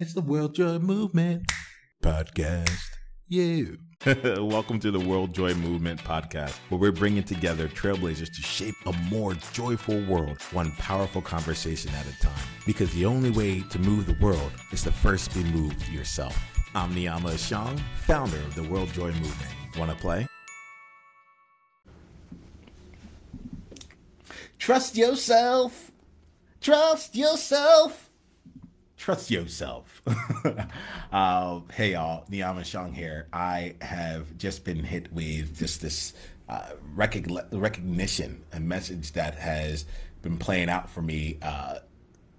It's 0.00 0.14
the 0.14 0.20
World 0.20 0.54
Joy 0.54 0.78
Movement 0.78 1.50
podcast. 2.04 2.70
You. 3.26 3.78
Welcome 4.06 4.78
to 4.78 4.92
the 4.92 5.00
World 5.00 5.34
Joy 5.34 5.54
Movement 5.54 5.98
podcast, 6.04 6.54
where 6.68 6.78
we're 6.78 6.92
bringing 6.92 7.24
together 7.24 7.66
trailblazers 7.66 8.32
to 8.32 8.40
shape 8.40 8.76
a 8.86 8.92
more 9.10 9.34
joyful 9.52 10.00
world, 10.04 10.40
one 10.52 10.70
powerful 10.78 11.20
conversation 11.20 11.90
at 11.96 12.06
a 12.06 12.16
time. 12.20 12.46
Because 12.64 12.92
the 12.92 13.06
only 13.06 13.32
way 13.32 13.60
to 13.62 13.80
move 13.80 14.06
the 14.06 14.16
world 14.24 14.52
is 14.70 14.84
to 14.84 14.92
first 14.92 15.34
be 15.34 15.42
moved 15.42 15.88
yourself. 15.88 16.38
I'm 16.76 16.94
Niyama 16.94 17.32
Ashang, 17.32 17.80
founder 18.02 18.36
of 18.36 18.54
the 18.54 18.62
World 18.62 18.90
Joy 18.92 19.10
Movement. 19.10 19.50
Want 19.76 19.90
to 19.90 19.96
play? 19.96 20.28
Trust 24.60 24.96
yourself. 24.96 25.90
Trust 26.60 27.16
yourself 27.16 28.07
trust 28.98 29.30
yourself. 29.30 30.02
uh, 31.12 31.60
hey 31.72 31.92
y'all, 31.92 32.26
Niyama 32.30 32.64
Shang 32.64 32.92
here. 32.92 33.28
I 33.32 33.76
have 33.80 34.36
just 34.36 34.64
been 34.64 34.82
hit 34.82 35.10
with 35.12 35.56
just 35.56 35.80
this 35.80 36.12
uh, 36.48 36.72
recognition, 36.94 38.42
a 38.52 38.60
message 38.60 39.12
that 39.12 39.36
has 39.36 39.86
been 40.20 40.36
playing 40.36 40.68
out 40.68 40.90
for 40.90 41.00
me 41.00 41.38
uh, 41.40 41.76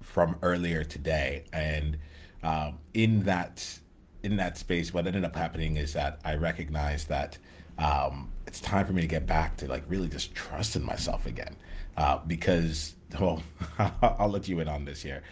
from 0.02 0.36
earlier 0.42 0.84
today, 0.84 1.46
and 1.54 1.98
um, 2.44 2.78
in 2.94 3.24
that 3.24 3.80
in 4.22 4.36
that 4.36 4.58
space, 4.58 4.94
what 4.94 5.08
ended 5.08 5.24
up 5.24 5.36
happening 5.36 5.78
is 5.78 5.94
that 5.94 6.20
I 6.26 6.36
recognized 6.36 7.08
that 7.08 7.38
um, 7.78 8.32
it's 8.46 8.60
time 8.60 8.86
for 8.86 8.92
me 8.92 9.02
to 9.02 9.08
get 9.08 9.26
back 9.26 9.56
to 9.58 9.68
like 9.68 9.84
really 9.88 10.10
just 10.10 10.36
trusting 10.36 10.86
myself 10.86 11.26
again, 11.26 11.56
uh, 11.96 12.20
because 12.28 12.96
well, 13.18 13.42
I'll 14.02 14.30
let 14.30 14.50
you 14.50 14.60
in 14.60 14.68
on 14.68 14.84
this 14.84 15.02
here. 15.02 15.24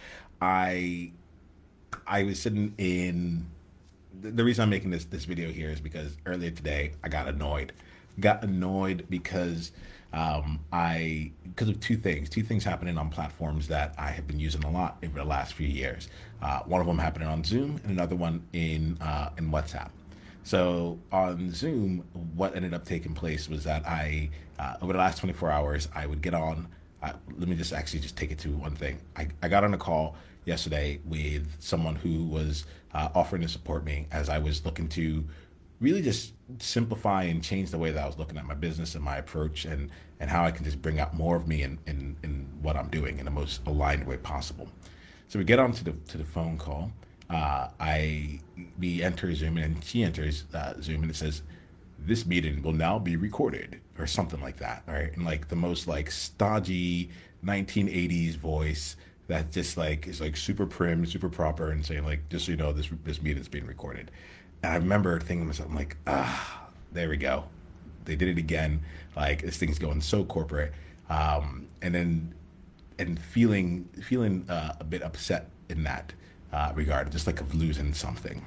I 0.41 1.11
I 2.07 2.23
was 2.23 2.39
sitting 2.39 2.73
in. 2.77 3.47
The 4.19 4.43
reason 4.43 4.63
I'm 4.63 4.69
making 4.69 4.89
this 4.89 5.05
this 5.05 5.25
video 5.25 5.51
here 5.51 5.69
is 5.69 5.79
because 5.79 6.17
earlier 6.25 6.51
today 6.51 6.93
I 7.03 7.09
got 7.09 7.27
annoyed. 7.27 7.73
Got 8.19 8.43
annoyed 8.43 9.05
because 9.09 9.71
um, 10.13 10.59
I 10.71 11.31
because 11.43 11.69
of 11.69 11.79
two 11.79 11.97
things. 11.97 12.29
Two 12.29 12.41
things 12.41 12.63
happening 12.63 12.97
on 12.97 13.09
platforms 13.09 13.67
that 13.67 13.93
I 13.97 14.09
have 14.09 14.25
been 14.25 14.39
using 14.39 14.63
a 14.63 14.71
lot 14.71 14.97
over 15.03 15.19
the 15.19 15.25
last 15.25 15.53
few 15.53 15.67
years. 15.67 16.07
Uh, 16.41 16.61
one 16.61 16.81
of 16.81 16.87
them 16.87 16.97
happening 16.97 17.27
on 17.27 17.43
Zoom, 17.43 17.79
and 17.83 17.91
another 17.91 18.15
one 18.15 18.47
in 18.53 18.97
uh, 19.01 19.29
in 19.37 19.51
WhatsApp. 19.51 19.89
So 20.43 20.97
on 21.11 21.51
Zoom, 21.51 22.05
what 22.35 22.55
ended 22.55 22.73
up 22.73 22.85
taking 22.85 23.13
place 23.13 23.49
was 23.49 23.65
that 23.65 23.85
I, 23.85 24.29
uh, 24.57 24.75
over 24.81 24.93
the 24.93 24.99
last 24.99 25.17
24 25.17 25.51
hours, 25.51 25.89
I 25.93 26.07
would 26.07 26.21
get 26.21 26.33
on. 26.33 26.69
Uh, 27.03 27.11
let 27.37 27.49
me 27.49 27.55
just 27.57 27.73
actually 27.73 27.99
just 27.99 28.15
take 28.15 28.31
it 28.31 28.39
to 28.39 28.49
one 28.51 28.73
thing. 28.73 28.97
I, 29.17 29.27
I 29.43 29.49
got 29.49 29.65
on 29.65 29.73
a 29.73 29.77
call 29.77 30.15
yesterday 30.47 30.99
with 31.05 31.45
someone 31.59 31.95
who 31.95 32.23
was 32.23 32.65
uh, 32.93 33.09
offering 33.13 33.41
to 33.41 33.47
support 33.49 33.83
me 33.83 34.07
as 34.11 34.29
I 34.29 34.39
was 34.39 34.65
looking 34.65 34.87
to 34.89 35.25
really 35.79 36.01
just 36.01 36.33
simplify 36.59 37.23
and 37.23 37.43
change 37.43 37.69
the 37.69 37.77
way 37.77 37.91
that 37.91 38.03
I 38.03 38.07
was 38.07 38.17
looking 38.17 38.37
at 38.37 38.45
my 38.45 38.55
business 38.55 38.95
and 38.95 39.03
my 39.03 39.17
approach 39.17 39.65
and, 39.65 39.91
and 40.19 40.29
how 40.29 40.45
I 40.45 40.51
can 40.51 40.63
just 40.63 40.81
bring 40.81 40.99
out 40.99 41.13
more 41.13 41.35
of 41.35 41.47
me 41.47 41.61
in, 41.63 41.77
in, 41.85 42.15
in 42.23 42.47
what 42.61 42.77
I'm 42.77 42.87
doing 42.87 43.19
in 43.19 43.25
the 43.25 43.31
most 43.31 43.61
aligned 43.67 44.07
way 44.07 44.17
possible. 44.17 44.69
So 45.27 45.37
we 45.37 45.45
get 45.45 45.59
on 45.59 45.73
to 45.73 45.83
the, 45.83 45.91
to 45.91 46.17
the 46.17 46.23
phone 46.23 46.57
call. 46.57 46.91
Uh, 47.29 47.67
I 47.77 48.39
we 48.79 49.03
enter 49.03 49.35
Zoom 49.35 49.57
and 49.57 49.83
she 49.83 50.03
enters 50.03 50.45
uh, 50.53 50.75
Zoom 50.81 51.01
and 51.01 51.11
it 51.11 51.17
says, 51.17 51.41
"This 51.99 52.25
meeting 52.25 52.63
will 52.63 52.71
now 52.71 52.97
be 52.97 53.17
recorded" 53.17 53.81
or 53.99 54.07
something 54.07 54.39
like 54.39 54.55
that, 54.59 54.83
right? 54.87 55.13
And 55.13 55.25
like 55.25 55.49
the 55.49 55.57
most 55.57 55.89
like 55.89 56.09
stodgy 56.09 57.09
1980s 57.43 58.37
voice 58.37 58.95
that 59.27 59.51
just 59.51 59.77
like 59.77 60.07
is 60.07 60.21
like 60.21 60.37
super 60.37 60.65
prim, 60.65 61.05
super 61.05 61.29
proper, 61.29 61.69
and 61.69 61.85
saying 61.85 62.05
like, 62.05 62.29
just 62.29 62.45
so 62.45 62.51
you 62.51 62.57
know, 62.57 62.71
this 62.71 62.89
this 63.03 63.21
meeting's 63.21 63.47
being 63.47 63.65
recorded. 63.65 64.11
And 64.63 64.73
I 64.73 64.75
remember 64.77 65.19
thinking 65.19 65.41
to 65.41 65.45
myself, 65.45 65.69
I'm 65.69 65.75
like, 65.75 65.97
ah, 66.07 66.67
there 66.91 67.09
we 67.09 67.17
go, 67.17 67.45
they 68.05 68.15
did 68.15 68.29
it 68.29 68.37
again. 68.37 68.81
Like 69.15 69.41
this 69.41 69.57
thing's 69.57 69.79
going 69.79 70.01
so 70.01 70.23
corporate, 70.23 70.73
um, 71.09 71.67
and 71.81 71.93
then 71.93 72.33
and 72.99 73.19
feeling 73.19 73.89
feeling 74.01 74.45
uh, 74.49 74.73
a 74.79 74.83
bit 74.83 75.03
upset 75.03 75.49
in 75.69 75.83
that 75.83 76.13
uh, 76.51 76.71
regard, 76.75 77.11
just 77.11 77.27
like 77.27 77.41
of 77.41 77.53
losing 77.53 77.93
something. 77.93 78.45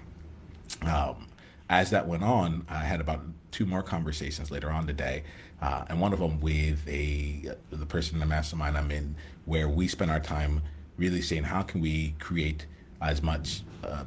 Um, 0.83 1.27
as 1.71 1.91
that 1.91 2.09
went 2.09 2.25
on, 2.25 2.67
I 2.69 2.81
had 2.81 3.01
about 3.01 3.23
two 3.53 3.65
more 3.65 3.83
conversations 3.83 4.51
later 4.51 4.71
on 4.71 4.89
today, 4.89 5.23
uh, 5.63 5.85
and 5.89 6.01
one 6.01 6.13
of 6.13 6.19
them 6.19 6.41
with 6.41 6.87
a 6.89 7.55
the 7.71 7.87
person 7.87 8.17
in 8.17 8.21
the 8.21 8.27
mastermind 8.27 8.77
I'm 8.77 8.91
in, 8.91 9.15
where 9.45 9.69
we 9.69 9.87
spend 9.87 10.11
our 10.11 10.19
time 10.19 10.63
really 10.97 11.23
saying 11.23 11.45
how 11.45 11.63
can 11.63 11.81
we 11.81 12.17
create 12.19 12.67
as 13.01 13.23
much, 13.23 13.63
uh, 13.85 14.05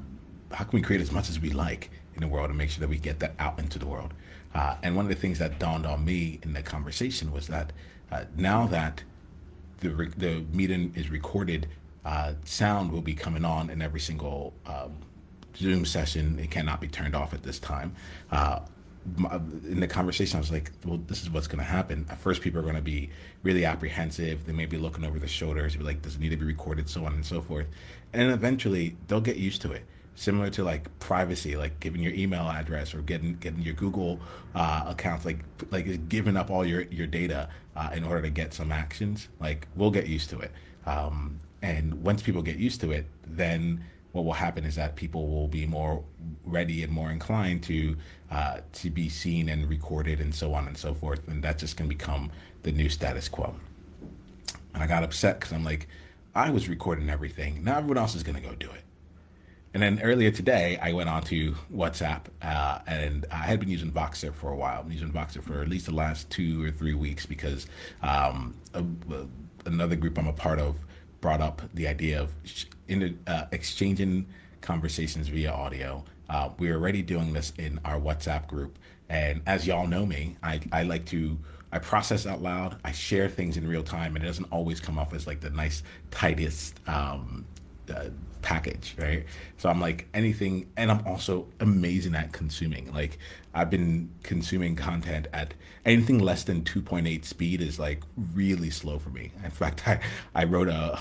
how 0.52 0.66
can 0.66 0.78
we 0.78 0.81
create 0.81 1.02
as 1.02 1.12
much 1.12 1.29
as 1.29 1.40
we 1.40 1.52
like 1.52 1.90
in 2.16 2.22
the 2.22 2.28
world 2.28 2.50
and 2.50 2.57
make 2.57 2.69
sure 2.69 2.81
that 2.81 2.90
we 2.90 2.97
get 2.97 3.19
that 3.22 3.34
out 3.40 3.57
into 3.57 3.79
the 3.79 3.88
world. 3.88 4.13
Uh, 4.53 4.75
and 4.84 4.96
one 4.97 5.06
of 5.06 5.09
the 5.09 5.16
things 5.16 5.40
that 5.40 5.57
dawned 5.57 5.85
on 5.85 6.03
me 6.03 6.40
in 6.44 6.52
the 6.52 6.62
conversation 6.62 7.31
was 7.31 7.47
that 7.47 7.72
uh, 8.12 8.25
now 8.35 8.68
that 8.68 9.03
the 9.79 9.90
the 10.18 10.44
meeting 10.52 10.91
is 10.97 11.09
recorded, 11.09 11.68
uh, 12.03 12.34
sound 12.44 12.91
will 12.91 13.02
be 13.02 13.13
coming 13.13 13.46
on 13.46 13.69
in 13.69 13.81
every 13.81 14.02
single 14.02 14.53
um, 14.66 14.97
Zoom 15.58 15.86
session. 15.86 16.40
It 16.40 16.52
cannot 16.52 16.81
be 16.81 16.88
turned 16.88 17.16
off 17.16 17.34
at 17.34 17.44
this 17.44 17.59
time. 17.59 17.96
Uh, 18.31 18.59
in 19.68 19.81
the 19.81 19.88
conversation, 19.88 20.38
I 20.38 20.40
was 20.40 20.52
like, 20.52 20.72
well, 20.86 20.97
this 21.08 21.24
is 21.24 21.30
what's 21.30 21.47
going 21.47 21.59
to 21.59 21.66
happen. 21.66 22.06
At 22.09 22.19
first, 22.19 22.41
people 22.41 22.59
are 22.59 22.64
going 22.64 22.75
to 22.75 22.81
be 22.81 23.09
really 23.41 23.66
apprehensive. 23.66 24.46
They 24.46 24.53
may 24.53 24.66
be 24.66 24.78
looking 24.78 25.03
over 25.03 25.19
their 25.19 25.28
shoulders, 25.28 25.75
be 25.75 25.84
like, 25.84 26.02
does 26.02 26.16
it 26.16 26.22
need 26.22 26.30
to 26.30 26.38
be 26.38 26.46
recorded, 26.46 26.90
so 26.90 27.06
on 27.06 27.14
and 27.14 27.25
so 27.25 27.41
forth. 27.41 27.68
And 28.14 28.31
eventually, 28.31 28.96
they'll 29.08 29.22
get 29.22 29.36
used 29.36 29.62
to 29.64 29.72
it. 29.74 29.86
Similar 30.16 30.52
to 30.52 30.64
like 30.64 31.00
privacy, 31.00 31.58
like 31.58 31.80
giving 31.80 32.02
your 32.02 32.14
email 32.14 32.47
address 32.47 32.94
or 32.94 33.02
getting 33.02 33.35
getting 33.38 33.64
your 33.64 33.74
Google 33.74 34.20
uh, 34.53 34.84
accounts, 34.85 35.25
like 35.25 35.40
like 35.72 36.08
giving 36.08 36.38
up 36.38 36.52
all 36.52 36.64
your 36.64 36.81
your 36.84 37.08
data 37.08 37.50
uh, 37.75 37.90
in 37.96 38.03
order 38.03 38.22
to 38.22 38.30
get 38.30 38.53
some 38.53 38.72
actions. 38.72 39.28
Like 39.40 39.68
we'll 39.75 39.90
get 39.90 40.06
used 40.06 40.30
to 40.30 40.40
it. 40.40 40.52
Um, 40.85 41.40
and 41.64 42.03
once 42.03 42.22
people 42.22 42.44
get 42.44 42.58
used 42.58 42.80
to 42.81 42.91
it, 42.91 43.08
then 43.25 43.84
what 44.13 44.24
will 44.24 44.34
happen 44.34 44.63
is 44.63 44.75
that 44.75 44.96
people 44.96 45.28
will 45.28 45.47
be 45.47 45.66
more 45.66 46.03
ready 46.46 46.84
and 46.84 46.94
more 46.94 47.12
inclined 47.12 47.63
to 47.63 47.97
uh, 48.31 48.59
to 48.72 48.90
be 48.90 49.09
seen 49.09 49.50
and 49.50 49.68
recorded 49.68 50.19
and 50.22 50.34
so 50.34 50.53
on 50.53 50.68
and 50.68 50.78
so 50.78 50.94
forth, 50.94 51.28
and 51.28 51.44
that's 51.44 51.62
just 51.62 51.75
going 51.75 51.90
to 51.90 51.96
become 51.96 52.31
the 52.62 52.72
new 52.72 52.90
status 52.90 53.28
quo. 53.28 53.56
And 54.73 54.81
I 54.81 54.88
got 54.88 55.03
upset 55.03 55.40
because 55.40 55.52
I'm 55.52 55.63
like, 55.63 55.88
I 56.34 56.50
was 56.50 56.69
recording 56.69 57.09
everything. 57.09 57.63
Now 57.63 57.78
everyone 57.78 57.97
else 57.97 58.16
is 58.16 58.23
going 58.23 58.35
to 58.35 58.41
go 58.41 58.56
do 58.56 58.69
it. 58.72 58.84
And 59.73 59.81
then 59.81 60.00
earlier 60.03 60.29
today, 60.29 60.78
I 60.79 60.94
went 60.94 61.09
on 61.09 61.23
to 61.23 61.56
WhatsApp, 61.73 62.25
uh, 62.44 62.79
and 62.85 63.25
I 63.31 63.38
had 63.38 63.59
been 63.59 63.69
using 63.69 63.91
Voxer 63.91 64.31
for 64.31 64.52
a 64.52 64.56
while. 64.56 64.79
I've 64.79 64.84
been 64.84 64.94
using 64.94 65.12
Voxer 65.12 65.41
for 65.41 65.62
at 65.63 65.69
least 65.69 65.88
the 65.88 65.96
last 65.96 66.29
two 66.29 66.63
or 66.63 66.69
three 66.69 66.94
weeks 66.94 67.25
because 67.25 67.66
um, 68.03 68.53
a, 68.75 68.84
a, 68.84 69.25
another 69.66 69.96
group 69.96 70.19
I'm 70.19 70.28
a 70.28 70.34
part 70.34 70.59
of 70.59 70.75
brought 71.23 71.39
up 71.39 71.61
the 71.73 71.88
idea 71.88 72.22
of 72.22 72.35
in, 72.89 73.17
uh, 73.28 73.45
exchanging 73.53 74.28
conversations 74.59 75.29
via 75.29 75.50
audio. 75.50 76.03
Uh, 76.29 76.50
we're 76.59 76.75
already 76.75 77.01
doing 77.01 77.31
this 77.31 77.53
in 77.57 77.79
our 77.85 77.97
WhatsApp 77.97 78.45
group, 78.45 78.78
and 79.07 79.41
as 79.45 79.66
y'all 79.66 79.88
know 79.88 80.06
me, 80.06 80.35
I, 80.44 80.59
I 80.73 80.84
like 80.84 81.06
to 81.07 81.39
I 81.72 81.79
process 81.79 82.28
out 82.28 82.41
loud. 82.41 82.75
I 82.84 82.91
share 82.91 83.29
things 83.29 83.56
in 83.56 83.66
real 83.66 83.84
time, 83.84 84.17
and 84.17 84.23
it 84.23 84.28
doesn't 84.28 84.51
always 84.51 84.81
come 84.81 85.00
off 85.00 85.13
as 85.13 85.25
like 85.25 85.39
the 85.39 85.50
nice 85.50 85.81
tightest 86.11 86.78
um, 86.89 87.45
uh, 87.90 88.09
package, 88.41 88.94
right? 89.00 89.25
So 89.57 89.69
I'm 89.69 89.79
like 89.79 90.09
anything, 90.13 90.69
and 90.75 90.91
I'm 90.91 91.07
also 91.07 91.47
amazing 91.61 92.16
at 92.16 92.34
consuming. 92.34 92.94
Like 92.94 93.17
I've 93.53 93.69
been 93.69 94.09
consuming 94.24 94.75
content 94.75 95.28
at 95.31 95.53
anything 95.86 96.19
less 96.19 96.44
than 96.44 96.64
2.8 96.64 97.25
speed 97.25 97.62
is 97.62 97.80
like 97.80 98.02
really 98.34 98.69
slow 98.69 99.00
for 99.00 99.09
me. 99.09 99.31
In 99.44 99.52
fact, 99.52 99.88
I 99.88 100.00
I 100.34 100.44
wrote 100.46 100.69
a 100.69 101.00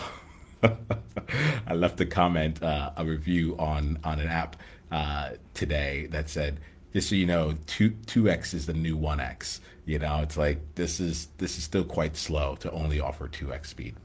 I 1.66 1.74
left 1.74 2.00
a 2.00 2.06
comment, 2.06 2.62
uh, 2.62 2.92
a 2.96 3.04
review 3.04 3.56
on 3.58 3.98
on 4.04 4.20
an 4.20 4.28
app 4.28 4.56
uh, 4.90 5.30
today 5.54 6.06
that 6.10 6.28
said, 6.28 6.60
just 6.92 7.08
so 7.08 7.14
you 7.14 7.26
know, 7.26 7.54
two 7.66 7.90
two 8.06 8.28
x 8.28 8.54
is 8.54 8.66
the 8.66 8.74
new 8.74 8.96
one 8.96 9.20
x. 9.20 9.60
You 9.84 9.98
know, 9.98 10.20
it's 10.22 10.36
like 10.36 10.60
this 10.74 11.00
is 11.00 11.28
this 11.38 11.58
is 11.58 11.64
still 11.64 11.84
quite 11.84 12.16
slow 12.16 12.54
to 12.56 12.70
only 12.70 13.00
offer 13.00 13.28
two 13.28 13.52
x 13.52 13.70
speed. 13.70 13.96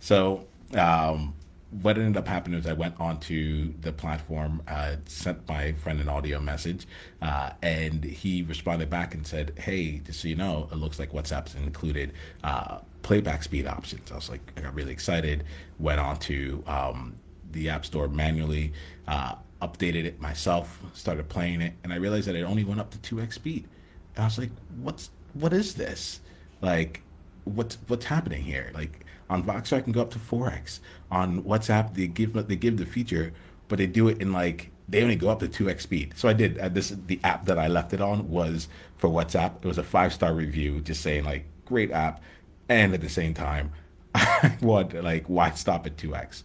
So 0.00 0.46
um, 0.76 1.34
what 1.82 1.98
ended 1.98 2.16
up 2.16 2.28
happening 2.28 2.58
is 2.58 2.66
I 2.66 2.72
went 2.72 3.00
onto 3.00 3.74
the 3.80 3.92
platform, 3.92 4.62
uh, 4.68 4.96
sent 5.06 5.48
my 5.48 5.72
friend 5.72 6.00
an 6.00 6.08
audio 6.08 6.40
message, 6.40 6.86
uh, 7.20 7.50
and 7.62 8.04
he 8.04 8.42
responded 8.42 8.90
back 8.90 9.14
and 9.14 9.26
said, 9.26 9.58
"Hey, 9.58 9.98
just 9.98 10.20
so 10.20 10.28
you 10.28 10.36
know, 10.36 10.68
it 10.70 10.76
looks 10.76 10.98
like 10.98 11.12
WhatsApp's 11.12 11.54
included 11.54 12.12
uh, 12.44 12.78
playback 13.02 13.42
speed 13.42 13.66
options." 13.66 14.12
I 14.12 14.14
was 14.14 14.30
like, 14.30 14.52
I 14.56 14.60
got 14.60 14.74
really 14.74 14.92
excited. 14.92 15.44
Went 15.78 15.98
on 15.98 16.18
to 16.20 16.62
um, 16.66 17.16
the 17.50 17.68
App 17.70 17.84
Store 17.84 18.08
manually, 18.08 18.72
uh, 19.08 19.34
updated 19.60 20.04
it 20.04 20.20
myself, 20.20 20.80
started 20.92 21.28
playing 21.28 21.60
it, 21.60 21.72
and 21.82 21.92
I 21.92 21.96
realized 21.96 22.28
that 22.28 22.36
it 22.36 22.42
only 22.42 22.64
went 22.64 22.80
up 22.80 22.90
to 22.90 22.98
two 22.98 23.20
x 23.20 23.34
speed. 23.34 23.66
And 24.14 24.22
I 24.22 24.26
was 24.26 24.38
like, 24.38 24.50
"What's 24.80 25.10
what 25.32 25.52
is 25.52 25.74
this? 25.74 26.20
Like, 26.60 27.02
what's 27.44 27.78
what's 27.86 28.06
happening 28.06 28.42
here? 28.42 28.70
Like." 28.74 29.04
On 29.30 29.42
Voxer, 29.42 29.78
I 29.78 29.80
can 29.80 29.92
go 29.92 30.02
up 30.02 30.10
to 30.10 30.18
4x. 30.18 30.80
On 31.10 31.42
WhatsApp, 31.44 31.94
they 31.94 32.06
give 32.06 32.34
they 32.46 32.56
give 32.56 32.76
the 32.76 32.84
feature, 32.84 33.32
but 33.68 33.78
they 33.78 33.86
do 33.86 34.08
it 34.08 34.20
in 34.20 34.32
like 34.32 34.70
they 34.88 35.02
only 35.02 35.16
go 35.16 35.30
up 35.30 35.40
to 35.40 35.48
2x 35.48 35.80
speed. 35.80 36.12
So 36.16 36.28
I 36.28 36.32
did 36.34 36.58
uh, 36.58 36.68
this. 36.68 36.90
The 37.06 37.20
app 37.24 37.46
that 37.46 37.58
I 37.58 37.68
left 37.68 37.92
it 37.92 38.00
on 38.00 38.28
was 38.28 38.68
for 38.96 39.08
WhatsApp. 39.08 39.56
It 39.62 39.64
was 39.66 39.78
a 39.78 39.82
five 39.82 40.12
star 40.12 40.34
review, 40.34 40.80
just 40.80 41.00
saying 41.00 41.24
like 41.24 41.46
great 41.64 41.90
app, 41.90 42.22
and 42.68 42.92
at 42.92 43.00
the 43.00 43.08
same 43.08 43.34
time, 43.34 43.72
I 44.14 44.56
want 44.60 44.92
like 45.02 45.26
why 45.26 45.50
stop 45.52 45.86
at 45.86 45.96
2x? 45.96 46.42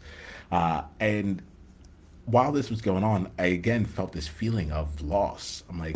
Uh, 0.51 0.83
and 0.99 1.41
while 2.25 2.51
this 2.51 2.69
was 2.69 2.81
going 2.81 3.03
on, 3.03 3.31
I 3.37 3.47
again 3.47 3.85
felt 3.85 4.13
this 4.13 4.27
feeling 4.27 4.71
of 4.71 5.01
loss. 5.01 5.63
I'm 5.69 5.79
like, 5.79 5.95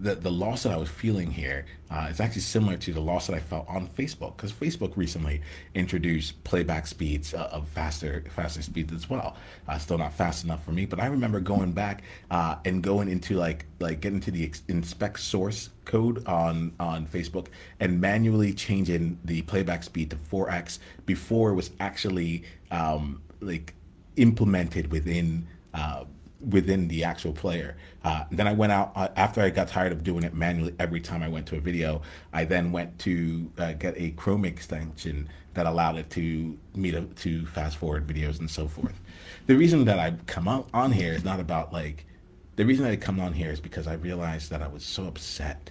the 0.00 0.14
the 0.14 0.30
loss 0.30 0.62
that 0.62 0.72
I 0.72 0.76
was 0.76 0.88
feeling 0.88 1.30
here 1.30 1.66
uh, 1.90 2.08
is 2.10 2.20
actually 2.20 2.42
similar 2.42 2.76
to 2.78 2.92
the 2.92 3.00
loss 3.00 3.26
that 3.26 3.34
I 3.34 3.40
felt 3.40 3.66
on 3.68 3.88
Facebook 3.88 4.36
because 4.36 4.52
Facebook 4.52 4.96
recently 4.96 5.40
introduced 5.74 6.42
playback 6.44 6.86
speeds 6.86 7.34
uh, 7.34 7.48
of 7.52 7.68
faster 7.68 8.24
faster 8.30 8.62
speeds 8.62 8.92
as 8.92 9.08
well. 9.10 9.36
Uh, 9.66 9.78
still 9.78 9.98
not 9.98 10.12
fast 10.12 10.44
enough 10.44 10.64
for 10.64 10.72
me, 10.72 10.86
but 10.86 11.00
I 11.00 11.06
remember 11.06 11.40
going 11.40 11.72
back 11.72 12.02
uh, 12.30 12.56
and 12.64 12.82
going 12.82 13.08
into 13.08 13.36
like 13.36 13.66
like 13.80 14.00
getting 14.00 14.20
to 14.20 14.30
the 14.30 14.50
inspect 14.68 15.20
source 15.20 15.70
code 15.84 16.26
on 16.26 16.72
on 16.78 17.06
Facebook 17.06 17.46
and 17.80 18.00
manually 18.00 18.52
changing 18.52 19.18
the 19.24 19.42
playback 19.42 19.82
speed 19.82 20.10
to 20.10 20.16
4x 20.16 20.78
before 21.06 21.50
it 21.50 21.54
was 21.54 21.70
actually 21.80 22.44
um, 22.70 23.22
like 23.40 23.74
implemented 24.16 24.90
within 24.90 25.46
uh, 25.74 26.04
within 26.40 26.88
the 26.88 27.04
actual 27.04 27.32
player. 27.32 27.76
Uh, 28.04 28.24
then 28.30 28.46
I 28.46 28.52
went 28.52 28.72
out 28.72 28.92
uh, 28.94 29.08
after 29.16 29.40
I 29.40 29.50
got 29.50 29.68
tired 29.68 29.92
of 29.92 30.04
doing 30.04 30.22
it 30.22 30.34
manually 30.34 30.74
every 30.78 31.00
time 31.00 31.22
I 31.22 31.28
went 31.28 31.46
to 31.48 31.56
a 31.56 31.60
video. 31.60 32.02
I 32.32 32.44
then 32.44 32.70
went 32.72 32.98
to 33.00 33.50
uh, 33.58 33.72
get 33.72 33.94
a 33.96 34.10
Chrome 34.10 34.44
extension 34.44 35.28
that 35.54 35.66
allowed 35.66 35.96
it 35.96 36.10
to 36.10 36.56
me 36.74 36.90
to, 36.92 37.02
to 37.02 37.46
fast 37.46 37.76
forward 37.76 38.06
videos 38.06 38.38
and 38.38 38.50
so 38.50 38.68
forth. 38.68 39.00
The 39.46 39.56
reason 39.56 39.84
that 39.86 39.98
I 39.98 40.14
come 40.26 40.46
on 40.46 40.92
here 40.92 41.12
is 41.12 41.24
not 41.24 41.40
about 41.40 41.72
like 41.72 42.06
the 42.56 42.64
reason 42.64 42.84
that 42.84 42.92
I 42.92 42.96
come 42.96 43.20
on 43.20 43.32
here 43.32 43.50
is 43.50 43.60
because 43.60 43.86
I 43.86 43.94
realized 43.94 44.50
that 44.50 44.62
I 44.62 44.68
was 44.68 44.84
so 44.84 45.06
upset. 45.06 45.70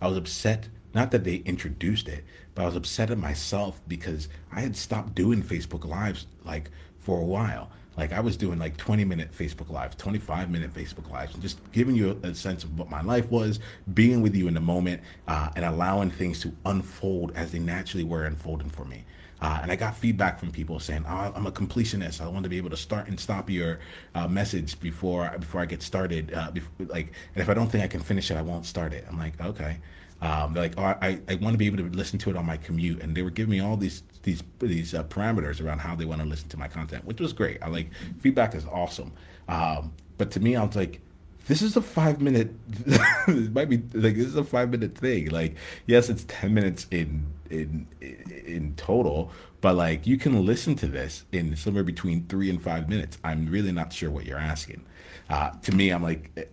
I 0.00 0.08
was 0.08 0.16
upset 0.16 0.68
not 0.94 1.10
that 1.10 1.24
they 1.24 1.36
introduced 1.36 2.08
it, 2.08 2.24
but 2.54 2.62
I 2.62 2.66
was 2.66 2.76
upset 2.76 3.10
at 3.10 3.18
myself 3.18 3.80
because 3.86 4.28
I 4.50 4.60
had 4.60 4.76
stopped 4.76 5.14
doing 5.14 5.42
Facebook 5.42 5.84
Lives 5.84 6.26
like 6.44 6.70
for 6.98 7.20
a 7.20 7.24
while. 7.24 7.70
Like 7.98 8.12
I 8.12 8.20
was 8.20 8.36
doing 8.36 8.60
like 8.60 8.76
20 8.76 9.04
minute 9.04 9.32
Facebook 9.36 9.70
Lives, 9.70 9.96
25 9.96 10.50
minute 10.50 10.72
Facebook 10.72 11.10
Lives, 11.10 11.34
and 11.34 11.42
just 11.42 11.58
giving 11.72 11.96
you 11.96 12.18
a, 12.22 12.32
sense 12.32 12.62
of 12.62 12.78
what 12.78 12.88
my 12.88 13.02
life 13.02 13.28
was, 13.30 13.58
being 13.92 14.22
with 14.22 14.36
you 14.36 14.46
in 14.46 14.54
the 14.54 14.60
moment, 14.60 15.02
uh, 15.26 15.50
and 15.56 15.64
allowing 15.64 16.08
things 16.08 16.40
to 16.42 16.52
unfold 16.64 17.32
as 17.34 17.50
they 17.50 17.58
naturally 17.58 18.04
were 18.04 18.24
unfolding 18.24 18.70
for 18.70 18.84
me. 18.84 19.04
Uh, 19.40 19.58
and 19.62 19.72
I 19.72 19.76
got 19.76 19.96
feedback 19.96 20.38
from 20.38 20.52
people 20.52 20.78
saying, 20.78 21.04
oh, 21.08 21.32
"I'm 21.34 21.46
a 21.46 21.50
completionist. 21.50 22.20
I 22.20 22.28
want 22.28 22.44
to 22.44 22.48
be 22.48 22.56
able 22.56 22.70
to 22.70 22.76
start 22.76 23.08
and 23.08 23.18
stop 23.18 23.50
your 23.50 23.80
uh, 24.14 24.28
message 24.28 24.78
before 24.78 25.34
before 25.38 25.60
I 25.60 25.66
get 25.66 25.82
started. 25.82 26.32
Uh, 26.32 26.52
before, 26.52 26.86
like, 26.86 27.12
and 27.34 27.42
if 27.42 27.48
I 27.48 27.54
don't 27.54 27.70
think 27.70 27.82
I 27.82 27.88
can 27.88 28.00
finish 28.00 28.30
it, 28.30 28.36
I 28.36 28.42
won't 28.42 28.64
start 28.64 28.92
it." 28.92 29.06
I'm 29.08 29.18
like, 29.18 29.40
"Okay." 29.40 29.78
Um, 30.20 30.52
they're 30.52 30.64
like, 30.64 30.74
"Oh, 30.76 30.84
I, 30.84 31.20
I 31.28 31.34
want 31.36 31.54
to 31.54 31.58
be 31.58 31.66
able 31.66 31.78
to 31.78 31.88
listen 31.90 32.18
to 32.20 32.30
it 32.30 32.36
on 32.36 32.46
my 32.46 32.56
commute," 32.56 33.00
and 33.00 33.16
they 33.16 33.22
were 33.22 33.30
giving 33.30 33.50
me 33.50 33.60
all 33.60 33.76
these 33.76 34.02
these 34.28 34.42
these 34.58 34.94
uh, 34.94 35.04
parameters 35.04 35.64
around 35.64 35.78
how 35.78 35.94
they 35.94 36.04
want 36.04 36.20
to 36.20 36.26
listen 36.26 36.48
to 36.50 36.58
my 36.58 36.68
content, 36.68 37.04
which 37.04 37.20
was 37.20 37.32
great. 37.32 37.58
I 37.62 37.68
like 37.68 37.90
feedback 38.20 38.54
is 38.54 38.66
awesome. 38.66 39.12
Um, 39.48 39.92
but 40.18 40.30
to 40.32 40.40
me, 40.40 40.54
I 40.54 40.64
was 40.64 40.76
like, 40.76 41.00
this 41.46 41.62
is 41.62 41.76
a 41.76 41.82
five 41.82 42.20
minute. 42.20 42.50
it 43.26 43.52
might 43.52 43.70
be 43.70 43.78
like 43.98 44.16
this 44.16 44.26
is 44.26 44.36
a 44.36 44.44
five 44.44 44.70
minute 44.70 44.96
thing. 44.96 45.30
Like, 45.30 45.56
yes, 45.86 46.10
it's 46.10 46.24
ten 46.28 46.52
minutes 46.52 46.86
in 46.90 47.26
in 47.48 47.86
in 48.00 48.74
total, 48.76 49.30
but 49.62 49.74
like 49.74 50.06
you 50.06 50.18
can 50.18 50.44
listen 50.44 50.74
to 50.76 50.86
this 50.86 51.24
in 51.32 51.56
somewhere 51.56 51.84
between 51.84 52.26
three 52.26 52.50
and 52.50 52.60
five 52.60 52.88
minutes. 52.88 53.16
I'm 53.24 53.46
really 53.46 53.72
not 53.72 53.92
sure 53.94 54.10
what 54.10 54.26
you're 54.26 54.38
asking. 54.38 54.84
Uh, 55.30 55.50
to 55.62 55.72
me, 55.74 55.88
I'm 55.88 56.02
like 56.02 56.30
eh, 56.36 56.44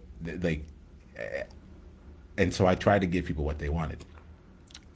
like, 0.41 0.63
eh, 1.17 1.43
and 2.37 2.53
so 2.53 2.65
I 2.67 2.75
tried 2.75 3.01
to 3.01 3.07
give 3.07 3.25
people 3.25 3.43
what 3.43 3.59
they 3.59 3.69
wanted 3.69 4.05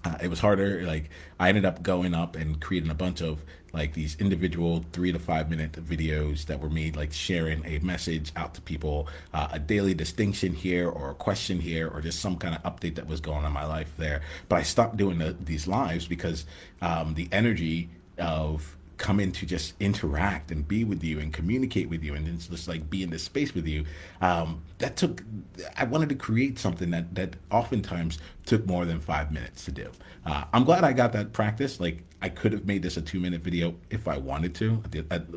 uh, 0.06 0.18
it 0.22 0.30
was 0.30 0.40
harder. 0.40 0.84
Like 0.86 1.10
I 1.40 1.50
ended 1.50 1.66
up 1.66 1.84
going 1.84 2.14
up 2.14 2.36
and 2.36 2.60
creating 2.60 2.90
a 2.90 2.96
bunch 2.96 3.22
of 3.22 3.44
like 3.74 3.94
these 3.94 4.16
individual 4.20 4.86
three 4.94 5.12
to 5.12 5.20
five 5.20 5.50
minute 5.50 5.74
videos 5.74 6.46
that 6.46 6.60
were 6.60 6.70
made, 6.70 6.96
like 6.96 7.14
sharing 7.14 7.66
a 7.66 7.80
message 7.80 8.32
out 8.36 8.54
to 8.56 8.62
people, 8.62 9.08
uh, 9.34 9.50
a 9.52 9.60
daily 9.60 9.94
distinction 9.94 10.54
here 10.54 10.90
or 10.90 11.12
a 11.12 11.16
question 11.16 11.60
here, 11.60 11.88
or 11.88 12.02
just 12.02 12.20
some 12.20 12.38
kind 12.38 12.56
of 12.56 12.64
update 12.64 12.96
that 12.96 13.08
was 13.08 13.22
going 13.22 13.40
on 13.40 13.46
in 13.46 13.52
my 13.52 13.66
life 13.66 13.92
there. 13.98 14.22
But 14.48 14.58
I 14.58 14.64
stopped 14.64 14.98
doing 14.98 15.20
the, 15.20 15.36
these 15.40 15.68
lives 15.68 16.08
because 16.08 16.46
um, 16.82 17.14
the 17.14 17.30
energy 17.32 17.90
of 18.18 18.76
come 19.00 19.20
in 19.20 19.32
to 19.32 19.46
just 19.46 19.74
interact 19.80 20.52
and 20.52 20.68
be 20.68 20.84
with 20.84 21.04
you 21.04 21.20
and 21.20 21.34
communicate 21.34 21.90
with 21.90 22.04
you 22.04 22.14
and 22.14 22.40
just 22.40 22.68
like 22.68 22.88
be 22.90 23.02
in 23.02 23.10
this 23.10 23.24
space 23.24 23.56
with 23.56 23.66
you 23.66 23.84
um, 24.22 24.62
that 24.78 24.98
took 24.98 25.24
i 25.78 25.86
wanted 25.86 26.10
to 26.10 26.16
create 26.16 26.60
something 26.60 26.92
that 26.92 27.16
that 27.16 27.36
oftentimes 27.50 28.20
took 28.46 28.66
more 28.68 28.86
than 28.86 29.00
five 29.00 29.32
minutes 29.32 29.64
to 29.66 29.72
do. 29.72 29.90
Uh, 30.26 30.44
i'm 30.54 30.64
glad 30.64 30.84
i 30.84 30.92
got 30.92 31.14
that 31.14 31.32
practice. 31.34 31.80
Like 31.80 32.04
i 32.22 32.30
could 32.30 32.52
have 32.52 32.66
made 32.66 32.84
this 32.84 32.98
a 32.98 33.02
two 33.02 33.20
minute 33.20 33.42
video 33.42 33.74
if 33.90 34.08
i 34.08 34.18
wanted 34.18 34.54
to. 34.56 34.76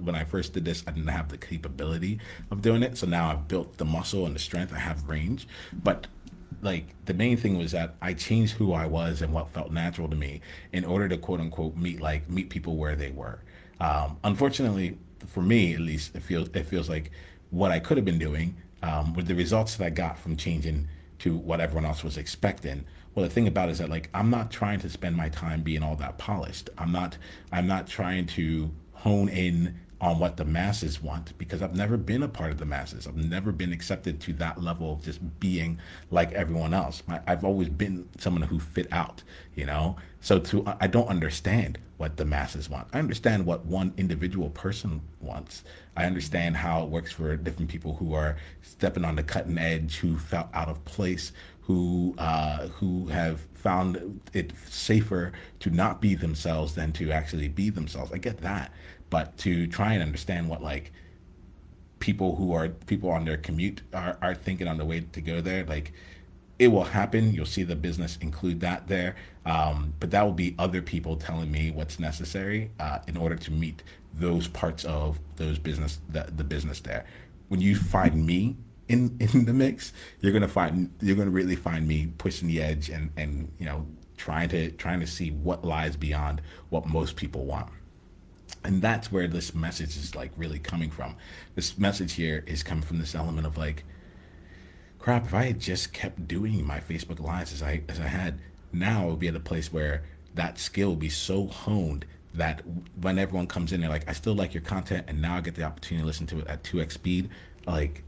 When 0.01 0.15
i 0.15 0.25
first 0.25 0.53
did 0.53 0.65
this 0.65 0.83
i 0.87 0.91
didn't 0.91 1.09
have 1.09 1.29
the 1.29 1.39
capability 1.39 2.19
of 2.51 2.63
doing 2.63 2.83
it. 2.83 2.99
So 2.99 3.07
now 3.07 3.31
i've 3.31 3.49
built 3.49 3.79
the 3.79 3.85
muscle 3.85 4.27
and 4.27 4.35
the 4.35 4.41
strength. 4.41 4.73
I 4.75 4.79
have 4.79 5.09
range. 5.09 5.47
But 5.73 6.09
like 6.63 6.87
the 7.07 7.15
main 7.15 7.37
thing 7.37 7.59
was 7.59 7.73
that 7.73 7.95
I 8.01 8.15
changed 8.15 8.55
who 8.55 8.73
I 8.73 8.87
was 8.87 9.21
and 9.21 9.33
what 9.33 9.51
felt 9.51 9.73
natural 9.73 10.09
to 10.09 10.17
me 10.17 10.41
in 10.73 10.85
order 10.85 11.09
to 11.09 11.19
quote 11.19 11.41
unquote 11.41 11.77
meet 11.77 12.01
like 12.01 12.31
meet 12.31 12.51
people 12.51 12.77
where 12.77 12.97
they 12.97 13.11
were. 13.11 13.41
Um, 13.83 14.19
unfortunately, 14.23 14.97
for 15.27 15.43
me 15.43 15.75
at 15.75 15.81
least, 15.81 16.15
it 16.15 16.23
feels 16.23 16.49
it 16.55 16.67
feels 16.67 16.89
like 16.89 17.11
what 17.51 17.73
I 17.73 17.81
could 17.81 17.97
have 17.97 18.05
been 18.05 18.19
doing 18.19 18.57
um, 18.83 19.13
with 19.13 19.27
the 19.27 19.35
results 19.35 19.75
that 19.77 19.85
I 19.85 19.91
got 19.91 20.17
from 20.19 20.37
changing 20.37 20.89
to 21.19 21.37
what 21.37 21.61
everyone 21.61 21.85
else 21.85 22.05
was 22.05 22.17
expecting. 22.17 22.85
Well, 23.15 23.25
the 23.25 23.31
thing 23.31 23.49
about 23.49 23.69
it 23.69 23.73
is 23.73 23.79
that 23.79 23.91
like 23.91 24.09
I'm 24.15 24.31
not 24.31 24.53
trying 24.53 24.79
to 24.81 24.89
spend 24.89 25.17
my 25.17 25.29
time 25.29 25.63
being 25.63 25.83
all 25.83 25.97
that 25.97 26.17
polished. 26.17 26.71
I'm 26.79 26.93
not. 26.93 27.19
I'm 27.51 27.67
not 27.67 27.89
trying 27.89 28.27
to 28.27 28.71
hone 28.93 29.29
in 29.29 29.81
on 30.03 30.19
what 30.19 30.37
the 30.37 30.45
masses 30.45 31.01
want 31.01 31.39
because 31.39 31.63
I've 31.63 31.77
never 31.77 31.97
been 31.97 32.25
a 32.25 32.29
part 32.29 32.51
of 32.51 32.59
the 32.59 32.67
masses. 32.67 33.07
I've 33.07 33.17
never 33.17 33.53
been 33.53 33.73
accepted 33.73 34.21
to 34.23 34.33
that 34.35 34.61
level 34.61 34.95
of 34.95 35.05
just 35.05 35.21
being 35.39 35.79
like 36.11 36.33
everyone 36.33 36.75
else. 36.75 37.05
I, 37.07 37.21
have 37.29 37.45
always 37.45 37.69
been 37.69 38.09
someone 38.19 38.43
who 38.43 38.59
fit 38.59 38.89
out, 38.93 39.23
you 39.55 39.65
know. 39.65 39.97
So 40.21 40.41
to 40.41 40.65
I 40.81 40.89
don't 40.89 41.07
understand 41.07 41.79
what 41.99 42.17
the 42.17 42.25
masses 42.25 42.69
want. 42.69 42.89
I 42.93 42.99
understand 42.99 43.47
what 43.47 43.65
one 43.65 43.95
individual 43.97 44.51
person 44.51 45.03
wants. 45.21 45.63
I 45.97 46.05
understand 46.05 46.57
how 46.57 46.83
it 46.83 46.89
works 46.89 47.13
for 47.13 47.37
different 47.37 47.71
people 47.71 47.95
who 47.95 48.13
are 48.13 48.37
stepping 48.61 49.05
on 49.05 49.15
the 49.15 49.23
cutting 49.23 49.57
edge, 49.57 49.99
who 49.99 50.19
felt 50.19 50.49
out 50.53 50.69
of 50.69 50.85
place, 50.85 51.31
who 51.61 52.17
uh, 52.19 52.67
who 52.69 53.07
have 53.07 53.47
found 53.55 54.21
it 54.33 54.53
safer 54.69 55.31
to 55.61 55.71
not 55.71 56.01
be 56.01 56.17
themselves 56.17 56.75
than 56.75 56.91
to 56.95 57.13
actually 57.13 57.47
be 57.47 57.71
themselves. 57.71 58.11
I 58.11 58.19
get 58.19 58.39
that 58.39 58.73
but 59.13 59.37
to 59.37 59.67
try 59.67 59.93
and 59.93 60.03
understand 60.03 60.49
what 60.49 60.63
like 60.63 60.91
people 61.99 62.35
who 62.37 62.55
are 62.55 62.71
people 62.71 63.11
on 63.11 63.27
their 63.27 63.37
commute 63.37 63.83
are, 63.93 64.17
are 64.23 64.35
thinking 64.35 64.67
on 64.67 64.79
the 64.79 64.87
way 64.87 65.01
to 65.13 65.21
go 65.21 65.43
there 65.43 65.65
like 65.67 65.93
it 66.59 66.69
will 66.69 66.85
happen. 66.85 67.35
You'll 67.35 67.45
see 67.45 67.63
the 67.63 67.77
business 67.77 68.17
include 68.21 68.61
that 68.61 68.87
there. 68.87 69.17
Um, 69.45 69.93
but 70.01 70.13
that 70.13 70.23
will 70.23 70.33
be 70.33 70.55
other 70.59 70.81
people 70.81 71.17
telling 71.17 71.51
me 71.51 71.73
what's 71.73 71.99
necessary 71.99 72.71
uh, 72.81 73.01
in 73.07 73.17
order 73.17 73.37
to 73.37 73.51
meet 73.51 73.83
those 74.15 74.49
parts 74.49 74.85
of 74.85 75.19
those 75.37 75.59
business 75.59 75.99
the, 76.09 76.33
the 76.35 76.45
business 76.45 76.81
there. 76.81 77.05
When 77.49 77.61
you 77.61 77.77
find 77.77 78.25
me 78.25 78.57
in 78.89 79.17
in 79.21 79.45
the 79.45 79.53
mix 79.53 79.93
you're 80.21 80.33
gonna 80.33 80.49
find 80.49 80.91
you're 81.03 81.17
gonna 81.17 81.31
really 81.31 81.57
find 81.57 81.87
me 81.87 82.13
pushing 82.19 82.49
the 82.49 82.63
edge 82.63 82.89
and 82.89 83.11
and 83.17 83.53
you 83.59 83.67
know 83.67 83.87
trying 84.17 84.49
to 84.49 84.71
trying 84.73 85.01
to 85.01 85.07
see 85.07 85.31
what 85.31 85.65
lies 85.65 85.97
beyond 85.97 86.41
what 86.71 86.87
most 86.87 87.15
people 87.15 87.45
want 87.45 87.69
and 88.65 88.83
that's 88.83 89.11
where 89.11 89.27
this 89.27 89.55
message 89.55 89.97
is 89.97 90.15
like 90.15 90.31
really 90.37 90.59
coming 90.59 90.91
from 90.91 91.17
this 91.55 91.79
message 91.79 92.15
here 92.15 92.45
is 92.47 92.63
coming 92.63 92.83
from 92.83 92.99
this 92.99 93.15
element 93.15 93.47
of 93.47 93.57
like 93.57 93.85
crap 94.99 95.25
if 95.27 95.35
i 95.35 95.45
had 95.45 95.61
just 95.61 95.93
kept 95.93 96.27
doing 96.29 96.65
my 96.67 96.81
facebook 96.81 97.21
lives 97.21 97.53
as 97.53 97.63
i 97.63 97.83
as 97.89 97.99
i 97.99 98.07
had 98.07 98.39
now 98.73 99.03
i 99.03 99.07
would 99.07 99.19
be 99.19 99.29
at 99.29 99.35
a 99.35 99.41
place 99.41 99.73
where 99.73 100.03
that 100.35 100.59
skill 100.59 100.91
would 100.91 100.99
be 100.99 101.09
so 101.09 101.47
honed 101.47 102.05
that 102.35 102.63
when 103.01 103.19
everyone 103.19 103.47
comes 103.47 103.73
in 103.73 103.81
they're 103.81 103.91
like 103.91 104.09
i 104.09 104.13
still 104.13 104.35
like 104.35 104.55
your 104.55 104.63
content 104.63 105.05
and 105.09 105.21
now 105.21 105.37
i 105.37 105.41
get 105.41 105.55
the 105.55 105.63
opportunity 105.63 106.03
to 106.03 106.07
listen 106.07 106.27
to 106.27 106.39
it 106.39 106.47
at 106.47 106.63
2x 106.63 106.93
speed 106.93 107.29
like 107.67 108.03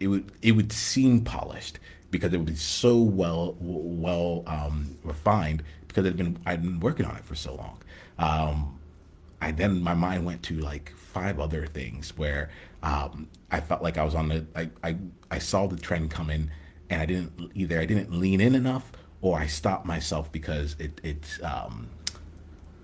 it 0.00 0.08
would 0.08 0.32
it 0.42 0.52
would 0.52 0.72
seem 0.72 1.22
polished 1.22 1.78
because 2.10 2.32
it 2.32 2.38
would 2.38 2.46
be 2.46 2.56
so 2.56 2.98
well 2.98 3.56
well 3.60 4.42
um, 4.46 4.96
refined 5.04 5.62
because 5.86 6.04
it 6.06 6.16
been 6.16 6.38
I've 6.46 6.62
been 6.62 6.80
working 6.80 7.06
on 7.06 7.16
it 7.16 7.24
for 7.24 7.34
so 7.34 7.54
long. 7.54 7.78
Um, 8.18 8.79
I 9.40 9.52
then 9.52 9.82
my 9.82 9.94
mind 9.94 10.24
went 10.24 10.42
to 10.44 10.54
like 10.54 10.92
five 10.96 11.40
other 11.40 11.66
things 11.66 12.16
where 12.16 12.50
um, 12.82 13.28
I 13.50 13.60
felt 13.60 13.82
like 13.82 13.98
I 13.98 14.04
was 14.04 14.14
on 14.14 14.28
the 14.28 14.46
I, 14.54 14.70
I 14.82 14.96
I 15.30 15.38
saw 15.38 15.66
the 15.66 15.76
trend 15.76 16.10
coming 16.10 16.50
and 16.88 17.00
I 17.02 17.06
didn't 17.06 17.50
either 17.54 17.80
I 17.80 17.86
didn't 17.86 18.12
lean 18.12 18.40
in 18.40 18.54
enough 18.54 18.92
or 19.20 19.38
I 19.38 19.46
stopped 19.46 19.86
myself 19.86 20.30
because 20.32 20.76
it 20.78 21.00
it's 21.02 21.42
um, 21.42 21.88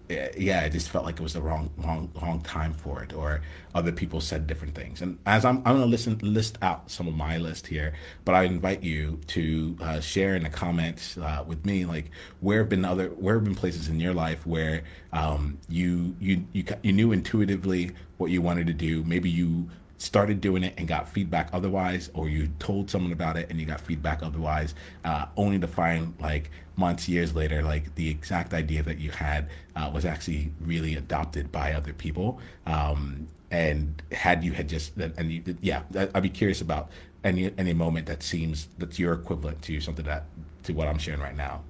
yeah, 0.09 0.63
I 0.65 0.69
just 0.69 0.89
felt 0.89 1.05
like 1.05 1.17
it 1.17 1.23
was 1.23 1.33
the 1.33 1.41
wrong, 1.41 1.71
wrong, 1.77 2.11
wrong 2.21 2.41
time 2.43 2.73
for 2.73 3.03
it, 3.03 3.13
or 3.13 3.43
other 3.75 3.93
people 3.93 4.21
said 4.21 4.47
different 4.47 4.75
things. 4.75 5.03
And 5.03 5.19
as 5.27 5.45
I'm, 5.45 5.59
I'm 5.59 5.75
gonna 5.75 5.87
listen, 5.87 6.19
list 6.23 6.59
out 6.63 6.91
some 6.91 7.09
of 7.09 7.15
my 7.15 7.39
list 7.39 7.67
here, 7.67 7.95
but 8.25 8.35
I 8.35 8.45
invite 8.45 8.83
you 8.83 9.21
to 9.29 9.77
uh, 9.81 10.01
share 10.01 10.37
in 10.37 10.45
the 10.45 10.51
comments 10.51 11.19
uh, 11.19 11.45
with 11.47 11.65
me, 11.67 11.85
like 11.85 12.11
where 12.41 12.61
have 12.61 12.69
been 12.69 12.85
other, 12.85 13.09
where 13.09 13.35
have 13.35 13.45
been 13.45 13.55
places 13.55 13.89
in 13.89 13.99
your 13.99 14.15
life 14.15 14.47
where 14.47 14.85
um, 15.13 15.59
you, 15.69 16.15
you, 16.21 16.47
you, 16.53 16.65
you 16.83 16.93
knew 16.93 17.13
intuitively 17.13 17.91
what 18.19 18.31
you 18.31 18.41
wanted 18.43 18.67
to 18.69 18.75
do. 18.75 19.03
Maybe 19.05 19.29
you 19.29 19.71
started 19.99 20.41
doing 20.41 20.63
it 20.63 20.75
and 20.77 20.87
got 20.87 21.09
feedback 21.09 21.49
otherwise, 21.53 22.11
or 22.15 22.29
you 22.29 22.49
told 22.59 22.91
someone 22.91 23.13
about 23.13 23.37
it 23.37 23.49
and 23.51 23.59
you 23.59 23.67
got 23.67 23.81
feedback 23.81 24.23
otherwise, 24.23 24.75
uh, 25.05 25.27
only 25.37 25.59
to 25.59 25.67
find 25.67 26.15
like 26.21 26.51
months, 26.77 27.09
years 27.09 27.35
later, 27.35 27.63
like 27.63 27.95
the 27.95 28.09
exact 28.09 28.53
idea 28.53 28.83
that 28.83 28.99
you 28.99 29.11
had 29.11 29.49
uh, 29.75 29.91
was 29.93 30.05
actually 30.05 30.53
really 30.61 30.95
adopted 30.95 31.51
by 31.51 31.73
other 31.73 31.93
people. 31.93 32.39
Um, 32.67 33.29
and 33.51 34.03
had 34.13 34.43
you 34.45 34.53
had 34.53 34.69
just 34.69 34.97
and 34.97 35.33
you, 35.33 35.57
yeah, 35.61 35.83
I'd 36.15 36.23
be 36.23 36.29
curious 36.29 36.61
about 36.61 36.91
any 37.23 37.53
any 37.57 37.73
moment 37.73 38.07
that 38.07 38.23
seems 38.23 38.69
that's 38.77 38.99
your 38.99 39.13
equivalent 39.13 39.63
to 39.63 39.81
something 39.81 40.05
that 40.05 40.25
to 40.65 40.73
what 40.73 40.89
I'm 40.89 40.99
sharing 40.99 41.21
right 41.21 41.37
now. 41.37 41.63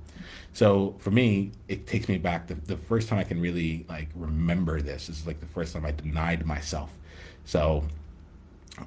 So 0.52 0.96
for 0.98 1.10
me, 1.10 1.52
it 1.68 1.86
takes 1.86 2.08
me 2.08 2.16
back. 2.16 2.46
The, 2.46 2.54
the 2.54 2.78
first 2.78 3.08
time 3.08 3.18
I 3.18 3.24
can 3.24 3.40
really 3.40 3.84
like 3.88 4.08
remember 4.14 4.80
this 4.80 5.08
is 5.08 5.26
like 5.26 5.40
the 5.40 5.46
first 5.46 5.74
time 5.74 5.84
I 5.84 5.92
denied 5.92 6.46
myself. 6.46 6.98
So 7.44 7.84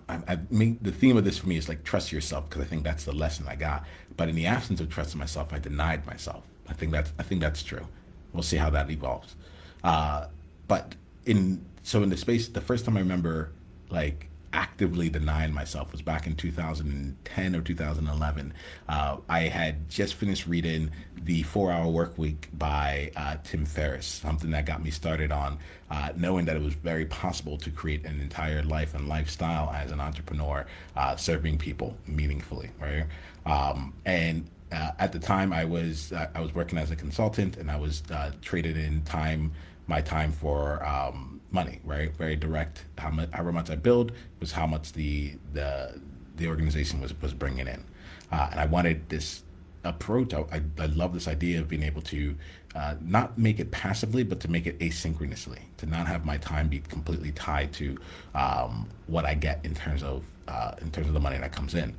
I, 0.07 0.39
mean, 0.49 0.77
the 0.81 0.91
theme 0.91 1.17
of 1.17 1.23
this 1.23 1.39
for 1.39 1.47
me 1.47 1.57
is 1.57 1.67
like 1.67 1.83
trust 1.83 2.11
yourself 2.11 2.49
because 2.49 2.61
I 2.61 2.65
think 2.65 2.83
that's 2.83 3.05
the 3.05 3.11
lesson 3.11 3.45
I 3.47 3.55
got. 3.55 3.85
But 4.15 4.29
in 4.29 4.35
the 4.35 4.45
absence 4.45 4.79
of 4.79 4.89
trusting 4.89 5.17
myself, 5.17 5.53
I 5.53 5.59
denied 5.59 6.05
myself. 6.05 6.43
I 6.67 6.73
think 6.73 6.91
that's 6.91 7.11
I 7.17 7.23
think 7.23 7.41
that's 7.41 7.63
true. 7.63 7.87
We'll 8.33 8.43
see 8.43 8.57
how 8.57 8.69
that 8.69 8.89
evolves. 8.91 9.35
Uh, 9.83 10.27
but 10.67 10.95
in 11.25 11.65
so 11.83 12.03
in 12.03 12.09
the 12.09 12.17
space, 12.17 12.47
the 12.47 12.61
first 12.61 12.85
time 12.85 12.97
I 12.97 12.99
remember 12.99 13.51
like 13.89 14.28
actively 14.53 15.09
denying 15.09 15.53
myself 15.53 15.91
was 15.91 16.01
back 16.01 16.25
in 16.25 16.35
2010 16.35 17.55
or 17.55 17.61
2011. 17.61 18.53
Uh, 18.87 19.17
I 19.27 19.41
had 19.41 19.89
just 19.89 20.15
finished 20.15 20.47
reading 20.47 20.91
The 21.21 21.43
Four 21.43 21.71
Hour 21.71 21.89
Work 21.89 22.17
Week 22.17 22.49
by 22.53 23.11
uh, 23.15 23.37
Tim 23.43 23.65
Ferriss, 23.65 24.05
something 24.05 24.51
that 24.51 24.65
got 24.65 24.83
me 24.83 24.91
started 24.91 25.31
on 25.31 25.59
uh, 25.91 26.09
knowing 26.15 26.45
that 26.45 26.55
it 26.55 26.61
was 26.61 26.73
very 26.73 27.05
possible 27.05 27.57
to 27.57 27.69
create 27.69 28.05
an 28.05 28.19
entire 28.21 28.63
life 28.63 28.93
and 28.93 29.07
lifestyle 29.07 29.71
as 29.71 29.91
an 29.91 29.99
entrepreneur, 29.99 30.65
uh, 30.95 31.15
serving 31.15 31.57
people 31.57 31.95
meaningfully, 32.07 32.69
right? 32.79 33.05
Um, 33.45 33.93
and 34.05 34.47
uh, 34.71 34.91
at 34.99 35.11
the 35.11 35.19
time, 35.19 35.51
I 35.51 35.65
was 35.65 36.11
uh, 36.11 36.27
I 36.35 36.41
was 36.41 36.53
working 36.53 36.77
as 36.77 36.91
a 36.91 36.95
consultant, 36.95 37.57
and 37.57 37.71
I 37.71 37.77
was 37.77 38.03
traded 38.41 38.77
in 38.77 39.01
time 39.01 39.51
my 39.87 40.01
time 40.01 40.31
for 40.31 40.85
um, 40.85 41.38
money, 41.51 41.79
right? 41.83 42.15
Very 42.15 42.35
direct. 42.35 42.85
How 42.97 43.09
much, 43.09 43.29
however 43.31 43.51
much 43.51 43.69
I 43.69 43.75
build 43.75 44.11
was 44.39 44.51
how 44.53 44.67
much 44.67 44.93
the 44.93 45.33
the 45.53 45.99
the 46.35 46.47
organization 46.47 47.01
was 47.01 47.19
was 47.21 47.33
bringing 47.33 47.67
in, 47.67 47.83
uh, 48.31 48.49
and 48.51 48.59
I 48.59 48.65
wanted 48.65 49.09
this 49.09 49.43
approach. 49.83 50.33
I, 50.33 50.41
I, 50.51 50.61
I 50.79 50.85
love 50.87 51.13
this 51.13 51.27
idea 51.27 51.59
of 51.59 51.67
being 51.67 51.83
able 51.83 52.01
to 52.03 52.35
uh, 52.75 52.95
not 53.01 53.37
make 53.37 53.59
it 53.59 53.71
passively, 53.71 54.23
but 54.23 54.39
to 54.41 54.47
make 54.49 54.67
it 54.67 54.77
asynchronously. 54.79 55.59
To 55.77 55.85
not 55.85 56.07
have 56.07 56.25
my 56.25 56.37
time 56.37 56.67
be 56.67 56.79
completely 56.79 57.31
tied 57.31 57.73
to 57.73 57.97
um, 58.35 58.89
what 59.07 59.25
I 59.25 59.33
get 59.33 59.63
in 59.63 59.73
terms 59.73 60.03
of 60.03 60.23
uh, 60.47 60.73
in 60.81 60.91
terms 60.91 61.07
of 61.07 61.13
the 61.13 61.19
money 61.19 61.37
that 61.37 61.51
comes 61.51 61.73
in. 61.75 61.95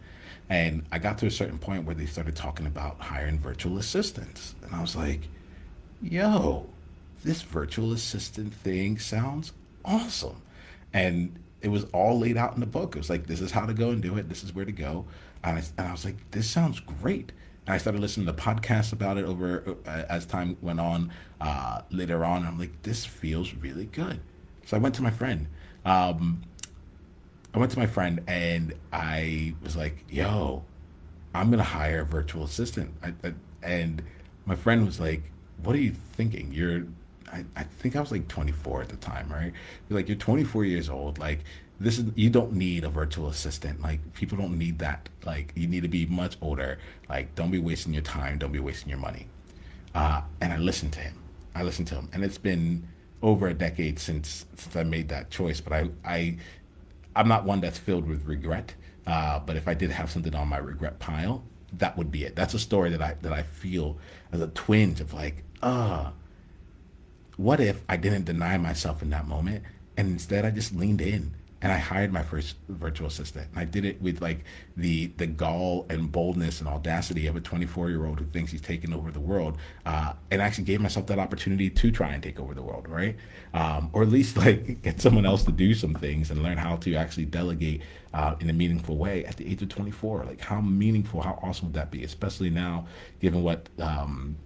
And 0.48 0.84
I 0.90 0.98
got 0.98 1.18
to 1.18 1.26
a 1.26 1.30
certain 1.30 1.58
point 1.58 1.84
where 1.84 1.94
they 1.94 2.06
started 2.06 2.34
talking 2.34 2.66
about 2.66 3.00
hiring 3.00 3.38
virtual 3.38 3.78
assistants, 3.78 4.54
and 4.62 4.74
I 4.74 4.80
was 4.80 4.96
like, 4.96 5.28
"Yo, 6.02 6.68
this 7.22 7.42
virtual 7.42 7.92
assistant 7.92 8.54
thing 8.54 8.98
sounds 8.98 9.52
awesome. 9.84 10.42
And 10.92 11.38
it 11.60 11.68
was 11.68 11.84
all 11.92 12.18
laid 12.18 12.36
out 12.36 12.54
in 12.54 12.60
the 12.60 12.66
book. 12.66 12.96
It 12.96 12.98
was 12.98 13.10
like, 13.10 13.26
this 13.26 13.40
is 13.40 13.52
how 13.52 13.66
to 13.66 13.74
go 13.74 13.90
and 13.90 14.02
do 14.02 14.16
it. 14.16 14.28
This 14.28 14.42
is 14.42 14.54
where 14.54 14.64
to 14.64 14.72
go. 14.72 15.06
And 15.42 15.58
I, 15.58 15.62
and 15.78 15.88
I 15.88 15.92
was 15.92 16.04
like, 16.04 16.30
this 16.30 16.48
sounds 16.48 16.80
great. 16.80 17.32
And 17.66 17.74
I 17.74 17.78
started 17.78 18.00
listening 18.00 18.26
to 18.26 18.32
podcasts 18.32 18.92
about 18.92 19.18
it 19.18 19.24
over 19.24 19.76
uh, 19.86 20.04
as 20.08 20.26
time 20.26 20.56
went 20.60 20.80
on. 20.80 21.12
Uh, 21.40 21.82
later 21.90 22.24
on, 22.24 22.46
I'm 22.46 22.58
like, 22.58 22.82
this 22.82 23.04
feels 23.04 23.54
really 23.54 23.86
good. 23.86 24.20
So 24.66 24.76
I 24.76 24.80
went 24.80 24.94
to 24.96 25.02
my 25.02 25.10
friend. 25.10 25.48
Um, 25.84 26.42
I 27.52 27.58
went 27.58 27.72
to 27.72 27.78
my 27.78 27.86
friend 27.86 28.20
and 28.28 28.74
I 28.92 29.54
was 29.62 29.76
like, 29.76 30.04
yo, 30.08 30.64
I'm 31.34 31.50
gonna 31.50 31.62
hire 31.62 32.02
a 32.02 32.04
virtual 32.04 32.44
assistant. 32.44 32.94
I, 33.02 33.12
I, 33.24 33.34
and 33.62 34.02
my 34.46 34.54
friend 34.54 34.86
was 34.86 35.00
like, 35.00 35.24
what 35.62 35.74
are 35.74 35.80
you 35.80 35.92
thinking? 36.12 36.52
You're 36.52 36.84
I, 37.32 37.44
I 37.56 37.62
think 37.64 37.96
I 37.96 38.00
was 38.00 38.10
like 38.10 38.28
24 38.28 38.82
at 38.82 38.88
the 38.88 38.96
time, 38.96 39.28
right? 39.30 39.52
You're 39.88 39.98
like, 39.98 40.08
you're 40.08 40.16
24 40.16 40.64
years 40.64 40.88
old. 40.88 41.18
Like, 41.18 41.40
this 41.78 41.98
is, 41.98 42.06
you 42.14 42.30
don't 42.30 42.52
need 42.52 42.84
a 42.84 42.88
virtual 42.88 43.28
assistant. 43.28 43.80
Like, 43.80 44.14
people 44.14 44.36
don't 44.36 44.58
need 44.58 44.78
that. 44.80 45.08
Like, 45.24 45.52
you 45.54 45.66
need 45.66 45.82
to 45.82 45.88
be 45.88 46.06
much 46.06 46.36
older. 46.40 46.78
Like, 47.08 47.34
don't 47.34 47.50
be 47.50 47.58
wasting 47.58 47.94
your 47.94 48.02
time. 48.02 48.38
Don't 48.38 48.52
be 48.52 48.58
wasting 48.58 48.90
your 48.90 48.98
money. 48.98 49.26
Uh, 49.94 50.22
and 50.40 50.52
I 50.52 50.58
listened 50.58 50.92
to 50.94 51.00
him. 51.00 51.14
I 51.54 51.62
listened 51.62 51.88
to 51.88 51.94
him. 51.94 52.08
And 52.12 52.24
it's 52.24 52.38
been 52.38 52.86
over 53.22 53.48
a 53.48 53.54
decade 53.54 53.98
since, 53.98 54.46
since 54.56 54.76
I 54.76 54.82
made 54.82 55.08
that 55.08 55.30
choice. 55.30 55.60
But 55.60 55.72
I, 55.72 55.88
I, 56.04 56.38
I'm 57.16 57.28
not 57.28 57.44
one 57.44 57.60
that's 57.60 57.78
filled 57.78 58.06
with 58.06 58.26
regret. 58.26 58.74
Uh, 59.06 59.40
but 59.40 59.56
if 59.56 59.66
I 59.66 59.74
did 59.74 59.90
have 59.90 60.10
something 60.10 60.34
on 60.34 60.48
my 60.48 60.58
regret 60.58 60.98
pile, 60.98 61.42
that 61.74 61.96
would 61.96 62.10
be 62.10 62.24
it. 62.24 62.36
That's 62.36 62.54
a 62.54 62.58
story 62.58 62.90
that 62.90 63.02
I 63.02 63.16
that 63.22 63.32
I 63.32 63.42
feel 63.42 63.98
as 64.32 64.40
a 64.40 64.48
twinge 64.48 65.00
of 65.00 65.12
like, 65.12 65.44
ah, 65.62 66.12
what 67.40 67.58
if 67.58 67.82
I 67.88 67.96
didn't 67.96 68.26
deny 68.26 68.58
myself 68.58 69.00
in 69.00 69.08
that 69.10 69.26
moment 69.26 69.64
and 69.96 70.08
instead 70.08 70.44
I 70.44 70.50
just 70.50 70.74
leaned 70.74 71.00
in 71.00 71.34
and 71.62 71.72
I 71.72 71.78
hired 71.78 72.12
my 72.12 72.22
first 72.22 72.56
virtual 72.68 73.06
assistant. 73.06 73.48
And 73.50 73.58
I 73.58 73.64
did 73.64 73.84
it 73.84 74.00
with 74.00 74.20
like 74.22 74.44
the 74.76 75.08
the 75.18 75.26
gall 75.26 75.86
and 75.90 76.10
boldness 76.10 76.60
and 76.60 76.68
audacity 76.68 77.26
of 77.26 77.36
a 77.36 77.40
24 77.40 77.90
year 77.90 78.06
old 78.06 78.18
who 78.18 78.24
thinks 78.26 78.50
he's 78.52 78.60
taking 78.60 78.92
over 78.92 79.10
the 79.10 79.20
world, 79.20 79.56
uh, 79.84 80.14
and 80.30 80.40
actually 80.40 80.64
gave 80.64 80.80
myself 80.80 81.06
that 81.06 81.18
opportunity 81.18 81.68
to 81.68 81.90
try 81.90 82.12
and 82.12 82.22
take 82.22 82.40
over 82.40 82.54
the 82.54 82.62
world, 82.62 82.88
right? 82.88 83.16
Um, 83.52 83.90
or 83.92 84.02
at 84.02 84.08
least 84.08 84.36
like 84.44 84.82
get 84.82 85.00
someone 85.00 85.26
else 85.26 85.42
to 85.44 85.52
do 85.52 85.74
some 85.74 85.94
things 85.94 86.30
and 86.30 86.42
learn 86.42 86.56
how 86.56 86.76
to 86.76 86.94
actually 86.94 87.26
delegate 87.26 87.82
uh, 88.14 88.36
in 88.40 88.48
a 88.48 88.54
meaningful 88.54 88.96
way 88.96 89.24
at 89.26 89.36
the 89.36 89.50
age 89.50 89.60
of 89.62 89.68
24. 89.68 90.24
Like 90.24 90.40
how 90.40 90.60
meaningful, 90.60 91.22
how 91.22 91.38
awesome 91.42 91.68
would 91.68 91.74
that 91.74 91.90
be? 91.90 92.04
Especially 92.04 92.50
now, 92.50 92.86
given 93.20 93.42
what, 93.42 93.68
um, 93.78 94.36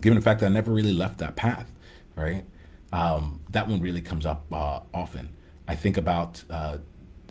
given 0.00 0.16
the 0.16 0.22
fact 0.22 0.40
that 0.40 0.46
I 0.46 0.50
never 0.50 0.70
really 0.70 0.92
left 0.92 1.18
that 1.18 1.34
path 1.34 1.68
right? 2.18 2.44
Um, 2.92 3.40
that 3.50 3.68
one 3.68 3.80
really 3.80 4.00
comes 4.00 4.26
up 4.26 4.44
uh, 4.52 4.80
often. 4.92 5.30
I 5.66 5.76
think 5.76 5.96
about 5.96 6.42
uh, 6.50 6.78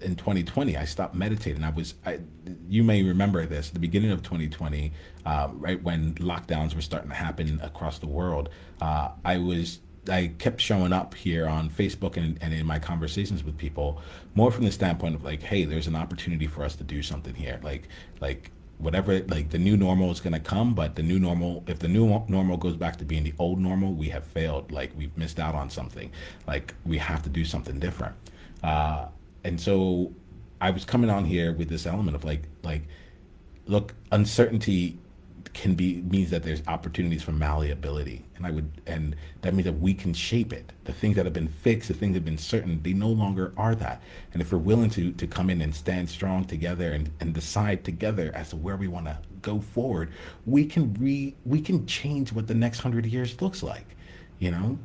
in 0.01 0.15
2020, 0.15 0.77
I 0.77 0.85
stopped 0.85 1.15
meditating. 1.15 1.63
I 1.63 1.69
was, 1.69 1.95
I, 2.05 2.19
you 2.67 2.83
may 2.83 3.03
remember 3.03 3.45
this, 3.45 3.69
the 3.69 3.79
beginning 3.79 4.11
of 4.11 4.21
2020, 4.21 4.91
uh, 5.25 5.49
right 5.53 5.81
when 5.81 6.13
lockdowns 6.15 6.75
were 6.75 6.81
starting 6.81 7.09
to 7.09 7.15
happen 7.15 7.59
across 7.63 7.99
the 7.99 8.07
world. 8.07 8.49
Uh, 8.79 9.09
I 9.25 9.37
was, 9.37 9.79
I 10.09 10.33
kept 10.37 10.61
showing 10.61 10.93
up 10.93 11.15
here 11.15 11.47
on 11.47 11.69
Facebook 11.69 12.15
and, 12.17 12.37
and 12.41 12.53
in 12.53 12.65
my 12.65 12.79
conversations 12.79 13.43
with 13.43 13.57
people, 13.57 14.01
more 14.35 14.51
from 14.51 14.65
the 14.65 14.71
standpoint 14.71 15.15
of 15.15 15.23
like, 15.23 15.41
hey, 15.41 15.65
there's 15.65 15.87
an 15.87 15.95
opportunity 15.95 16.47
for 16.47 16.63
us 16.63 16.75
to 16.75 16.83
do 16.83 17.01
something 17.01 17.33
here. 17.33 17.59
Like, 17.63 17.89
like 18.21 18.51
whatever 18.77 19.19
like 19.23 19.49
the 19.49 19.57
new 19.57 19.75
normal 19.75 20.11
is 20.11 20.19
going 20.19 20.33
to 20.33 20.39
come 20.39 20.75
but 20.75 20.95
the 20.95 21.01
new 21.01 21.19
normal 21.19 21.63
if 21.67 21.79
the 21.79 21.87
new 21.87 22.23
normal 22.27 22.57
goes 22.57 22.75
back 22.75 22.95
to 22.97 23.05
being 23.05 23.23
the 23.23 23.33
old 23.39 23.59
normal 23.59 23.93
we 23.93 24.09
have 24.09 24.23
failed. 24.23 24.71
Like 24.71 24.91
we've 24.95 25.15
missed 25.17 25.39
out 25.39 25.55
on 25.55 25.69
something. 25.69 26.11
Like 26.45 26.73
we 26.85 26.97
have 26.97 27.23
to 27.23 27.29
do 27.29 27.43
something 27.43 27.79
different. 27.79 28.15
Uh, 28.63 29.07
and 29.43 29.59
so 29.61 30.13
i 30.59 30.69
was 30.69 30.83
coming 30.83 31.09
on 31.09 31.25
here 31.25 31.53
with 31.53 31.69
this 31.69 31.85
element 31.85 32.15
of 32.15 32.23
like 32.23 32.43
like 32.63 32.83
look 33.65 33.93
uncertainty 34.11 34.97
can 35.57 35.73
be 35.73 36.03
means 36.03 36.29
that 36.29 36.43
there's 36.43 36.61
opportunities 36.67 37.23
for 37.23 37.31
malleability. 37.31 38.23
And 38.35 38.45
i 38.45 38.51
would 38.51 38.69
and 38.85 39.15
that 39.41 39.53
means 39.53 39.65
that 39.65 39.79
we 39.79 39.93
can 39.93 40.13
shape 40.13 40.53
it. 40.53 40.71
The 40.83 40.93
things 40.93 41.15
that 41.15 41.25
have 41.25 41.33
been 41.33 41.47
fixed 41.47 41.87
the 41.87 41.95
things 41.95 42.13
that 42.13 42.19
have 42.19 42.25
been 42.25 42.37
certain 42.37 42.81
they 42.83 42.93
no 42.93 43.09
longer 43.09 43.53
are 43.57 43.73
that. 43.75 44.01
And 44.33 44.41
if 44.41 44.51
we're 44.51 44.59
willing 44.59 44.91
to 44.91 45.11
to 45.13 45.27
come 45.27 45.49
in 45.49 45.61
and 45.61 45.73
stand 45.73 46.09
strong 46.09 46.45
together 46.45 46.91
and 46.93 47.09
and 47.19 47.33
decide 47.33 47.83
together 47.83 48.31
as 48.35 48.49
to 48.51 48.55
where 48.55 48.77
we 48.77 48.87
want 48.87 49.07
to 49.07 49.17
go 49.41 49.59
forward 49.59 50.11
we 50.45 50.65
can 50.65 50.93
re 50.95 51.35
we 51.45 51.61
can 51.61 51.85
change 51.85 52.33
what 52.33 52.47
the 52.47 52.53
next 52.53 52.79
hundred 52.79 53.05
years 53.05 53.41
looks 53.41 53.63
like 53.63 53.95
you 54.39 54.51
know? 54.51 54.77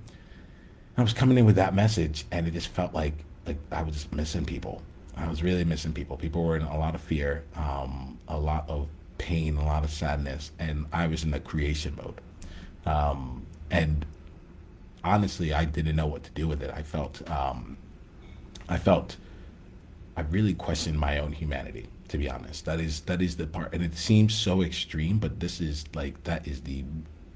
I 0.97 1.02
was 1.02 1.12
coming 1.12 1.38
in 1.38 1.45
with 1.45 1.57
that 1.57 1.75
message 1.75 2.25
and 2.31 2.47
it 2.47 2.52
just 2.52 2.69
felt 2.69 2.95
like 2.95 3.14
like 3.47 3.59
i 3.73 3.83
was 3.83 4.07
missing 4.12 4.45
people. 4.45 4.83
I 5.17 5.29
was 5.29 5.43
really 5.43 5.64
missing 5.64 5.93
people. 5.93 6.17
People 6.17 6.43
were 6.45 6.57
in 6.57 6.62
a 6.62 6.79
lot 6.79 6.95
of 6.95 7.00
fear 7.02 7.45
um, 7.57 8.19
a 8.29 8.38
lot 8.38 8.69
of 8.69 8.88
pain, 9.23 9.57
a 9.57 9.64
lot 9.64 9.85
of 9.85 9.91
sadness, 9.91 10.50
and 10.59 10.87
I 10.93 11.07
was 11.07 11.23
in 11.23 11.31
the 11.31 11.38
creation 11.38 11.95
mode. 11.97 12.21
Um, 12.85 13.47
and 13.71 14.05
honestly, 15.05 15.52
I 15.55 15.64
didn't 15.64 15.95
know 15.95 16.09
what 16.09 16.25
to 16.25 16.31
do 16.33 16.49
with 16.49 16.61
it. 16.61 16.73
I 16.75 16.83
felt, 16.83 17.23
um, 17.31 17.76
I 18.69 18.79
felt, 18.79 19.17
I 20.17 20.23
really 20.23 20.55
questioned 20.55 20.99
my 20.99 21.19
own 21.19 21.33
humanity. 21.33 21.87
To 22.09 22.19
be 22.19 22.29
honest, 22.29 22.67
that 22.67 22.79
is 22.79 23.00
that 23.02 23.23
is 23.23 23.37
the 23.37 23.47
part, 23.47 23.73
and 23.73 23.83
it 23.83 23.97
seems 23.97 24.35
so 24.35 24.61
extreme, 24.61 25.19
but 25.19 25.41
this 25.41 25.62
is 25.62 25.87
like 25.95 26.25
that 26.25 26.47
is 26.47 26.61
the 26.62 26.85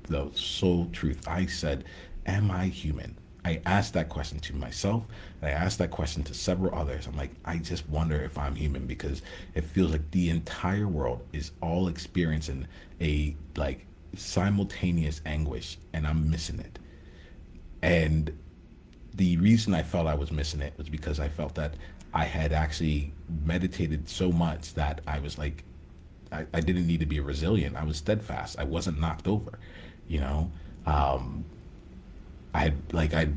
the 0.03 0.31
sole 0.35 0.87
truth. 0.93 1.27
I 1.27 1.47
said, 1.47 1.85
am 2.27 2.51
I 2.51 2.67
human? 2.67 3.17
I 3.47 3.61
asked 3.65 3.93
that 3.93 4.09
question 4.09 4.41
to 4.41 4.57
myself. 4.57 5.07
And 5.41 5.49
I 5.49 5.53
asked 5.53 5.79
that 5.79 5.93
question 5.93 6.25
to 6.25 6.35
several 6.35 6.75
others. 6.75 7.07
I'm 7.07 7.17
like, 7.17 7.31
I 7.45 7.59
just 7.59 7.89
wonder 7.89 8.17
if 8.17 8.37
I'm 8.37 8.57
human 8.57 8.87
because 8.87 9.23
it 9.55 9.63
feels 9.63 9.93
like 9.93 10.11
the 10.11 10.31
entire 10.31 10.89
world 10.89 11.25
is 11.33 11.53
all 11.61 11.87
experiencing 11.87 12.67
a 13.01 13.37
like 13.55 13.87
simultaneous 14.17 15.21
anguish 15.25 15.79
and 15.93 16.09
I'm 16.09 16.29
missing 16.29 16.59
it. 16.59 16.81
And 17.83 18.37
the 19.15 19.37
reason 19.37 19.75
I 19.75 19.85
felt 19.85 20.09
I 20.09 20.17
was 20.17 20.33
missing 20.33 20.61
it 20.61 20.75
was 20.77 20.89
because 20.89 21.21
I 21.21 21.29
felt 21.29 21.55
that 21.55 21.75
I 22.13 22.25
had 22.25 22.53
actually 22.53 23.13
meditated 23.45 24.09
so 24.09 24.33
much 24.33 24.75
that 24.75 25.03
I 25.07 25.21
was 25.21 25.39
like, 25.39 25.63
I, 26.33 26.47
I 26.53 26.61
didn't 26.61 26.89
need 26.89 26.99
to 26.99 27.07
be 27.07 27.21
resilient. 27.21 27.77
I 27.77 27.85
was 27.85 27.99
steadfast. 27.99 28.59
I 28.59 28.65
wasn't 28.65 28.99
knocked 28.99 29.29
over, 29.29 29.61
you 30.09 30.19
know? 30.19 30.51
Um, 30.85 31.45
I 32.57 32.61
had 32.61 32.93
like 32.93 33.13
I 33.13 33.29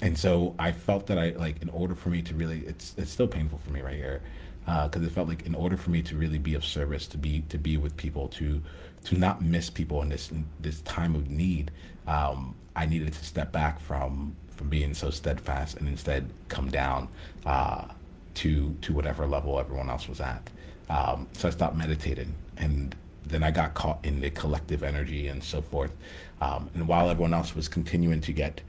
and 0.00 0.16
so 0.16 0.54
I 0.56 0.70
felt 0.70 1.08
that 1.08 1.18
I 1.18 1.30
like 1.30 1.60
in 1.60 1.68
order 1.70 1.96
for 1.96 2.10
me 2.10 2.22
to 2.22 2.34
really 2.34 2.60
it's 2.60 2.94
it's 2.96 3.10
still 3.10 3.26
painful 3.26 3.58
for 3.58 3.70
me 3.70 3.80
right 3.80 3.96
here 3.96 4.22
because 4.64 5.02
uh, 5.02 5.06
it 5.06 5.10
felt 5.10 5.26
like 5.28 5.44
in 5.46 5.54
order 5.56 5.76
for 5.76 5.90
me 5.90 6.02
to 6.02 6.16
really 6.16 6.38
be 6.38 6.54
of 6.54 6.64
service 6.64 7.08
to 7.08 7.18
be 7.18 7.42
to 7.48 7.58
be 7.58 7.76
with 7.76 7.96
people 7.96 8.28
to 8.28 8.62
to 9.04 9.18
not 9.18 9.42
miss 9.42 9.68
people 9.68 10.00
in 10.00 10.08
this 10.08 10.30
in 10.30 10.46
this 10.60 10.80
time 10.82 11.16
of 11.16 11.28
need 11.28 11.72
um, 12.06 12.54
I 12.76 12.86
needed 12.86 13.12
to 13.12 13.24
step 13.24 13.50
back 13.50 13.80
from 13.80 14.36
from 14.48 14.68
being 14.68 14.94
so 14.94 15.10
steadfast 15.10 15.76
and 15.76 15.88
instead 15.88 16.30
come 16.48 16.70
down 16.70 17.08
uh, 17.44 17.86
to 18.34 18.76
to 18.82 18.92
whatever 18.92 19.26
level 19.26 19.58
everyone 19.58 19.90
else 19.90 20.08
was 20.08 20.20
at. 20.20 20.48
Um, 20.88 21.26
so 21.32 21.48
I 21.48 21.50
stopped 21.50 21.74
meditating 21.74 22.32
and 22.56 22.94
then 23.26 23.42
I 23.42 23.50
got 23.50 23.74
caught 23.74 24.04
in 24.04 24.20
the 24.20 24.30
collective 24.30 24.82
energy 24.82 25.28
and 25.28 25.42
so 25.42 25.60
forth. 25.60 25.92
Um, 26.40 26.70
and 26.74 26.86
while 26.86 27.10
everyone 27.10 27.34
else 27.34 27.54
was 27.54 27.68
continuing 27.68 28.20
to 28.22 28.32
get, 28.32 28.60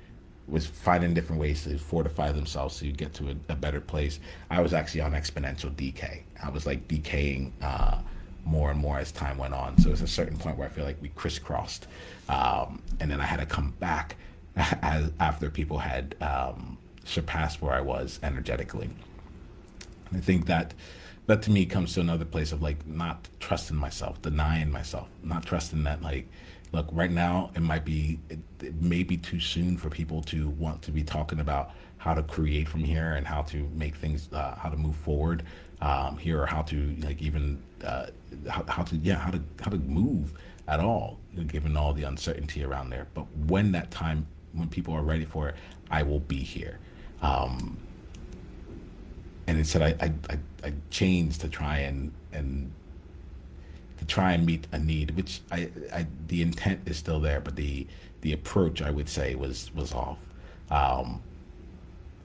was 0.47 0.65
finding 0.65 1.13
different 1.13 1.41
ways 1.41 1.63
to 1.65 1.77
fortify 1.77 2.31
themselves 2.31 2.79
to 2.79 2.91
get 2.91 3.13
to 3.15 3.29
a, 3.29 3.53
a 3.53 3.55
better 3.55 3.81
place, 3.81 4.19
I 4.49 4.61
was 4.61 4.73
actually 4.73 5.01
on 5.01 5.11
exponential 5.11 5.75
decay. 5.75 6.23
I 6.41 6.49
was 6.49 6.65
like 6.65 6.87
decaying 6.87 7.53
uh, 7.61 7.99
more 8.45 8.71
and 8.71 8.79
more 8.79 8.97
as 8.97 9.11
time 9.11 9.37
went 9.37 9.53
on. 9.53 9.77
So 9.77 9.89
it 9.89 9.91
was 9.91 10.01
a 10.01 10.07
certain 10.07 10.37
point 10.37 10.57
where 10.57 10.67
I 10.67 10.71
feel 10.71 10.85
like 10.85 11.01
we 11.01 11.09
crisscrossed. 11.09 11.87
Um, 12.29 12.81
and 12.99 13.11
then 13.11 13.19
I 13.19 13.25
had 13.25 13.39
to 13.39 13.45
come 13.45 13.73
back 13.79 14.15
as, 14.55 15.11
after 15.19 15.49
people 15.49 15.79
had 15.79 16.15
um, 16.21 16.77
surpassed 17.03 17.61
where 17.61 17.73
I 17.73 17.81
was 17.81 18.19
energetically. 18.23 18.89
I 20.13 20.19
think 20.19 20.45
that 20.45 20.73
that 21.27 21.41
to 21.43 21.51
me 21.51 21.65
comes 21.65 21.93
to 21.93 21.99
another 21.99 22.25
place 22.25 22.51
of 22.51 22.61
like 22.61 22.87
not 22.87 23.27
trusting 23.39 23.77
myself, 23.77 24.21
denying 24.21 24.71
myself, 24.71 25.07
not 25.23 25.45
trusting 25.45 25.83
that 25.83 26.01
like, 26.01 26.27
look, 26.71 26.87
right 26.91 27.11
now 27.11 27.51
it 27.55 27.61
might 27.61 27.85
be 27.85 28.19
it, 28.29 28.39
it 28.61 28.81
may 28.81 29.03
be 29.03 29.17
too 29.17 29.39
soon 29.39 29.77
for 29.77 29.89
people 29.89 30.21
to 30.23 30.49
want 30.49 30.81
to 30.83 30.91
be 30.91 31.03
talking 31.03 31.39
about 31.39 31.71
how 31.97 32.13
to 32.13 32.23
create 32.23 32.67
from 32.69 32.83
here 32.83 33.13
and 33.13 33.27
how 33.27 33.41
to 33.41 33.69
make 33.75 33.95
things, 33.95 34.29
uh, 34.31 34.55
how 34.55 34.69
to 34.69 34.77
move 34.77 34.95
forward 34.95 35.43
um, 35.81 36.17
here, 36.17 36.41
or 36.41 36.45
how 36.45 36.61
to 36.63 36.95
like 37.01 37.21
even 37.21 37.61
uh, 37.83 38.07
how, 38.49 38.63
how 38.67 38.83
to 38.83 38.95
yeah 38.97 39.15
how 39.15 39.29
to 39.29 39.41
how 39.61 39.69
to 39.69 39.77
move 39.77 40.33
at 40.67 40.79
all, 40.79 41.19
given 41.47 41.75
all 41.75 41.93
the 41.93 42.03
uncertainty 42.03 42.63
around 42.63 42.89
there. 42.89 43.07
But 43.13 43.25
when 43.35 43.73
that 43.73 43.91
time, 43.91 44.27
when 44.53 44.69
people 44.69 44.93
are 44.93 45.03
ready 45.03 45.25
for 45.25 45.49
it, 45.49 45.55
I 45.91 46.03
will 46.03 46.19
be 46.19 46.37
here. 46.39 46.79
Um, 47.21 47.77
and 49.47 49.57
instead 49.57 49.81
I, 49.81 50.05
I, 50.05 50.13
I, 50.29 50.39
I 50.67 50.73
changed 50.91 51.41
to 51.41 51.49
try 51.49 51.79
and 51.79 52.11
and 52.31 52.71
to 53.97 54.05
try 54.05 54.33
and 54.33 54.45
meet 54.45 54.67
a 54.71 54.77
need, 54.77 55.15
which 55.15 55.41
I, 55.51 55.69
I 55.93 56.07
the 56.27 56.41
intent 56.41 56.81
is 56.85 56.97
still 56.97 57.19
there, 57.19 57.41
but 57.41 57.55
the 57.55 57.87
the 58.21 58.33
approach 58.33 58.81
I 58.81 58.91
would 58.91 59.09
say 59.09 59.35
was 59.35 59.73
was 59.73 59.93
off. 59.93 60.19
Um, 60.69 61.21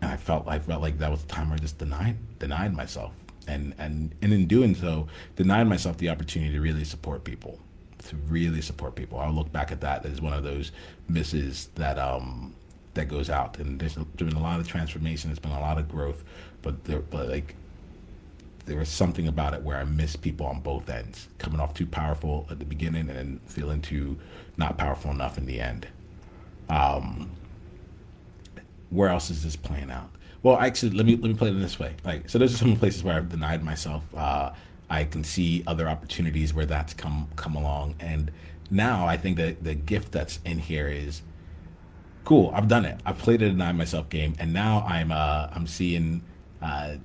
and 0.00 0.10
I 0.10 0.16
felt 0.16 0.48
I 0.48 0.58
felt 0.58 0.82
like 0.82 0.98
that 0.98 1.10
was 1.10 1.22
the 1.22 1.28
time 1.28 1.48
where 1.48 1.56
I 1.56 1.60
just 1.60 1.78
denied 1.78 2.16
denied 2.38 2.74
myself, 2.74 3.12
and 3.46 3.74
and 3.78 4.14
and 4.20 4.32
in 4.32 4.46
doing 4.46 4.74
so, 4.74 5.08
denied 5.36 5.68
myself 5.68 5.96
the 5.98 6.08
opportunity 6.10 6.52
to 6.52 6.60
really 6.60 6.84
support 6.84 7.24
people, 7.24 7.60
to 8.08 8.16
really 8.16 8.60
support 8.60 8.96
people. 8.96 9.18
I'll 9.18 9.32
look 9.32 9.52
back 9.52 9.70
at 9.70 9.80
that 9.82 10.04
as 10.04 10.20
one 10.20 10.32
of 10.32 10.42
those 10.42 10.72
misses 11.08 11.68
that 11.76 11.98
um 11.98 12.54
that 12.94 13.06
goes 13.06 13.30
out, 13.30 13.58
and 13.58 13.80
there's 13.80 13.94
been 13.94 14.32
a 14.32 14.42
lot 14.42 14.60
of 14.60 14.68
transformation. 14.68 15.30
There's 15.30 15.38
been 15.38 15.52
a 15.52 15.60
lot 15.60 15.78
of 15.78 15.88
growth, 15.88 16.24
but 16.62 16.84
there, 16.84 17.00
but 17.00 17.28
like 17.28 17.56
there 18.64 18.78
was 18.78 18.88
something 18.88 19.26
about 19.26 19.54
it 19.54 19.62
where 19.62 19.76
I 19.76 19.84
missed 19.84 20.22
people 20.22 20.46
on 20.46 20.60
both 20.60 20.88
ends, 20.88 21.28
coming 21.38 21.60
off 21.60 21.74
too 21.74 21.86
powerful 21.86 22.46
at 22.50 22.58
the 22.58 22.64
beginning 22.64 23.08
and 23.08 23.18
then 23.18 23.40
feeling 23.46 23.82
too 23.82 24.18
not 24.56 24.78
powerful 24.78 25.10
enough 25.10 25.36
in 25.36 25.46
the 25.46 25.60
end. 25.60 25.88
Um, 26.68 27.30
where 28.90 29.08
else 29.08 29.30
is 29.30 29.42
this 29.42 29.56
playing 29.56 29.90
out? 29.90 30.10
Well, 30.42 30.58
actually, 30.58 30.92
let 30.92 31.06
me 31.06 31.16
let 31.16 31.28
me 31.28 31.34
play 31.34 31.48
it 31.48 31.54
in 31.54 31.60
this 31.60 31.78
way. 31.78 31.94
Like, 32.04 32.28
so 32.28 32.38
there's 32.38 32.56
some 32.56 32.76
places 32.76 33.02
where 33.02 33.16
I've 33.16 33.28
denied 33.28 33.62
myself. 33.62 34.02
Uh, 34.14 34.52
I 34.90 35.04
can 35.04 35.24
see 35.24 35.62
other 35.66 35.88
opportunities 35.88 36.52
where 36.52 36.66
that's 36.66 36.94
come 36.94 37.28
come 37.36 37.54
along, 37.56 37.94
and 38.00 38.30
now 38.70 39.06
I 39.06 39.16
think 39.16 39.36
that 39.38 39.64
the 39.64 39.74
gift 39.74 40.12
that's 40.12 40.40
in 40.44 40.58
here 40.58 40.88
is 40.88 41.22
cool. 42.24 42.50
I've 42.54 42.68
done 42.68 42.84
it. 42.84 43.00
I've 43.04 43.18
played 43.18 43.40
a 43.42 43.50
deny 43.50 43.72
myself 43.72 44.08
game, 44.08 44.34
and 44.38 44.52
now 44.52 44.84
I'm 44.86 45.12
uh, 45.12 45.48
I'm 45.52 45.66
seeing 45.66 46.22
uh, 46.62 46.96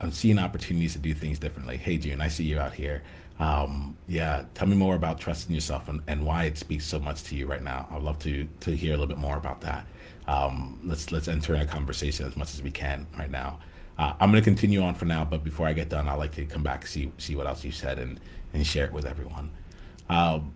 I'm 0.00 0.12
seeing 0.12 0.38
opportunities 0.38 0.92
to 0.94 0.98
do 0.98 1.14
things 1.14 1.38
differently. 1.38 1.76
Hey, 1.76 1.96
June, 1.96 2.20
I 2.20 2.28
see 2.28 2.44
you 2.44 2.58
out 2.58 2.74
here. 2.74 3.02
Um, 3.38 3.96
yeah, 4.06 4.44
tell 4.54 4.68
me 4.68 4.76
more 4.76 4.94
about 4.94 5.18
trusting 5.18 5.54
yourself 5.54 5.88
and, 5.88 6.02
and 6.06 6.24
why 6.24 6.44
it 6.44 6.58
speaks 6.58 6.84
so 6.84 6.98
much 6.98 7.22
to 7.24 7.34
you 7.36 7.46
right 7.46 7.62
now. 7.62 7.88
I'd 7.90 8.02
love 8.02 8.18
to 8.20 8.46
to 8.60 8.76
hear 8.76 8.94
a 8.94 8.96
little 8.96 9.08
bit 9.08 9.18
more 9.18 9.36
about 9.36 9.60
that. 9.62 9.86
Um, 10.26 10.80
let's 10.84 11.10
let's 11.10 11.26
enter 11.28 11.54
in 11.54 11.60
a 11.60 11.66
conversation 11.66 12.26
as 12.26 12.36
much 12.36 12.54
as 12.54 12.62
we 12.62 12.70
can 12.70 13.06
right 13.18 13.30
now. 13.30 13.58
Uh, 13.98 14.12
I'm 14.20 14.30
going 14.30 14.42
to 14.42 14.44
continue 14.44 14.82
on 14.82 14.94
for 14.94 15.04
now, 15.04 15.24
but 15.24 15.44
before 15.44 15.66
I 15.66 15.72
get 15.72 15.88
done, 15.88 16.08
I'd 16.08 16.14
like 16.18 16.32
to 16.32 16.44
come 16.44 16.62
back 16.62 16.86
see 16.86 17.10
see 17.18 17.34
what 17.34 17.46
else 17.46 17.64
you 17.64 17.72
said 17.72 17.98
and 17.98 18.20
and 18.52 18.66
share 18.66 18.84
it 18.84 18.92
with 18.92 19.04
everyone. 19.04 19.50
Um, 20.08 20.52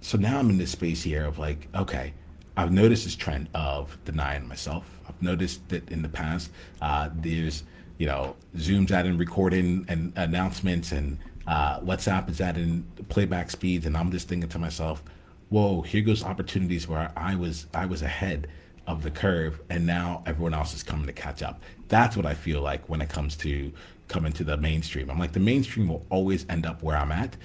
so 0.00 0.18
now 0.18 0.38
I'm 0.38 0.50
in 0.50 0.58
this 0.58 0.72
space 0.72 1.02
here 1.02 1.24
of 1.24 1.38
like, 1.38 1.68
okay, 1.74 2.14
I've 2.56 2.72
noticed 2.72 3.04
this 3.04 3.16
trend 3.16 3.48
of 3.54 3.98
denying 4.04 4.48
myself. 4.48 5.00
I've 5.08 5.20
noticed 5.20 5.68
that 5.68 5.90
in 5.90 6.02
the 6.02 6.08
past, 6.08 6.50
uh, 6.80 7.10
there's 7.14 7.64
you 7.98 8.06
know, 8.06 8.36
Zoom's 8.58 8.92
adding 8.92 9.16
recording 9.16 9.84
and 9.88 10.12
announcements, 10.16 10.92
and 10.92 11.18
uh, 11.46 11.80
WhatsApp 11.80 12.28
is 12.28 12.40
adding 12.40 12.86
playback 13.08 13.50
speeds, 13.50 13.86
and 13.86 13.96
I'm 13.96 14.10
just 14.10 14.28
thinking 14.28 14.48
to 14.50 14.58
myself, 14.58 15.02
"Whoa, 15.48 15.82
here 15.82 16.02
goes 16.02 16.22
opportunities 16.22 16.86
where 16.86 17.10
I 17.16 17.34
was 17.34 17.66
I 17.72 17.86
was 17.86 18.02
ahead 18.02 18.48
of 18.86 19.02
the 19.02 19.10
curve, 19.10 19.60
and 19.70 19.86
now 19.86 20.22
everyone 20.26 20.54
else 20.54 20.74
is 20.74 20.82
coming 20.82 21.06
to 21.06 21.12
catch 21.12 21.42
up." 21.42 21.62
That's 21.88 22.16
what 22.16 22.26
I 22.26 22.34
feel 22.34 22.60
like 22.60 22.88
when 22.88 23.00
it 23.00 23.08
comes 23.08 23.36
to 23.38 23.72
coming 24.08 24.32
to 24.34 24.44
the 24.44 24.56
mainstream. 24.56 25.10
I'm 25.10 25.18
like, 25.18 25.32
the 25.32 25.40
mainstream 25.40 25.88
will 25.88 26.06
always 26.10 26.46
end 26.48 26.66
up 26.66 26.82
where 26.82 26.96
I'm 26.96 27.10
at, 27.10 27.36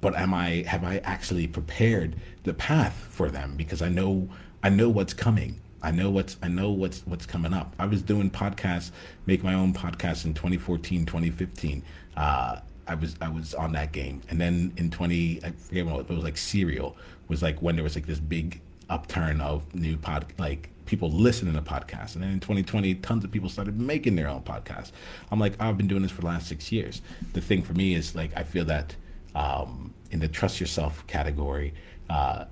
but 0.00 0.16
am 0.16 0.34
I 0.34 0.64
have 0.66 0.82
I 0.82 0.98
actually 1.04 1.46
prepared 1.46 2.16
the 2.42 2.54
path 2.54 3.06
for 3.08 3.30
them 3.30 3.54
because 3.56 3.82
I 3.82 3.88
know 3.88 4.28
I 4.62 4.68
know 4.68 4.88
what's 4.88 5.14
coming 5.14 5.60
I 5.82 5.90
know 5.90 6.10
what's 6.10 6.36
I 6.42 6.48
know 6.48 6.70
what's 6.70 7.00
what's 7.06 7.26
coming 7.26 7.52
up. 7.52 7.74
I 7.78 7.86
was 7.86 8.02
doing 8.02 8.30
podcasts, 8.30 8.92
make 9.26 9.42
my 9.42 9.54
own 9.54 9.74
podcast 9.74 10.24
in 10.24 10.34
2014, 10.34 11.04
2015. 11.06 11.82
Uh, 12.16 12.60
I 12.86 12.94
was 12.94 13.16
I 13.20 13.28
was 13.28 13.52
on 13.54 13.72
that 13.72 13.92
game, 13.92 14.22
and 14.28 14.40
then 14.40 14.72
in 14.76 14.90
20 14.90 15.40
I 15.44 15.50
forget 15.50 15.86
what 15.86 16.00
it 16.00 16.08
was 16.08 16.22
like. 16.22 16.36
Serial 16.36 16.96
was 17.28 17.42
like 17.42 17.60
when 17.60 17.74
there 17.74 17.82
was 17.82 17.96
like 17.96 18.06
this 18.06 18.20
big 18.20 18.60
upturn 18.88 19.40
of 19.40 19.74
new 19.74 19.96
pod 19.96 20.26
like 20.38 20.70
people 20.86 21.10
listening 21.10 21.54
to 21.54 21.62
podcasts, 21.62 22.14
and 22.14 22.22
then 22.22 22.30
in 22.30 22.40
2020, 22.40 22.94
tons 22.96 23.24
of 23.24 23.32
people 23.32 23.48
started 23.48 23.80
making 23.80 24.14
their 24.14 24.28
own 24.28 24.42
podcasts. 24.42 24.92
I'm 25.32 25.40
like 25.40 25.60
I've 25.60 25.76
been 25.76 25.88
doing 25.88 26.02
this 26.02 26.12
for 26.12 26.20
the 26.20 26.28
last 26.28 26.46
six 26.46 26.70
years. 26.70 27.02
The 27.32 27.40
thing 27.40 27.62
for 27.62 27.72
me 27.72 27.94
is 27.94 28.14
like 28.14 28.30
I 28.36 28.44
feel 28.44 28.64
that 28.66 28.94
um, 29.34 29.94
in 30.12 30.20
the 30.20 30.28
trust 30.28 30.60
yourself 30.60 31.04
category. 31.08 31.74
Uh, 32.08 32.44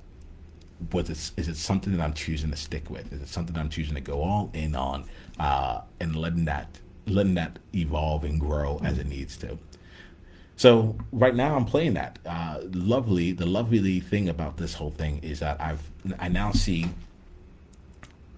was 0.93 1.11
it 1.11 1.41
is 1.41 1.49
it 1.49 1.57
something 1.57 1.97
that 1.97 2.03
I'm 2.03 2.15
choosing 2.15 2.51
to 2.51 2.57
stick 2.57 2.91
with? 2.91 3.13
Is 3.13 3.23
it 3.23 3.29
something 3.29 3.57
I'm 3.57 3.69
choosing 3.69 3.95
to 3.95 4.01
go 4.01 4.23
all 4.23 4.51
in 4.55 4.75
on 4.75 5.05
uh, 5.39 5.83
and 6.01 6.17
letting 6.17 6.47
that 6.47 6.79
letting 7.07 7.35
that 7.35 7.59
evolve 7.75 8.25
and 8.25 8.41
grow 8.41 8.81
as 8.83 8.99
it 8.99 9.07
needs 9.07 9.37
to? 9.39 9.59
So 10.57 10.97
right 11.11 11.35
now 11.35 11.57
I'm 11.57 11.65
playing 11.65 11.95
that. 11.95 12.19
Uh, 12.27 12.61
lovely. 12.73 13.33
The 13.33 13.47
lovely 13.47 14.01
thing 14.01 14.29
about 14.29 14.59
this 14.59 14.75
whole 14.75 14.91
thing 14.91 15.19
is 15.23 15.41
that 15.41 15.61
I've 15.61 15.83
I 16.19 16.29
now 16.29 16.53
see 16.53 16.87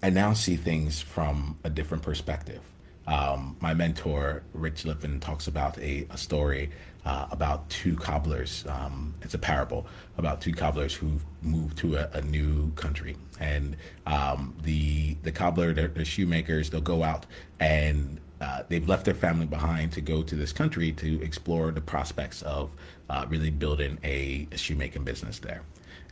I 0.03 0.11
now 0.11 0.33
see 0.33 0.57
things 0.57 1.01
from 1.01 1.59
a 1.65 1.71
different 1.71 2.03
perspective. 2.03 2.61
Um, 3.07 3.57
my 3.61 3.75
mentor 3.75 4.43
Rich 4.53 4.85
Litvin 4.85 5.21
talks 5.21 5.47
about 5.47 5.79
a, 5.79 6.07
a 6.11 6.17
story 6.17 6.71
uh, 7.05 7.27
about 7.31 7.69
two 7.69 7.97
cobblers. 7.97 8.65
Um, 8.69 9.15
it's 9.23 9.35
a 9.35 9.39
parable 9.39 9.87
about 10.19 10.41
two 10.41 10.53
cobblers 10.53 10.95
who 10.95 11.21
moved 11.43 11.79
to 11.79 11.97
a, 11.97 12.09
a 12.13 12.23
new 12.23 12.71
country, 12.73 13.17
and 13.41 13.77
um, 14.07 14.55
the 14.63 15.15
the 15.23 15.33
cobbler, 15.33 15.73
the, 15.73 15.89
the 15.89 16.05
shoemakers, 16.05 16.71
they'll 16.71 16.81
go 16.81 17.03
out 17.03 17.27
and 17.61 18.21
uh, 18.43 18.65
they've 18.69 18.89
left 18.89 19.05
their 19.05 19.15
family 19.15 19.47
behind 19.47 19.93
to 19.93 20.01
go 20.01 20.23
to 20.23 20.35
this 20.35 20.53
country 20.53 20.91
to 20.91 21.23
explore 21.23 21.71
the 21.71 21.81
prospects 21.81 22.43
of 22.43 22.71
uh, 23.09 23.25
really 23.29 23.51
building 23.51 23.99
a, 24.03 24.49
a 24.51 24.57
shoemaking 24.57 25.05
business 25.05 25.39
there. 25.39 25.63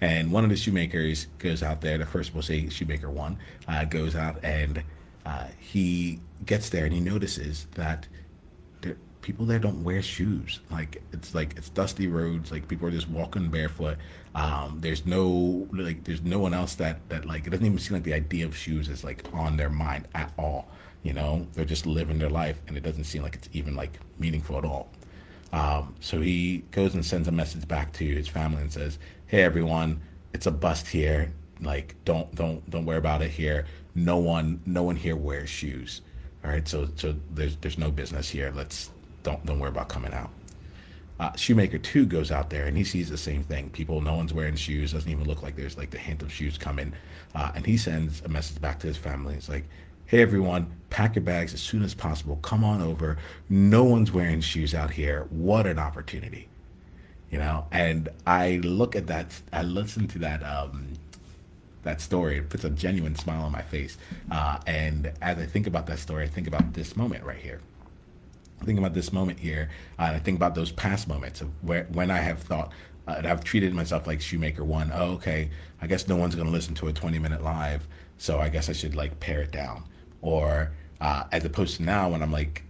And 0.00 0.30
one 0.30 0.44
of 0.44 0.50
the 0.50 0.56
shoemakers 0.56 1.26
goes 1.38 1.62
out 1.62 1.80
there. 1.80 1.98
The 1.98 2.06
first, 2.06 2.32
we'll 2.32 2.44
say 2.44 2.68
shoemaker 2.68 3.10
one, 3.10 3.38
uh, 3.66 3.84
goes 3.84 4.14
out 4.14 4.42
and 4.44 4.82
uh, 5.26 5.48
he 5.58 6.20
gets 6.46 6.70
there 6.70 6.84
and 6.84 6.94
he 6.94 7.00
notices 7.00 7.66
that 7.74 8.06
people 9.22 9.46
there 9.46 9.58
don't 9.58 9.84
wear 9.84 10.02
shoes. 10.02 10.60
Like 10.70 11.02
it's 11.12 11.34
like 11.34 11.56
it's 11.56 11.68
dusty 11.68 12.06
roads. 12.06 12.50
Like 12.50 12.68
people 12.68 12.88
are 12.88 12.90
just 12.90 13.08
walking 13.08 13.48
barefoot. 13.48 13.98
Um, 14.34 14.78
there's 14.80 15.06
no 15.06 15.68
like 15.72 16.04
there's 16.04 16.22
no 16.22 16.38
one 16.38 16.54
else 16.54 16.74
that 16.76 17.08
that 17.08 17.24
like 17.26 17.46
it 17.46 17.50
doesn't 17.50 17.66
even 17.66 17.78
seem 17.78 17.94
like 17.94 18.04
the 18.04 18.14
idea 18.14 18.46
of 18.46 18.56
shoes 18.56 18.88
is 18.88 19.04
like 19.04 19.24
on 19.32 19.56
their 19.56 19.70
mind 19.70 20.08
at 20.14 20.32
all. 20.38 20.68
You 21.02 21.14
know, 21.14 21.46
they're 21.54 21.64
just 21.64 21.86
living 21.86 22.18
their 22.18 22.28
life, 22.28 22.60
and 22.66 22.76
it 22.76 22.82
doesn't 22.82 23.04
seem 23.04 23.22
like 23.22 23.34
it's 23.34 23.48
even 23.52 23.74
like 23.74 23.98
meaningful 24.18 24.58
at 24.58 24.64
all. 24.64 24.90
Um, 25.52 25.94
so 26.00 26.20
he 26.20 26.64
goes 26.70 26.94
and 26.94 27.04
sends 27.04 27.26
a 27.26 27.32
message 27.32 27.66
back 27.66 27.92
to 27.94 28.04
his 28.04 28.28
family 28.28 28.62
and 28.62 28.72
says, 28.72 28.98
"Hey 29.26 29.42
everyone, 29.42 30.00
it's 30.32 30.46
a 30.46 30.50
bust 30.50 30.88
here. 30.88 31.32
Like 31.60 31.96
don't 32.04 32.34
don't 32.34 32.68
don't 32.70 32.86
worry 32.86 32.98
about 32.98 33.22
it 33.22 33.30
here. 33.30 33.66
No 33.94 34.18
one 34.18 34.60
no 34.66 34.82
one 34.82 34.96
here 34.96 35.16
wears 35.16 35.50
shoes. 35.50 36.02
All 36.44 36.50
right, 36.50 36.66
so 36.66 36.88
so 36.96 37.16
there's 37.30 37.56
there's 37.56 37.78
no 37.78 37.90
business 37.90 38.30
here. 38.30 38.52
Let's 38.54 38.90
don't 39.22 39.44
don't 39.46 39.58
worry 39.58 39.70
about 39.70 39.88
coming 39.88 40.12
out." 40.12 40.30
Uh, 41.20 41.36
Shoemaker 41.36 41.76
two 41.76 42.06
goes 42.06 42.30
out 42.30 42.48
there 42.48 42.64
and 42.64 42.78
he 42.78 42.82
sees 42.82 43.10
the 43.10 43.18
same 43.18 43.42
thing. 43.42 43.68
People, 43.68 44.00
no 44.00 44.14
one's 44.14 44.32
wearing 44.32 44.56
shoes. 44.56 44.92
Doesn't 44.92 45.10
even 45.10 45.26
look 45.26 45.42
like 45.42 45.54
there's 45.54 45.76
like 45.76 45.90
the 45.90 45.98
hint 45.98 46.22
of 46.22 46.32
shoes 46.32 46.56
coming. 46.56 46.94
Uh, 47.34 47.52
and 47.54 47.66
he 47.66 47.76
sends 47.76 48.22
a 48.22 48.28
message 48.28 48.58
back 48.58 48.78
to 48.80 48.86
his 48.86 48.96
family. 48.96 49.34
It's 49.34 49.48
like, 49.48 49.66
hey 50.06 50.22
everyone, 50.22 50.72
pack 50.88 51.16
your 51.16 51.22
bags 51.22 51.52
as 51.52 51.60
soon 51.60 51.82
as 51.82 51.92
possible. 51.92 52.36
Come 52.36 52.64
on 52.64 52.80
over. 52.80 53.18
No 53.50 53.84
one's 53.84 54.10
wearing 54.12 54.40
shoes 54.40 54.74
out 54.74 54.92
here. 54.92 55.26
What 55.28 55.66
an 55.66 55.78
opportunity, 55.78 56.48
you 57.30 57.38
know. 57.38 57.66
And 57.70 58.08
I 58.26 58.60
look 58.64 58.96
at 58.96 59.06
that. 59.08 59.42
I 59.52 59.62
listen 59.62 60.08
to 60.08 60.18
that. 60.20 60.42
Um, 60.42 60.94
that 61.82 62.00
story 62.00 62.38
it 62.38 62.48
puts 62.48 62.64
a 62.64 62.70
genuine 62.70 63.14
smile 63.14 63.42
on 63.42 63.52
my 63.52 63.62
face. 63.62 63.98
Uh, 64.30 64.58
and 64.66 65.12
as 65.20 65.38
I 65.38 65.44
think 65.46 65.66
about 65.66 65.86
that 65.86 65.98
story, 65.98 66.24
I 66.24 66.28
think 66.28 66.46
about 66.46 66.72
this 66.72 66.96
moment 66.96 67.24
right 67.24 67.38
here. 67.38 67.60
Think 68.64 68.78
about 68.78 68.94
this 68.94 69.12
moment 69.12 69.38
here. 69.38 69.70
Uh, 69.98 70.12
I 70.14 70.18
think 70.18 70.36
about 70.36 70.54
those 70.54 70.72
past 70.72 71.08
moments 71.08 71.40
of 71.40 71.48
where 71.62 71.84
when 71.92 72.10
I 72.10 72.18
have 72.18 72.40
thought 72.40 72.72
uh, 73.06 73.22
I've 73.24 73.44
treated 73.44 73.74
myself 73.74 74.06
like 74.06 74.20
Shoemaker 74.20 74.64
One. 74.64 74.90
Oh, 74.94 75.12
okay, 75.12 75.50
I 75.80 75.86
guess 75.86 76.06
no 76.08 76.16
one's 76.16 76.34
going 76.34 76.46
to 76.46 76.52
listen 76.52 76.74
to 76.76 76.88
a 76.88 76.92
20 76.92 77.18
minute 77.18 77.42
live, 77.42 77.88
so 78.18 78.38
I 78.38 78.48
guess 78.48 78.68
I 78.68 78.72
should 78.72 78.94
like 78.94 79.18
pare 79.20 79.42
it 79.42 79.50
down. 79.50 79.84
Or 80.22 80.72
uh, 81.00 81.24
as 81.32 81.44
opposed 81.44 81.76
to 81.76 81.82
now 81.82 82.10
when 82.10 82.22
I'm 82.22 82.32
like, 82.32 82.64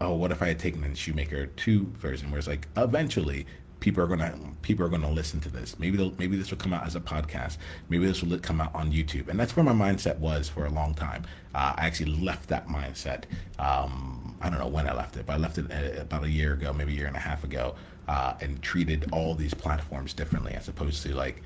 oh, 0.00 0.14
what 0.14 0.30
if 0.30 0.42
I 0.42 0.48
had 0.48 0.58
taken 0.58 0.80
the 0.82 0.94
Shoemaker 0.94 1.46
Two 1.46 1.86
version, 1.96 2.30
where 2.30 2.38
it's 2.38 2.48
like 2.48 2.68
eventually 2.76 3.46
people 3.80 4.02
are 4.02 4.06
gonna 4.06 4.36
people 4.62 4.84
are 4.84 4.88
gonna 4.88 5.10
listen 5.10 5.40
to 5.40 5.48
this. 5.48 5.78
Maybe 5.78 6.14
maybe 6.18 6.36
this 6.36 6.50
will 6.50 6.58
come 6.58 6.72
out 6.72 6.86
as 6.86 6.94
a 6.96 7.00
podcast. 7.00 7.58
Maybe 7.88 8.06
this 8.06 8.22
will 8.22 8.38
come 8.38 8.60
out 8.60 8.74
on 8.74 8.92
YouTube. 8.92 9.28
And 9.28 9.38
that's 9.38 9.56
where 9.56 9.64
my 9.64 9.72
mindset 9.72 10.18
was 10.18 10.48
for 10.48 10.66
a 10.66 10.70
long 10.70 10.94
time. 10.94 11.24
Uh, 11.54 11.74
I 11.76 11.86
actually 11.86 12.12
left 12.20 12.48
that 12.50 12.68
mindset. 12.68 13.24
Um, 13.58 14.27
I 14.40 14.50
don't 14.50 14.58
know 14.58 14.68
when 14.68 14.88
I 14.88 14.94
left 14.94 15.16
it, 15.16 15.26
but 15.26 15.34
I 15.34 15.36
left 15.36 15.58
it 15.58 15.70
uh, 15.70 16.00
about 16.00 16.24
a 16.24 16.30
year 16.30 16.52
ago, 16.52 16.72
maybe 16.72 16.92
a 16.92 16.96
year 16.96 17.06
and 17.06 17.16
a 17.16 17.20
half 17.20 17.44
ago, 17.44 17.74
uh, 18.06 18.34
and 18.40 18.62
treated 18.62 19.08
all 19.12 19.34
these 19.34 19.54
platforms 19.54 20.14
differently 20.14 20.52
as 20.52 20.68
opposed 20.68 21.02
to 21.04 21.14
like 21.14 21.42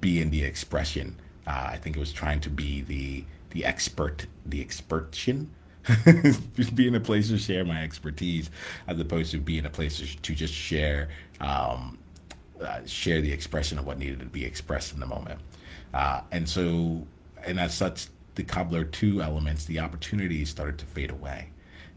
being 0.00 0.30
the 0.30 0.42
expression. 0.42 1.16
Uh, 1.46 1.68
I 1.70 1.76
think 1.76 1.96
it 1.96 2.00
was 2.00 2.12
trying 2.12 2.40
to 2.40 2.50
be 2.50 2.82
the 2.82 3.24
the 3.50 3.64
expert, 3.64 4.26
the 4.44 4.60
expertion. 4.60 5.50
being 6.74 6.96
a 6.96 7.00
place 7.00 7.28
to 7.28 7.38
share 7.38 7.64
my 7.64 7.80
expertise 7.80 8.50
as 8.88 8.98
opposed 8.98 9.30
to 9.30 9.38
being 9.38 9.64
a 9.64 9.70
place 9.70 10.16
to, 10.20 10.34
just 10.34 10.52
share 10.52 11.08
um, 11.40 11.96
uh, 12.60 12.80
share 12.86 13.20
the 13.20 13.30
expression 13.30 13.78
of 13.78 13.86
what 13.86 13.96
needed 13.96 14.18
to 14.18 14.26
be 14.26 14.44
expressed 14.44 14.92
in 14.94 14.98
the 15.00 15.06
moment. 15.06 15.40
Uh, 15.94 16.22
and 16.32 16.48
so, 16.48 17.06
and 17.44 17.60
as 17.60 17.72
such, 17.72 18.08
the 18.34 18.42
cobbler 18.42 18.84
two 18.84 19.22
elements, 19.22 19.64
the 19.64 19.78
opportunities 19.78 20.50
started 20.50 20.78
to 20.78 20.86
fade 20.86 21.10
away. 21.10 21.50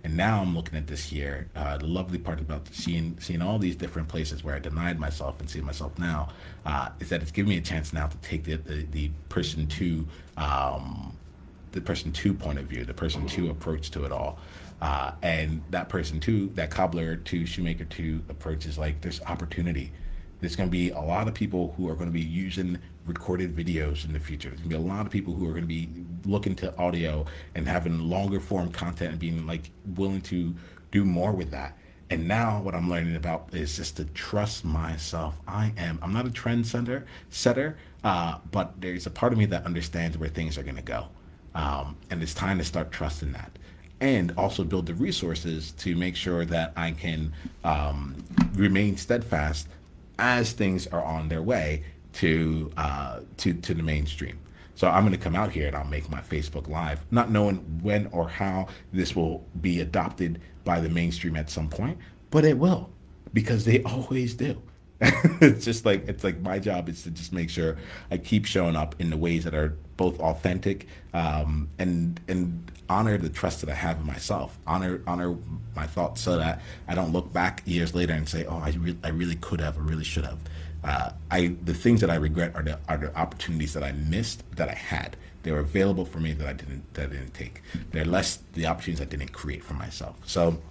And 0.04 0.16
now 0.16 0.42
I'm 0.42 0.56
looking 0.56 0.78
at 0.78 0.88
this 0.88 1.12
year. 1.12 1.50
Uh, 1.56 1.78
the 1.78 1.86
lovely 1.88 2.18
part 2.18 2.40
about 2.40 2.74
seeing 2.74 3.18
seeing 3.20 3.42
all 3.42 3.60
these 3.60 3.76
different 3.76 4.08
places 4.08 4.44
where 4.44 4.56
I 4.56 4.60
denied 4.60 4.98
myself 5.00 5.40
and 5.40 5.50
seeing 5.50 5.66
myself 5.66 5.98
now 6.00 6.30
uh, 6.66 6.90
is 7.00 7.10
that 7.10 7.22
it's 7.22 7.32
giving 7.32 7.50
me 7.50 7.58
a 7.58 7.62
chance 7.62 7.92
now 7.92 8.08
to 8.08 8.18
take 8.18 8.46
the 8.46 8.56
the, 8.56 8.86
the 8.92 9.12
person 9.28 9.68
two 9.68 10.08
um, 10.38 11.18
the 11.72 11.82
person 11.82 12.12
two 12.12 12.34
point 12.34 12.60
of 12.60 12.66
view, 12.66 12.86
the 12.86 12.94
person 12.94 13.28
two 13.28 13.50
approach 13.50 13.92
to 13.92 14.06
it 14.06 14.12
all. 14.12 14.40
Uh, 14.82 15.12
and 15.22 15.62
that 15.72 15.90
person 15.90 16.20
two, 16.20 16.48
that 16.56 16.72
cobbler 16.72 17.18
two, 17.18 17.46
shoemaker 17.46 17.84
two 17.86 18.22
approach 18.30 18.66
is 18.66 18.78
like 18.78 19.02
there's 19.02 19.22
opportunity. 19.24 19.92
There's 20.40 20.56
going 20.56 20.70
to 20.70 20.72
be 20.72 20.90
a 20.92 21.00
lot 21.00 21.28
of 21.28 21.34
people 21.34 21.74
who 21.76 21.90
are 21.90 21.96
going 21.96 22.08
to 22.08 22.14
be 22.14 22.22
using 22.22 22.80
recorded 23.06 23.56
videos 23.56 24.06
in 24.06 24.14
the 24.14 24.20
future. 24.20 24.50
There's 24.50 24.62
going 24.62 24.72
to 24.72 24.78
be 24.78 24.84
a 24.84 24.94
lot 24.94 25.06
of 25.06 25.12
people 25.12 25.34
who 25.34 25.46
are 25.48 25.52
going 25.52 25.64
to 25.64 25.68
be 25.68 25.90
looking 26.26 26.56
to 26.58 26.76
audio 26.78 27.26
and 27.56 27.68
having 27.68 28.00
longer 28.00 28.40
form 28.40 28.72
content 28.72 29.12
and 29.12 29.20
being 29.20 29.46
like 29.46 29.72
willing 29.96 30.22
to 30.22 30.56
do 30.92 31.04
more 31.04 31.32
with 31.32 31.52
that. 31.52 31.78
And 32.10 32.28
now 32.28 32.60
what 32.62 32.74
I'm 32.74 32.90
learning 32.90 33.16
about 33.16 33.50
is 33.54 33.76
just 33.76 33.98
to 33.98 34.06
trust 34.06 34.66
myself. 34.66 35.36
I 35.48 35.74
am. 35.78 36.00
I'm 36.02 36.14
not 36.14 36.26
a 36.26 36.32
trend 36.32 36.66
setter, 36.66 37.06
setter, 37.30 37.78
uh, 38.04 38.40
but 38.52 38.82
there's 38.82 39.06
a 39.06 39.12
part 39.12 39.32
of 39.32 39.38
me 39.38 39.46
that 39.48 39.66
understands 39.66 40.18
where 40.18 40.30
things 40.30 40.58
are 40.58 40.64
going 40.64 40.78
to 40.78 40.82
go, 40.82 41.10
um, 41.54 41.98
and 42.10 42.24
it's 42.24 42.34
time 42.34 42.58
to 42.58 42.64
start 42.64 42.92
trusting 42.92 43.34
that 43.34 43.52
and 44.02 44.34
also 44.38 44.64
build 44.64 44.86
the 44.86 44.94
resources 44.94 45.72
to 45.74 45.96
make 45.96 46.16
sure 46.16 46.46
that 46.46 46.72
I 46.76 46.92
can 46.92 47.34
um, 47.64 48.16
remain 48.54 48.98
steadfast 48.98 49.68
as 50.20 50.52
things 50.52 50.88
are 50.88 51.04
on 51.04 51.30
their 51.30 51.42
way 51.42 51.84
to 52.14 52.72
uh, 52.78 53.20
to 53.38 53.54
to 53.54 53.74
the 53.74 53.84
mainstream. 53.84 54.40
So 54.76 54.88
I'm 54.88 55.04
going 55.04 55.12
to 55.12 55.22
come 55.22 55.36
out 55.36 55.52
here 55.52 55.68
and 55.68 55.76
I'll 55.76 55.84
make 55.84 56.10
my 56.10 56.22
Facebook 56.22 56.70
Live, 56.70 57.04
not 57.12 57.30
knowing 57.30 57.58
when 57.82 58.08
or 58.14 58.30
how 58.30 58.70
this 58.94 59.14
will 59.14 59.46
be 59.60 59.82
adopted 59.82 60.40
by 60.64 60.80
the 60.80 60.88
mainstream 60.88 61.36
at 61.36 61.50
some 61.50 61.68
point, 61.68 61.98
but 62.32 62.46
it 62.46 62.58
will 62.58 62.90
because 63.34 63.66
they 63.66 63.84
always 63.84 64.36
do. 64.36 64.62
it's 65.02 65.66
just 65.66 65.86
like 65.86 66.08
it's 66.08 66.24
like 66.24 66.40
my 66.42 66.60
job 66.60 66.90
is 66.90 67.04
to 67.04 67.12
just 67.12 67.34
make 67.34 67.50
sure 67.50 67.78
I 68.12 68.18
keep 68.18 68.46
showing 68.46 68.76
up 68.76 68.96
in 69.00 69.10
the 69.10 69.18
ways 69.18 69.44
that 69.46 69.54
are 69.54 69.78
both 70.00 70.18
authentic 70.22 70.88
um, 71.14 71.70
and 71.78 72.22
and 72.30 72.72
honor 72.88 73.18
the 73.18 73.30
trust 73.30 73.60
that 73.60 73.70
I 73.70 73.76
have 73.76 73.98
in 74.00 74.08
myself. 74.08 74.58
Honor 74.66 75.02
honor 75.06 75.36
my 75.76 75.86
thoughts 75.86 76.22
so 76.22 76.38
that 76.38 76.62
I 76.88 76.96
don't 76.96 77.12
look 77.12 77.34
back 77.34 77.62
years 77.66 77.94
later 77.94 78.14
and 78.14 78.28
say, 78.28 78.46
"Oh, 78.46 78.60
I 78.60 78.70
re- 78.70 78.98
I 79.04 79.10
really 79.10 79.36
could 79.36 79.60
have, 79.60 79.78
or 79.78 79.82
really 79.82 80.06
should 80.06 80.24
have." 80.26 80.40
Uh, 80.86 81.10
I 81.30 81.58
the 81.66 81.74
things 81.74 82.00
that 82.00 82.10
I 82.10 82.16
regret 82.16 82.56
are 82.56 82.64
the 82.64 82.80
are 82.88 82.98
the 82.98 83.14
opportunities 83.24 83.74
that 83.74 83.84
I 83.84 83.92
missed 83.92 84.40
that 84.56 84.70
I 84.70 84.74
had. 84.94 85.18
They 85.44 85.52
were 85.52 85.60
available 85.60 86.06
for 86.06 86.20
me 86.20 86.32
that 86.32 86.48
I 86.48 86.54
didn't 86.54 86.94
that 86.94 87.08
I 87.08 87.10
didn't 87.16 87.34
take. 87.34 87.62
They're 87.92 88.06
less 88.06 88.40
the 88.54 88.68
opportunities 88.68 89.02
I 89.06 89.10
didn't 89.10 89.34
create 89.34 89.66
for 89.66 89.74
myself. 89.74 90.16
So 90.26 90.62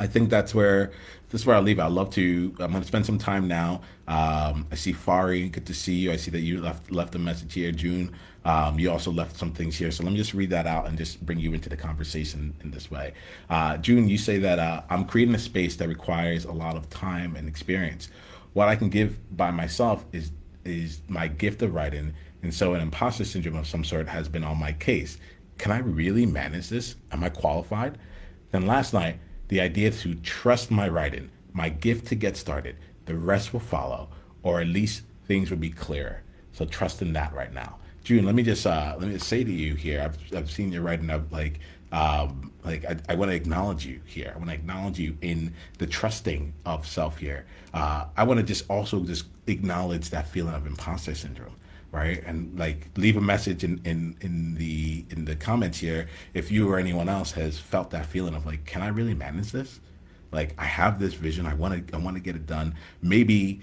I 0.00 0.06
think 0.06 0.30
that's 0.30 0.54
where 0.54 0.92
this 1.28 1.42
is 1.42 1.46
where 1.46 1.54
I'll 1.54 1.62
leave. 1.62 1.78
I'd 1.78 1.92
love 1.92 2.08
to. 2.14 2.54
I'm 2.58 2.70
going 2.70 2.80
to 2.80 2.88
spend 2.88 3.04
some 3.04 3.18
time 3.18 3.46
now. 3.46 3.82
Um, 4.08 4.66
I 4.72 4.74
see 4.74 4.94
Fari. 4.94 5.52
Good 5.52 5.66
to 5.66 5.74
see 5.74 5.92
you. 5.92 6.10
I 6.10 6.16
see 6.16 6.30
that 6.30 6.40
you 6.40 6.62
left 6.62 6.90
left 6.90 7.14
a 7.14 7.18
message 7.18 7.52
here, 7.52 7.70
June. 7.70 8.12
Um, 8.46 8.78
you 8.78 8.90
also 8.90 9.12
left 9.12 9.36
some 9.36 9.52
things 9.52 9.76
here, 9.76 9.90
so 9.90 10.02
let 10.02 10.12
me 10.12 10.16
just 10.16 10.32
read 10.32 10.48
that 10.50 10.66
out 10.66 10.86
and 10.86 10.96
just 10.96 11.24
bring 11.26 11.38
you 11.38 11.52
into 11.52 11.68
the 11.68 11.76
conversation 11.76 12.54
in 12.62 12.70
this 12.70 12.90
way. 12.90 13.12
Uh, 13.50 13.76
June, 13.76 14.08
you 14.08 14.16
say 14.16 14.38
that 14.38 14.58
uh, 14.58 14.80
I'm 14.88 15.04
creating 15.04 15.34
a 15.34 15.38
space 15.38 15.76
that 15.76 15.88
requires 15.88 16.46
a 16.46 16.52
lot 16.52 16.76
of 16.76 16.88
time 16.88 17.36
and 17.36 17.46
experience. 17.46 18.08
What 18.54 18.68
I 18.68 18.76
can 18.76 18.88
give 18.88 19.18
by 19.36 19.50
myself 19.50 20.06
is 20.12 20.32
is 20.64 21.02
my 21.08 21.28
gift 21.28 21.60
of 21.60 21.74
writing, 21.74 22.14
and 22.42 22.54
so 22.54 22.72
an 22.72 22.80
imposter 22.80 23.26
syndrome 23.26 23.56
of 23.56 23.66
some 23.66 23.84
sort 23.84 24.08
has 24.08 24.28
been 24.28 24.44
on 24.44 24.58
my 24.58 24.72
case. 24.72 25.18
Can 25.58 25.72
I 25.72 25.80
really 25.80 26.24
manage 26.24 26.70
this? 26.70 26.96
Am 27.12 27.22
I 27.22 27.28
qualified? 27.28 27.98
Then 28.50 28.66
last 28.66 28.94
night 28.94 29.18
the 29.50 29.60
idea 29.60 29.90
to 29.90 30.14
trust 30.14 30.70
my 30.70 30.88
writing, 30.88 31.28
my 31.52 31.68
gift 31.68 32.06
to 32.06 32.14
get 32.14 32.36
started. 32.36 32.76
The 33.06 33.16
rest 33.16 33.52
will 33.52 33.60
follow, 33.60 34.08
or 34.44 34.60
at 34.60 34.68
least 34.68 35.02
things 35.26 35.50
will 35.50 35.58
be 35.58 35.70
clearer. 35.70 36.22
So 36.52 36.64
trust 36.64 37.02
in 37.02 37.12
that 37.14 37.34
right 37.34 37.52
now. 37.52 37.78
June, 38.04 38.24
let 38.24 38.36
me 38.36 38.44
just 38.44 38.64
uh, 38.64 38.94
let 38.96 39.08
me 39.08 39.14
just 39.14 39.26
say 39.26 39.42
to 39.42 39.52
you 39.52 39.74
here. 39.74 40.02
I've, 40.02 40.36
I've 40.36 40.50
seen 40.50 40.70
your 40.70 40.82
writing 40.82 41.10
up 41.10 41.32
like 41.32 41.58
um, 41.90 42.52
like 42.64 42.84
I, 42.84 42.96
I 43.08 43.14
want 43.16 43.32
to 43.32 43.36
acknowledge 43.36 43.84
you 43.84 44.00
here. 44.06 44.30
I 44.32 44.38
want 44.38 44.50
to 44.50 44.54
acknowledge 44.54 45.00
you 45.00 45.18
in 45.20 45.52
the 45.78 45.86
trusting 45.86 46.54
of 46.64 46.86
self 46.86 47.18
here. 47.18 47.44
Uh, 47.74 48.04
I 48.16 48.22
want 48.22 48.38
to 48.38 48.46
just 48.46 48.70
also 48.70 49.00
just 49.00 49.24
acknowledge 49.48 50.10
that 50.10 50.28
feeling 50.28 50.54
of 50.54 50.64
imposter 50.64 51.16
syndrome 51.16 51.56
right? 51.92 52.22
And 52.24 52.58
like 52.58 52.88
leave 52.96 53.16
a 53.16 53.20
message 53.20 53.64
in, 53.64 53.80
in 53.84 54.16
in 54.20 54.54
the 54.54 55.04
in 55.10 55.24
the 55.24 55.36
comments 55.36 55.78
here 55.78 56.08
if 56.34 56.50
you 56.50 56.70
or 56.70 56.78
anyone 56.78 57.08
else 57.08 57.32
has 57.32 57.58
felt 57.58 57.90
that 57.90 58.06
feeling 58.06 58.34
of 58.34 58.46
like, 58.46 58.64
can 58.64 58.82
I 58.82 58.88
really 58.88 59.14
manage 59.14 59.52
this? 59.52 59.80
Like 60.32 60.54
I 60.58 60.64
have 60.64 60.98
this 61.00 61.14
vision, 61.14 61.46
I 61.46 61.54
want 61.54 61.88
to 61.88 61.94
I 61.94 61.98
want 61.98 62.16
to 62.16 62.22
get 62.22 62.36
it 62.36 62.46
done. 62.46 62.74
Maybe 63.02 63.60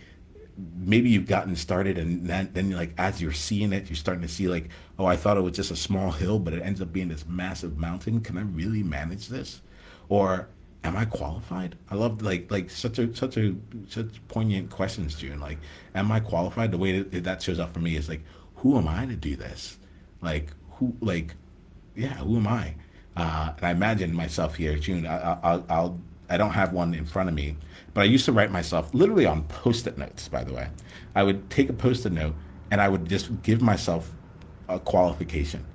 maybe 0.76 1.10
you've 1.10 1.28
gotten 1.28 1.56
started 1.56 1.98
and 1.98 2.26
then, 2.26 2.50
then 2.54 2.72
like 2.72 2.94
as 2.98 3.22
you're 3.22 3.32
seeing 3.32 3.72
it 3.72 3.90
you're 3.90 3.96
starting 3.96 4.24
to 4.24 4.28
see 4.28 4.48
like 4.48 4.70
oh 4.98 5.06
i 5.06 5.16
thought 5.16 5.38
it 5.38 5.42
was 5.42 5.56
just 5.56 5.70
a 5.70 5.76
small 5.76 6.12
hill 6.12 6.40
but 6.40 6.52
it 6.52 6.64
ends 6.64 6.82
up 6.82 6.92
being 6.92 7.10
this 7.10 7.28
massive 7.28 7.78
mountain 7.78 8.20
can 8.22 8.40
i 8.40 8.42
really 8.42 8.82
manage 8.82 9.28
this 9.28 9.62
or 10.10 10.50
am 10.84 10.96
I 10.96 11.06
qualified? 11.06 11.78
I 11.90 11.96
love 11.96 12.22
like 12.22 12.52
like 12.52 12.70
such 12.70 13.00
a 13.00 13.14
such 13.16 13.38
a 13.38 13.56
such 13.88 14.26
poignant 14.28 14.70
questions, 14.70 15.16
June. 15.16 15.40
Like, 15.40 15.60
am 15.96 16.12
I 16.12 16.20
qualified? 16.20 16.72
The 16.72 16.78
way 16.78 17.02
that 17.02 17.24
that 17.24 17.42
shows 17.42 17.60
up 17.60 17.74
for 17.74 17.80
me 17.80 17.96
is 17.96 18.10
like, 18.10 18.24
who 18.58 18.78
am 18.78 18.88
I 18.88 19.06
to 19.06 19.16
do 19.16 19.36
this? 19.36 19.78
Like, 20.22 20.52
who 20.72 20.96
like, 21.02 21.36
yeah, 21.96 22.16
who 22.16 22.38
am 22.38 22.48
I? 22.48 22.76
Uh, 23.16 23.54
and 23.58 23.66
I 23.66 23.72
imagine 23.72 24.14
myself 24.14 24.56
here, 24.56 24.78
June. 24.78 25.08
I, 25.08 25.40
I'll, 25.44 25.66
I'll 25.70 26.02
I 26.30 26.38
don't 26.38 26.52
have 26.52 26.74
one 26.74 26.94
in 26.94 27.06
front 27.06 27.30
of 27.30 27.36
me, 27.36 27.58
but 27.94 28.02
I 28.02 28.04
used 28.06 28.26
to 28.26 28.32
write 28.32 28.52
myself 28.52 28.94
literally 28.94 29.26
on 29.26 29.44
post-it 29.44 29.98
notes. 29.98 30.28
By 30.28 30.44
the 30.44 30.54
way, 30.54 30.70
I 31.16 31.24
would 31.24 31.50
take 31.50 31.70
a 31.70 31.74
post-it 31.74 32.12
note 32.12 32.36
and 32.70 32.82
I 32.82 32.90
would 32.90 33.08
just 33.08 33.42
give 33.44 33.62
myself 33.62 34.12
a 34.68 34.80
qualification 34.80 35.66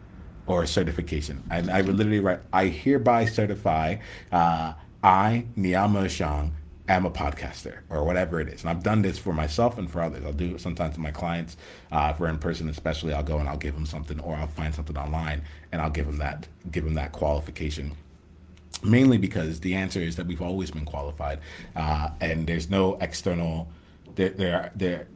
or 0.47 0.63
a 0.63 0.67
certification. 0.67 1.43
And 1.51 1.71
I 1.71 1.81
would 1.81 1.97
literally 1.97 2.21
write, 2.21 2.41
I 2.53 2.67
hereby 2.67 3.25
certify 3.25 3.97
uh, 4.31 4.75
I, 5.03 5.47
Niyama 5.57 6.09
Shang, 6.09 6.55
am 6.89 7.07
a 7.07 7.11
podcaster 7.11 7.79
or 7.89 8.05
whatever 8.05 8.41
it 8.41 8.49
is. 8.49 8.63
And 8.63 8.71
I've 8.71 8.83
done 8.83 9.03
this 9.03 9.19
for 9.19 9.33
myself 9.33 9.79
and 9.79 9.91
for 9.91 10.01
others. 10.01 10.25
I'll 10.25 10.33
do 10.33 10.55
it 10.55 10.61
sometimes 10.61 10.95
to 10.95 11.01
my 11.01 11.11
clients. 11.11 11.57
Uh, 11.91 12.11
if 12.13 12.21
we're 12.21 12.29
in 12.29 12.39
person, 12.39 12.69
especially, 12.69 13.13
I'll 13.13 13.23
go 13.23 13.39
and 13.39 13.49
I'll 13.49 13.57
give 13.57 13.75
them 13.75 13.87
something 13.87 14.21
or 14.21 14.37
I'll 14.37 14.47
find 14.47 14.75
something 14.75 14.97
online 14.97 15.43
and 15.73 15.81
I'll 15.81 15.91
give 15.91 16.07
them 16.07 16.19
that, 16.19 16.47
give 16.71 16.85
them 16.85 16.95
that 16.95 17.13
qualification 17.13 17.93
mainly 18.85 19.17
because 19.19 19.61
the 19.61 19.75
answer 19.75 20.01
is 20.01 20.17
that 20.17 20.27
we've 20.27 20.43
always 20.43 20.71
been 20.71 20.85
qualified 20.85 21.39
uh, 21.77 22.09
and 22.21 22.47
there's 22.47 22.69
no 22.69 22.97
external 23.01 23.69
there 24.15 24.31
there 24.31 24.73
there 24.75 25.07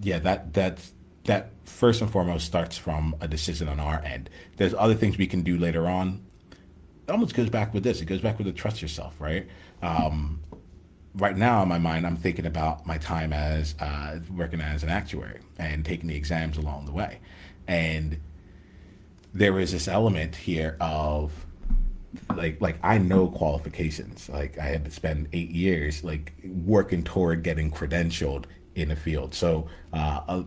yeah 0.00 0.18
that 0.18 0.52
that's 0.54 0.92
that 1.24 1.50
first 1.64 2.00
and 2.00 2.10
foremost 2.10 2.46
starts 2.46 2.76
from 2.76 3.14
a 3.20 3.28
decision 3.28 3.68
on 3.68 3.80
our 3.80 4.00
end 4.04 4.30
there's 4.56 4.74
other 4.74 4.94
things 4.94 5.18
we 5.18 5.26
can 5.26 5.42
do 5.42 5.58
later 5.58 5.86
on 5.86 6.24
almost 7.10 7.34
goes 7.34 7.50
back 7.50 7.74
with 7.74 7.82
this. 7.82 8.00
It 8.00 8.06
goes 8.06 8.20
back 8.20 8.38
with 8.38 8.46
the 8.46 8.52
trust 8.52 8.82
yourself, 8.82 9.20
right? 9.20 9.46
Um, 9.82 10.40
right 11.14 11.36
now 11.36 11.62
in 11.62 11.68
my 11.68 11.78
mind, 11.78 12.06
I'm 12.06 12.16
thinking 12.16 12.46
about 12.46 12.86
my 12.86 12.98
time 12.98 13.32
as 13.32 13.74
uh, 13.80 14.20
working 14.30 14.60
as 14.60 14.82
an 14.82 14.88
actuary 14.88 15.40
and 15.58 15.84
taking 15.84 16.08
the 16.08 16.16
exams 16.16 16.56
along 16.56 16.86
the 16.86 16.92
way. 16.92 17.20
And 17.66 18.18
there 19.32 19.60
is 19.60 19.72
this 19.72 19.86
element 19.88 20.34
here 20.34 20.76
of 20.80 21.46
like 22.34 22.60
like 22.60 22.78
I 22.82 22.98
know 22.98 23.28
qualifications. 23.28 24.28
Like 24.28 24.58
I 24.58 24.64
had 24.64 24.84
to 24.84 24.90
spend 24.90 25.28
eight 25.32 25.50
years 25.50 26.02
like 26.02 26.32
working 26.44 27.04
toward 27.04 27.42
getting 27.42 27.70
credentialed 27.70 28.44
in 28.74 28.90
a 28.90 28.96
field. 28.96 29.34
So 29.34 29.68
uh, 29.92 30.42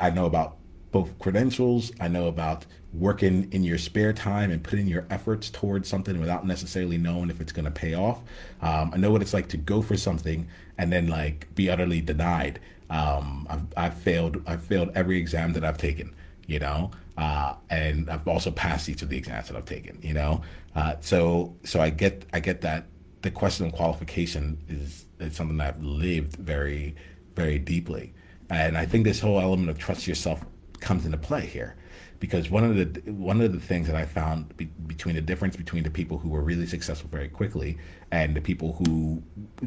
I 0.00 0.10
know 0.10 0.26
about 0.26 0.56
both 0.94 1.18
credentials. 1.18 1.90
I 1.98 2.06
know 2.06 2.28
about 2.28 2.66
working 2.92 3.50
in 3.50 3.64
your 3.64 3.78
spare 3.78 4.12
time 4.12 4.52
and 4.52 4.62
putting 4.62 4.86
your 4.86 5.04
efforts 5.10 5.50
towards 5.50 5.88
something 5.88 6.20
without 6.20 6.46
necessarily 6.46 6.96
knowing 6.96 7.30
if 7.30 7.40
it's 7.40 7.50
going 7.50 7.64
to 7.64 7.70
pay 7.72 7.94
off. 7.94 8.20
Um, 8.62 8.92
I 8.94 8.98
know 8.98 9.10
what 9.10 9.20
it's 9.20 9.34
like 9.34 9.48
to 9.48 9.56
go 9.56 9.82
for 9.82 9.96
something 9.96 10.46
and 10.78 10.92
then 10.92 11.08
like 11.08 11.52
be 11.56 11.68
utterly 11.68 12.00
denied. 12.00 12.60
Um, 12.90 13.44
I've, 13.50 13.66
I've 13.76 13.94
failed. 13.94 14.40
I've 14.46 14.62
failed 14.62 14.90
every 14.94 15.18
exam 15.18 15.52
that 15.54 15.64
I've 15.64 15.78
taken. 15.78 16.14
You 16.46 16.60
know, 16.60 16.92
uh, 17.18 17.54
and 17.70 18.08
I've 18.08 18.28
also 18.28 18.52
passed 18.52 18.88
each 18.88 19.02
of 19.02 19.08
the 19.08 19.16
exams 19.16 19.48
that 19.48 19.56
I've 19.56 19.64
taken. 19.64 19.98
You 20.00 20.14
know, 20.14 20.42
uh, 20.76 20.94
so 21.00 21.56
so 21.64 21.80
I 21.80 21.90
get 21.90 22.24
I 22.32 22.38
get 22.38 22.60
that 22.60 22.86
the 23.22 23.32
question 23.32 23.66
of 23.66 23.72
qualification 23.72 24.58
is, 24.68 25.06
is 25.18 25.34
something 25.34 25.56
that 25.56 25.74
I've 25.74 25.82
lived 25.82 26.36
very 26.36 26.94
very 27.34 27.58
deeply, 27.58 28.14
and 28.48 28.78
I 28.78 28.86
think 28.86 29.02
this 29.02 29.18
whole 29.18 29.40
element 29.40 29.70
of 29.70 29.78
trust 29.78 30.06
yourself 30.06 30.44
comes 30.84 31.04
into 31.04 31.18
play 31.18 31.46
here. 31.46 31.76
Because 32.20 32.48
one 32.48 32.64
of 32.64 32.76
the 32.76 33.12
one 33.12 33.40
of 33.40 33.52
the 33.52 33.60
things 33.60 33.86
that 33.88 33.96
I 33.96 34.06
found 34.06 34.56
be, 34.56 34.66
between 34.86 35.14
the 35.14 35.20
difference 35.20 35.56
between 35.56 35.82
the 35.82 35.90
people 35.90 36.18
who 36.18 36.28
were 36.28 36.40
really 36.40 36.66
successful 36.66 37.10
very 37.10 37.28
quickly 37.28 37.76
and 38.10 38.34
the 38.34 38.40
people 38.40 38.74
who 38.74 39.22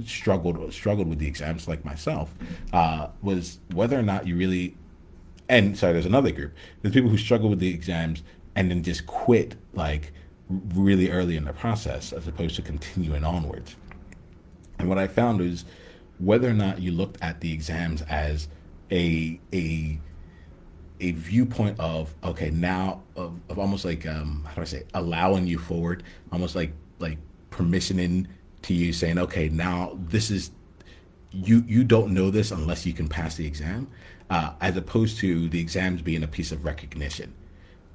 struggled 0.06 0.74
struggled 0.74 1.08
with 1.08 1.20
the 1.20 1.28
exams 1.28 1.68
like 1.68 1.86
myself 1.86 2.34
uh, 2.74 3.10
was 3.22 3.60
whether 3.74 4.00
or 4.00 4.02
not 4.02 4.26
you 4.26 4.36
really 4.36 4.76
and 5.50 5.78
sorry 5.78 5.94
there's 5.94 6.06
another 6.06 6.32
group 6.32 6.54
there's 6.82 6.94
people 6.94 7.10
who 7.10 7.18
struggle 7.18 7.50
with 7.50 7.60
the 7.60 7.70
exams 7.70 8.24
and 8.56 8.72
then 8.72 8.82
just 8.82 9.06
quit 9.06 9.56
like 9.74 10.12
really 10.50 11.12
early 11.12 11.36
in 11.36 11.46
the 11.46 11.54
process 11.54 12.12
as 12.12 12.28
opposed 12.28 12.56
to 12.56 12.62
continuing 12.62 13.24
onwards. 13.24 13.76
And 14.80 14.90
what 14.90 14.98
I 14.98 15.08
found 15.08 15.40
was 15.40 15.64
whether 16.20 16.50
or 16.50 16.54
not 16.54 16.82
you 16.82 16.92
looked 16.92 17.22
at 17.22 17.42
the 17.42 17.54
exams 17.54 18.02
as 18.04 18.48
a 18.92 19.40
a 19.54 20.00
a 21.00 21.12
viewpoint 21.12 21.80
of 21.80 22.14
okay 22.24 22.50
now 22.50 23.02
of, 23.16 23.40
of 23.50 23.60
almost 23.60 23.86
like 23.86 24.08
um 24.08 24.46
how 24.48 24.56
do 24.56 24.62
I 24.62 24.66
say 24.66 24.84
allowing 24.94 25.48
you 25.48 25.60
forward 25.60 26.04
almost 26.32 26.56
like 26.56 26.74
like 27.00 27.18
permissioning 27.52 28.28
to 28.64 28.74
you 28.74 28.94
saying 28.94 29.18
okay 29.20 29.50
now 29.50 29.98
this 30.10 30.32
is 30.32 30.52
you 31.32 31.64
you 31.68 31.84
don't 31.84 32.14
know 32.14 32.32
this 32.32 32.52
unless 32.52 32.86
you 32.86 32.94
can 32.94 33.08
pass 33.08 33.36
the 33.36 33.46
exam 33.46 33.88
uh, 34.30 34.54
as 34.60 34.76
opposed 34.76 35.20
to 35.20 35.48
the 35.50 35.60
exams 35.60 36.02
being 36.02 36.22
a 36.22 36.28
piece 36.28 36.52
of 36.52 36.66
recognition. 36.66 37.34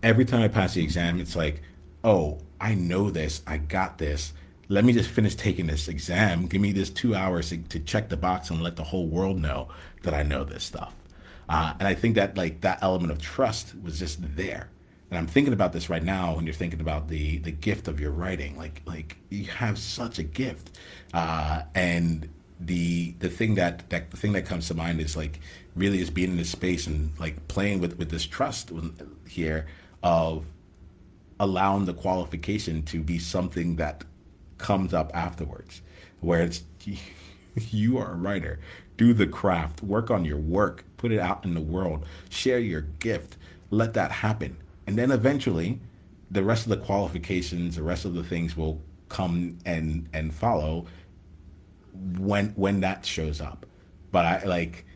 Every 0.03 0.25
time 0.25 0.41
I 0.41 0.49
pass 0.49 0.75
the 0.75 0.83
exam 0.83 1.21
it's 1.21 1.37
like 1.37 1.62
oh 2.05 2.38
I 2.61 2.75
know 2.75 3.11
this 3.11 3.43
I 3.47 3.59
got 3.59 3.99
this 3.99 4.33
let 4.69 4.85
me 4.85 4.93
just 4.93 5.11
finish 5.11 5.35
taking 5.35 5.67
this 5.67 5.88
exam 5.88 6.47
give 6.47 6.61
me 6.61 6.73
this 6.73 6.91
two 6.91 7.15
hours 7.15 7.51
to, 7.51 7.59
to 7.59 7.81
check 7.81 8.09
the 8.09 8.17
box 8.17 8.51
and 8.51 8.62
let 8.62 8.77
the 8.77 8.85
whole 8.85 9.07
world 9.07 9.38
know 9.38 9.69
that 10.03 10.15
I 10.15 10.23
know 10.23 10.45
this 10.45 10.65
stuff 10.65 10.95
uh, 11.53 11.75
and 11.79 11.87
I 11.87 11.95
think 11.95 12.15
that 12.15 12.35
like 12.37 12.62
that 12.62 12.79
element 12.81 13.12
of 13.12 13.21
trust 13.21 13.75
was 13.83 13.99
just 13.99 14.37
there. 14.37 14.71
And 15.11 15.19
I'm 15.19 15.27
thinking 15.27 15.53
about 15.53 15.75
this 15.75 15.91
right 15.91 16.03
now 16.03 16.35
when 16.35 16.47
you're 16.47 16.55
thinking 16.55 16.81
about 16.81 17.09
the 17.09 17.38
the 17.38 17.51
gift 17.51 17.88
of 17.88 18.01
your 18.01 18.11
writing. 18.11 18.57
Like 18.57 18.81
like 18.87 19.19
you 19.29 19.45
have 19.45 19.79
such 19.79 20.19
a 20.19 20.23
gift, 20.23 20.79
uh, 21.12 21.62
and 21.75 22.31
the 22.59 23.12
the 23.19 23.29
thing 23.29 23.57
that, 23.57 23.91
that 23.91 24.11
the 24.11 24.17
thing 24.17 24.33
that 24.33 24.47
comes 24.47 24.67
to 24.69 24.75
mind 24.75 24.99
is 25.01 25.15
like 25.15 25.41
really 25.77 26.01
is 26.01 26.09
being 26.09 26.31
in 26.31 26.37
this 26.38 26.49
space 26.49 26.87
and 26.87 27.12
like 27.21 27.49
playing 27.49 27.81
with 27.81 27.99
with 27.99 28.11
this 28.11 28.25
trust 28.25 28.73
here 29.29 29.67
of 30.03 30.47
allowing 31.38 31.85
the 31.85 31.95
qualification 31.95 32.83
to 32.85 33.01
be 33.01 33.19
something 33.19 33.77
that 33.77 34.05
comes 34.57 34.95
up 34.95 35.11
afterwards, 35.12 35.83
where 36.21 36.41
it's 36.41 36.62
you 37.71 37.99
are 37.99 38.12
a 38.12 38.17
writer 38.17 38.59
do 38.97 39.12
the 39.12 39.27
craft, 39.27 39.83
work 39.83 40.11
on 40.11 40.25
your 40.25 40.38
work, 40.38 40.85
put 41.03 41.11
it 41.11 41.19
out 41.19 41.45
in 41.45 41.55
the 41.55 41.61
world, 41.61 42.07
share 42.31 42.61
your 42.61 42.83
gift, 43.01 43.37
let 43.71 43.93
that 43.95 44.12
happen. 44.12 44.57
And 44.87 44.97
then 44.97 45.11
eventually, 45.11 45.81
the 46.31 46.45
rest 46.45 46.65
of 46.65 46.71
the 46.71 46.77
qualifications, 46.77 47.75
the 47.75 47.83
rest 47.83 48.05
of 48.05 48.15
the 48.15 48.23
things 48.23 48.57
will 48.57 48.81
come 49.09 49.59
and 49.67 50.09
and 50.12 50.33
follow 50.33 50.87
when 52.19 52.51
when 52.51 52.81
that 52.81 53.05
shows 53.05 53.41
up. 53.41 53.67
But 54.12 54.25
I 54.25 54.45
like 54.45 54.87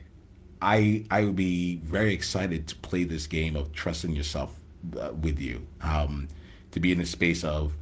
I 0.62 1.05
I 1.11 1.25
would 1.25 1.37
be 1.37 1.77
very 1.83 2.14
excited 2.14 2.69
to 2.69 2.77
play 2.77 3.03
this 3.03 3.27
game 3.27 3.57
of 3.57 3.73
trusting 3.73 4.14
yourself 4.14 4.55
uh, 4.99 5.12
with 5.12 5.40
you. 5.40 5.66
Um, 5.83 6.29
to 6.71 6.79
be 6.79 6.92
in 6.92 7.01
a 7.01 7.07
space 7.07 7.42
of 7.42 7.77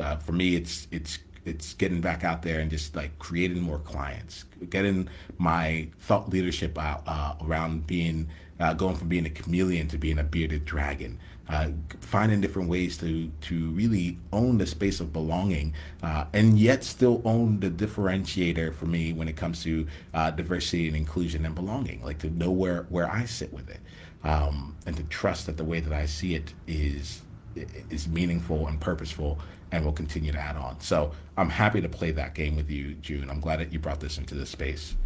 uh, 0.00 0.16
for 0.16 0.32
me 0.32 0.56
it's 0.56 0.88
it's 0.90 1.18
it's 1.48 1.74
getting 1.74 2.00
back 2.00 2.22
out 2.24 2.42
there 2.42 2.60
and 2.60 2.70
just 2.70 2.94
like 2.94 3.18
creating 3.18 3.60
more 3.60 3.78
clients, 3.78 4.44
getting 4.70 5.08
my 5.38 5.88
thought 5.98 6.28
leadership 6.28 6.78
out 6.78 7.02
uh, 7.06 7.34
around 7.40 7.86
being 7.86 8.28
uh, 8.60 8.74
going 8.74 8.96
from 8.96 9.08
being 9.08 9.26
a 9.26 9.30
chameleon 9.30 9.88
to 9.88 9.98
being 9.98 10.18
a 10.18 10.24
bearded 10.24 10.64
dragon. 10.64 11.18
Uh, 11.48 11.70
finding 12.00 12.42
different 12.42 12.68
ways 12.68 12.98
to 12.98 13.32
to 13.40 13.70
really 13.70 14.18
own 14.34 14.58
the 14.58 14.66
space 14.66 15.00
of 15.00 15.14
belonging, 15.14 15.72
uh, 16.02 16.26
and 16.34 16.58
yet 16.58 16.84
still 16.84 17.22
own 17.24 17.58
the 17.60 17.70
differentiator 17.70 18.74
for 18.74 18.84
me 18.84 19.14
when 19.14 19.28
it 19.28 19.36
comes 19.36 19.62
to 19.62 19.86
uh, 20.12 20.30
diversity 20.30 20.88
and 20.88 20.96
inclusion 20.96 21.46
and 21.46 21.54
belonging. 21.54 22.04
Like 22.04 22.18
to 22.18 22.28
know 22.28 22.50
where 22.50 22.82
where 22.90 23.10
I 23.10 23.24
sit 23.24 23.50
with 23.50 23.70
it, 23.70 23.80
um, 24.24 24.76
and 24.84 24.94
to 24.98 25.02
trust 25.04 25.46
that 25.46 25.56
the 25.56 25.64
way 25.64 25.80
that 25.80 25.92
I 25.92 26.04
see 26.04 26.34
it 26.34 26.52
is 26.66 27.22
is 27.88 28.06
meaningful 28.06 28.66
and 28.66 28.78
purposeful 28.78 29.38
and 29.70 29.84
we'll 29.84 29.92
continue 29.92 30.32
to 30.32 30.38
add 30.38 30.56
on. 30.56 30.80
So 30.80 31.12
I'm 31.36 31.50
happy 31.50 31.80
to 31.80 31.88
play 31.88 32.10
that 32.12 32.34
game 32.34 32.56
with 32.56 32.70
you, 32.70 32.94
June. 32.94 33.30
I'm 33.30 33.40
glad 33.40 33.60
that 33.60 33.72
you 33.72 33.78
brought 33.78 34.00
this 34.00 34.18
into 34.18 34.34
this 34.34 34.50
space. 34.50 34.96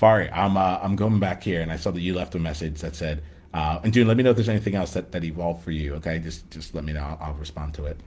Fari, 0.00 0.30
I'm 0.32 0.56
uh, 0.56 0.78
I'm 0.82 0.96
going 0.96 1.20
back 1.20 1.42
here, 1.42 1.60
and 1.60 1.70
I 1.70 1.76
saw 1.76 1.90
that 1.90 2.00
you 2.00 2.14
left 2.14 2.34
a 2.34 2.38
message 2.38 2.80
that 2.80 2.96
said, 2.96 3.22
uh, 3.54 3.78
and 3.84 3.92
June, 3.92 4.08
let 4.08 4.16
me 4.16 4.22
know 4.22 4.30
if 4.30 4.36
there's 4.36 4.48
anything 4.48 4.74
else 4.74 4.94
that, 4.94 5.12
that 5.12 5.22
evolved 5.24 5.62
for 5.62 5.70
you. 5.70 5.94
Okay, 5.94 6.18
just 6.18 6.50
just 6.50 6.74
let 6.74 6.84
me 6.84 6.92
know. 6.92 7.02
I'll, 7.02 7.18
I'll 7.20 7.34
respond 7.34 7.74
to 7.74 7.84
it. 7.84 7.98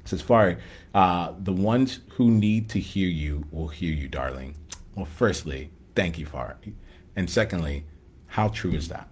it 0.00 0.08
says 0.08 0.22
Fari, 0.22 0.58
uh, 0.94 1.32
the 1.38 1.52
ones 1.52 2.00
who 2.16 2.30
need 2.30 2.68
to 2.70 2.80
hear 2.80 3.08
you 3.08 3.46
will 3.50 3.68
hear 3.68 3.92
you, 3.92 4.08
darling. 4.08 4.54
Well, 4.94 5.06
firstly, 5.06 5.70
thank 5.94 6.18
you, 6.18 6.26
Fari, 6.26 6.74
and 7.16 7.28
secondly, 7.28 7.84
how 8.28 8.48
true 8.48 8.72
is 8.72 8.88
that? 8.88 9.08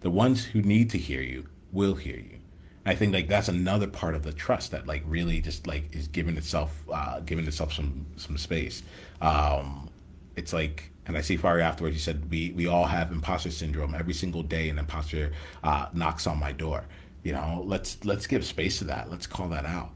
The 0.00 0.10
ones 0.10 0.46
who 0.46 0.62
need 0.62 0.90
to 0.90 0.98
hear 0.98 1.22
you 1.22 1.46
will 1.72 1.94
hear 1.94 2.16
you. 2.16 2.39
I 2.86 2.94
think 2.94 3.12
like 3.12 3.28
that's 3.28 3.48
another 3.48 3.86
part 3.86 4.14
of 4.14 4.22
the 4.22 4.32
trust 4.32 4.70
that 4.70 4.86
like 4.86 5.02
really 5.06 5.40
just 5.40 5.66
like 5.66 5.94
is 5.94 6.08
giving 6.08 6.36
itself 6.36 6.82
uh, 6.90 7.20
giving 7.20 7.46
itself 7.46 7.72
some 7.72 8.06
some 8.16 8.38
space. 8.38 8.82
Um, 9.20 9.90
it's 10.36 10.52
like, 10.52 10.90
and 11.06 11.16
I 11.16 11.20
see 11.20 11.36
Fari 11.36 11.62
afterwards. 11.62 11.96
He 11.96 12.00
said 12.00 12.30
we 12.30 12.52
we 12.52 12.66
all 12.66 12.86
have 12.86 13.12
imposter 13.12 13.50
syndrome 13.50 13.94
every 13.94 14.14
single 14.14 14.42
day. 14.42 14.70
An 14.70 14.78
imposter 14.78 15.32
uh, 15.62 15.86
knocks 15.92 16.26
on 16.26 16.38
my 16.38 16.52
door. 16.52 16.86
You 17.22 17.32
know, 17.32 17.62
let's 17.66 18.02
let's 18.04 18.26
give 18.26 18.44
space 18.46 18.78
to 18.78 18.84
that. 18.84 19.10
Let's 19.10 19.26
call 19.26 19.48
that 19.50 19.66
out. 19.66 19.90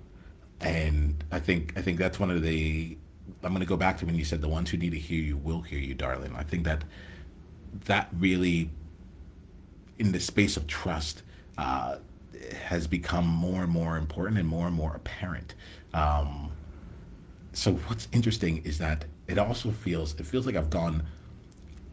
And 0.60 1.24
I 1.32 1.40
think 1.40 1.72
I 1.76 1.82
think 1.82 1.98
that's 1.98 2.20
one 2.20 2.30
of 2.30 2.42
the. 2.42 2.98
I'm 3.42 3.50
going 3.50 3.60
to 3.60 3.66
go 3.66 3.78
back 3.78 3.96
to 3.98 4.06
when 4.06 4.14
you 4.14 4.24
said 4.24 4.42
the 4.42 4.48
ones 4.48 4.68
who 4.68 4.76
need 4.76 4.92
to 4.92 4.98
hear 4.98 5.22
you 5.22 5.38
will 5.38 5.62
hear 5.62 5.78
you, 5.78 5.94
darling. 5.94 6.34
I 6.36 6.42
think 6.42 6.64
that 6.64 6.84
that 7.86 8.08
really, 8.12 8.70
in 9.98 10.12
the 10.12 10.20
space 10.20 10.58
of 10.58 10.66
trust, 10.66 11.22
uh, 11.56 11.96
has 12.52 12.86
become 12.86 13.26
more 13.26 13.62
and 13.62 13.72
more 13.72 13.96
important 13.96 14.38
and 14.38 14.48
more 14.48 14.66
and 14.66 14.74
more 14.74 14.94
apparent. 14.94 15.54
Um, 15.92 16.50
so 17.52 17.72
what's 17.72 18.08
interesting 18.12 18.58
is 18.64 18.78
that 18.78 19.04
it 19.26 19.38
also 19.38 19.70
feels 19.70 20.14
it 20.18 20.26
feels 20.26 20.46
like 20.46 20.56
I've 20.56 20.70
gone. 20.70 21.04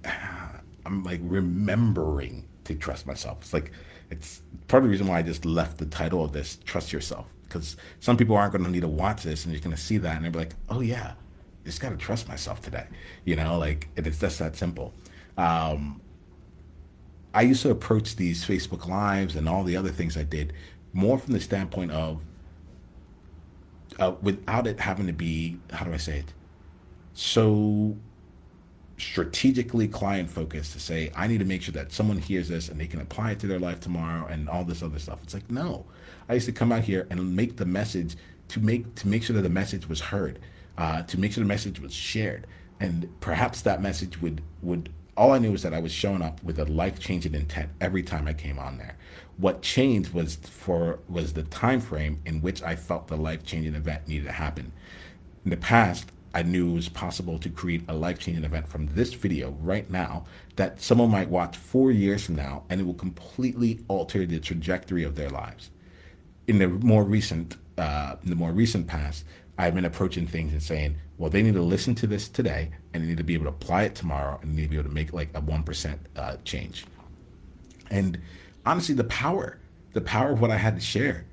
I'm 0.86 1.04
like 1.04 1.20
remembering 1.24 2.48
to 2.64 2.76
trust 2.76 3.06
myself. 3.06 3.40
It's 3.42 3.54
like 3.54 3.72
it's 4.10 4.42
part 4.68 4.84
of 4.84 4.88
the 4.88 4.92
reason 4.92 5.08
why 5.08 5.20
I 5.20 5.22
just 5.22 5.46
left 5.46 5.78
the 5.78 5.86
title 5.86 6.24
of 6.24 6.32
this 6.34 6.58
"Trust 6.66 6.92
Yourself" 6.92 7.28
because 7.44 7.78
some 8.00 8.18
people 8.18 8.36
aren't 8.36 8.54
going 8.54 8.64
to 8.64 8.70
need 8.72 8.82
to 8.82 8.88
watch 8.88 9.24
this 9.24 9.46
and 9.46 9.54
you're 9.54 9.62
going 9.62 9.76
to 9.76 9.82
see 9.82 9.98
that 10.00 10.16
and 10.16 10.26
they'll 10.26 10.32
be 10.32 10.40
like, 10.40 10.56
"Oh 10.70 10.82
yeah, 10.82 11.14
just 11.64 11.80
got 11.80 11.90
to 11.90 11.98
trust 11.98 12.28
myself 12.28 12.62
today," 12.62 12.88
you 13.26 13.36
know, 13.36 13.58
like 13.58 13.90
it's 13.96 14.20
just 14.20 14.40
that 14.40 14.56
simple. 14.56 14.94
Um, 15.38 16.02
I 17.34 17.44
used 17.44 17.62
to 17.62 17.72
approach 17.72 18.16
these 18.16 18.46
Facebook 18.46 18.88
Lives 18.88 19.36
and 19.36 19.48
all 19.48 19.64
the 19.64 19.78
other 19.78 19.90
things 19.90 20.18
I 20.18 20.24
did 20.24 20.54
more 20.94 21.18
from 21.18 21.34
the 21.34 21.40
standpoint 21.40 21.92
of 21.92 22.22
uh, 24.00 24.14
without 24.22 24.68
it 24.68 24.80
having 24.80 25.08
to 25.08 25.14
be 25.14 25.58
how 25.72 25.86
do 25.86 25.94
I 25.94 25.98
say 25.98 26.20
it? 26.20 26.34
So 27.14 27.96
strategically 28.98 29.88
client 29.88 30.30
focused 30.30 30.74
to 30.74 30.80
say 30.80 31.12
I 31.16 31.28
need 31.28 31.40
to 31.40 31.46
make 31.46 31.62
sure 31.64 31.74
that 31.74 31.92
someone 31.92 32.18
hears 32.18 32.50
this 32.50 32.70
and 32.70 32.80
they 32.80 32.88
can 32.88 33.02
apply 33.02 33.32
it 33.32 33.40
to 33.40 33.48
their 33.48 33.60
life 33.60 33.80
tomorrow 33.80 34.28
and 34.28 34.50
all 34.50 34.64
this 34.64 34.84
other 34.84 35.00
stuff. 35.00 35.20
It's 35.24 35.34
like 35.34 35.50
no, 35.50 35.86
I 36.30 36.36
used 36.36 36.46
to 36.48 36.52
come 36.52 36.72
out 36.72 36.84
here 36.84 37.08
and 37.10 37.36
make 37.36 37.58
the 37.58 37.66
message 37.66 38.16
to 38.50 38.60
make 38.60 38.96
to 38.96 39.08
make 39.08 39.24
sure 39.24 39.36
that 39.36 39.44
the 39.44 39.50
message 39.50 39.88
was 39.88 40.02
heard, 40.02 40.40
uh, 40.78 41.04
to 41.04 41.20
make 41.20 41.34
sure 41.34 41.44
the 41.44 41.48
message 41.48 41.80
was 41.80 41.94
shared, 41.94 42.48
and 42.80 43.10
perhaps 43.22 43.62
that 43.62 43.82
message 43.82 44.22
would 44.22 44.42
would 44.62 44.90
all 45.18 45.32
I 45.32 45.40
knew 45.40 45.52
was 45.52 45.64
that 45.64 45.74
I 45.74 45.80
was 45.80 45.92
showing 45.92 46.22
up 46.22 46.44
with 46.44 46.58
a 46.58 46.66
life 46.66 47.00
changing 47.00 47.36
intent 47.36 47.70
every 47.80 48.04
time 48.04 48.28
I 48.28 48.34
came 48.34 48.58
on 48.58 48.78
there. 48.78 48.98
What 49.38 49.62
changed 49.62 50.14
was 50.14 50.36
for 50.36 51.00
was 51.10 51.34
the 51.34 51.44
time 51.44 51.82
frame 51.82 52.22
in 52.26 52.42
which 52.42 52.62
I 52.64 52.76
felt 52.76 53.08
the 53.08 53.18
life 53.18 53.44
changing 53.44 53.76
event 53.76 54.08
needed 54.08 54.26
to 54.26 54.32
happen. 54.32 54.72
In 55.44 55.52
the 55.52 55.58
past, 55.58 56.12
I 56.34 56.44
knew 56.44 56.72
it 56.72 56.76
was 56.76 56.90
possible 56.90 57.40
to 57.40 57.50
create 57.50 57.84
a 57.90 57.94
life 57.94 58.20
changing 58.20 58.46
event 58.46 58.68
from 58.70 58.88
this 58.88 59.14
video 59.14 59.52
right 59.60 59.90
now 59.90 60.26
that 60.56 60.82
someone 60.82 61.12
might 61.12 61.30
watch 61.30 61.58
four 61.58 61.92
years 61.92 62.24
from 62.24 62.36
now 62.36 62.64
and 62.70 62.80
it 62.80 62.86
will 62.86 62.94
completely 62.94 63.80
alter 63.90 64.26
the 64.26 64.40
trajectory 64.40 65.04
of 65.04 65.16
their 65.16 65.30
lives. 65.30 65.72
In 66.48 66.60
the 66.60 66.68
more 66.68 67.04
recent, 67.04 67.58
uh, 67.78 68.16
in 68.24 68.30
the 68.30 68.36
more 68.36 68.52
recent 68.52 68.88
past, 68.88 69.26
I've 69.62 69.76
been 69.76 69.86
approaching 69.86 70.26
things 70.26 70.54
and 70.54 70.64
saying, 70.64 70.96
well, 71.20 71.30
they 71.30 71.44
need 71.44 71.54
to 71.54 71.62
listen 71.62 71.94
to 71.96 72.08
this 72.08 72.28
today 72.28 72.72
and 72.96 73.04
they 73.04 73.08
need 73.08 73.18
to 73.18 73.24
be 73.24 73.36
able 73.36 73.46
to 73.46 73.52
apply 73.52 73.84
it 73.84 73.94
tomorrow 73.94 74.40
and 74.42 74.52
they 74.52 74.56
need 74.56 74.64
to 74.64 74.70
be 74.70 74.78
able 74.78 74.90
to 74.90 74.96
make 74.96 75.14
like 75.14 75.30
a 75.36 75.42
1% 75.42 76.00
uh, 76.16 76.38
change. 76.44 76.84
And 77.92 78.20
honestly, 78.66 78.96
the 78.96 79.04
power, 79.04 79.60
the 79.94 80.02
power 80.02 80.32
of 80.32 80.42
what 80.42 80.50
I 80.50 80.58
had 80.58 80.74
to 80.74 80.82
share, 80.82 81.26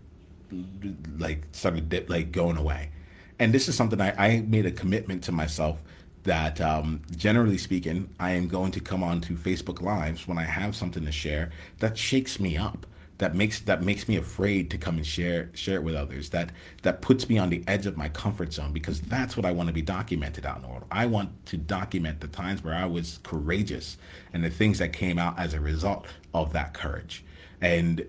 like 1.17 1.45
started 1.53 1.88
dip, 1.88 2.11
like 2.11 2.31
going 2.31 2.59
away. 2.59 2.91
And 3.38 3.55
this 3.55 3.67
is 3.67 3.75
something 3.75 3.99
I, 3.99 4.12
I 4.19 4.41
made 4.43 4.67
a 4.67 4.73
commitment 4.73 5.25
to 5.25 5.33
myself 5.33 5.83
that 6.25 6.61
um, 6.61 7.01
generally 7.17 7.57
speaking, 7.57 8.14
I 8.21 8.33
am 8.33 8.47
going 8.47 8.73
to 8.73 8.81
come 8.81 9.03
on 9.03 9.23
to 9.23 9.37
Facebook 9.37 9.81
Lives 9.81 10.29
when 10.29 10.37
I 10.37 10.43
have 10.43 10.77
something 10.77 11.07
to 11.07 11.12
share 11.12 11.51
that 11.79 11.97
shakes 11.97 12.38
me 12.38 12.59
up 12.59 12.85
that 13.19 13.35
makes 13.35 13.61
that 13.61 13.83
makes 13.83 14.09
me 14.09 14.17
afraid 14.17 14.71
to 14.71 14.79
come 14.79 14.97
and 14.97 15.07
share 15.07 15.51
share 15.53 15.77
it 15.77 15.83
with 15.83 15.95
others 15.95 16.31
that 16.31 16.51
that 16.83 17.03
puts 17.03 17.29
me 17.29 17.37
on 17.37 17.51
the 17.51 17.63
edge 17.67 17.85
of 17.85 17.97
my 17.97 18.09
comfort 18.09 18.53
zone 18.53 18.73
because 18.73 19.01
that's 19.01 19.37
what 19.37 19.45
I 19.45 19.51
want 19.53 19.67
to 19.69 19.73
be 19.73 19.83
documented 19.83 20.47
out 20.47 20.57
in 20.57 20.63
the 20.63 20.69
world. 20.69 20.85
I 20.91 21.07
want 21.07 21.45
to 21.47 21.57
document 21.57 22.21
the 22.21 22.29
times 22.29 22.63
where 22.63 22.75
I 22.75 22.87
was 22.87 23.19
courageous 23.25 23.99
and 24.33 24.45
the 24.45 24.51
things 24.51 24.79
that 24.79 24.93
came 24.93 25.19
out 25.19 25.39
as 25.39 25.53
a 25.53 25.61
result 25.61 26.07
of 26.33 26.53
that 26.53 26.75
courage. 26.75 27.25
And 27.61 28.07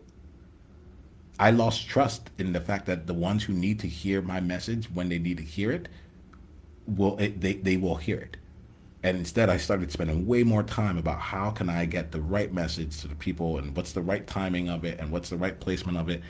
I 1.39 1.51
lost 1.51 1.87
trust 1.87 2.29
in 2.37 2.53
the 2.53 2.61
fact 2.61 2.85
that 2.85 3.07
the 3.07 3.13
ones 3.13 3.45
who 3.45 3.53
need 3.53 3.79
to 3.79 3.87
hear 3.87 4.21
my 4.21 4.39
message 4.39 4.91
when 4.91 5.09
they 5.09 5.17
need 5.17 5.37
to 5.37 5.43
hear 5.43 5.71
it 5.71 5.89
will 6.85 7.17
it, 7.17 7.41
they 7.41 7.53
they 7.53 7.77
will 7.77 7.95
hear 7.95 8.17
it 8.17 8.37
and 9.03 9.17
instead 9.17 9.49
i 9.49 9.57
started 9.57 9.91
spending 9.91 10.27
way 10.27 10.43
more 10.43 10.63
time 10.63 10.97
about 10.97 11.19
how 11.19 11.49
can 11.49 11.69
i 11.69 11.85
get 11.85 12.11
the 12.11 12.21
right 12.21 12.53
message 12.53 12.99
to 13.01 13.07
the 13.07 13.15
people 13.15 13.57
and 13.57 13.75
what's 13.75 13.93
the 13.93 14.01
right 14.01 14.27
timing 14.27 14.69
of 14.69 14.83
it 14.83 14.99
and 14.99 15.11
what's 15.11 15.29
the 15.29 15.37
right 15.37 15.59
placement 15.59 15.97
of 15.97 16.09
it. 16.09 16.21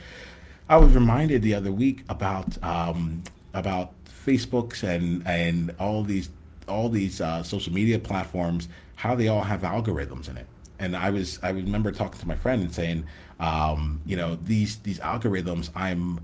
I 0.68 0.76
was 0.76 0.94
reminded 0.94 1.42
the 1.42 1.54
other 1.54 1.72
week 1.72 2.04
about 2.08 2.62
um, 2.62 3.24
about 3.54 3.92
facebooks 4.04 4.82
and 4.84 5.26
and 5.26 5.74
all 5.80 6.04
these 6.04 6.30
all 6.68 6.88
these 6.88 7.20
uh, 7.20 7.42
social 7.42 7.72
media 7.72 7.98
platforms 7.98 8.68
how 8.94 9.14
they 9.14 9.28
all 9.28 9.42
have 9.42 9.62
algorithms 9.62 10.28
in 10.28 10.36
it. 10.36 10.46
And 10.78 10.96
i 10.96 11.10
was 11.10 11.40
i 11.42 11.50
remember 11.50 11.90
talking 11.90 12.20
to 12.20 12.28
my 12.28 12.36
friend 12.36 12.62
and 12.62 12.72
saying 12.72 13.06
um, 13.40 14.00
you 14.06 14.16
know 14.16 14.36
these 14.36 14.78
these 14.78 15.00
algorithms 15.00 15.70
i'm 15.74 16.20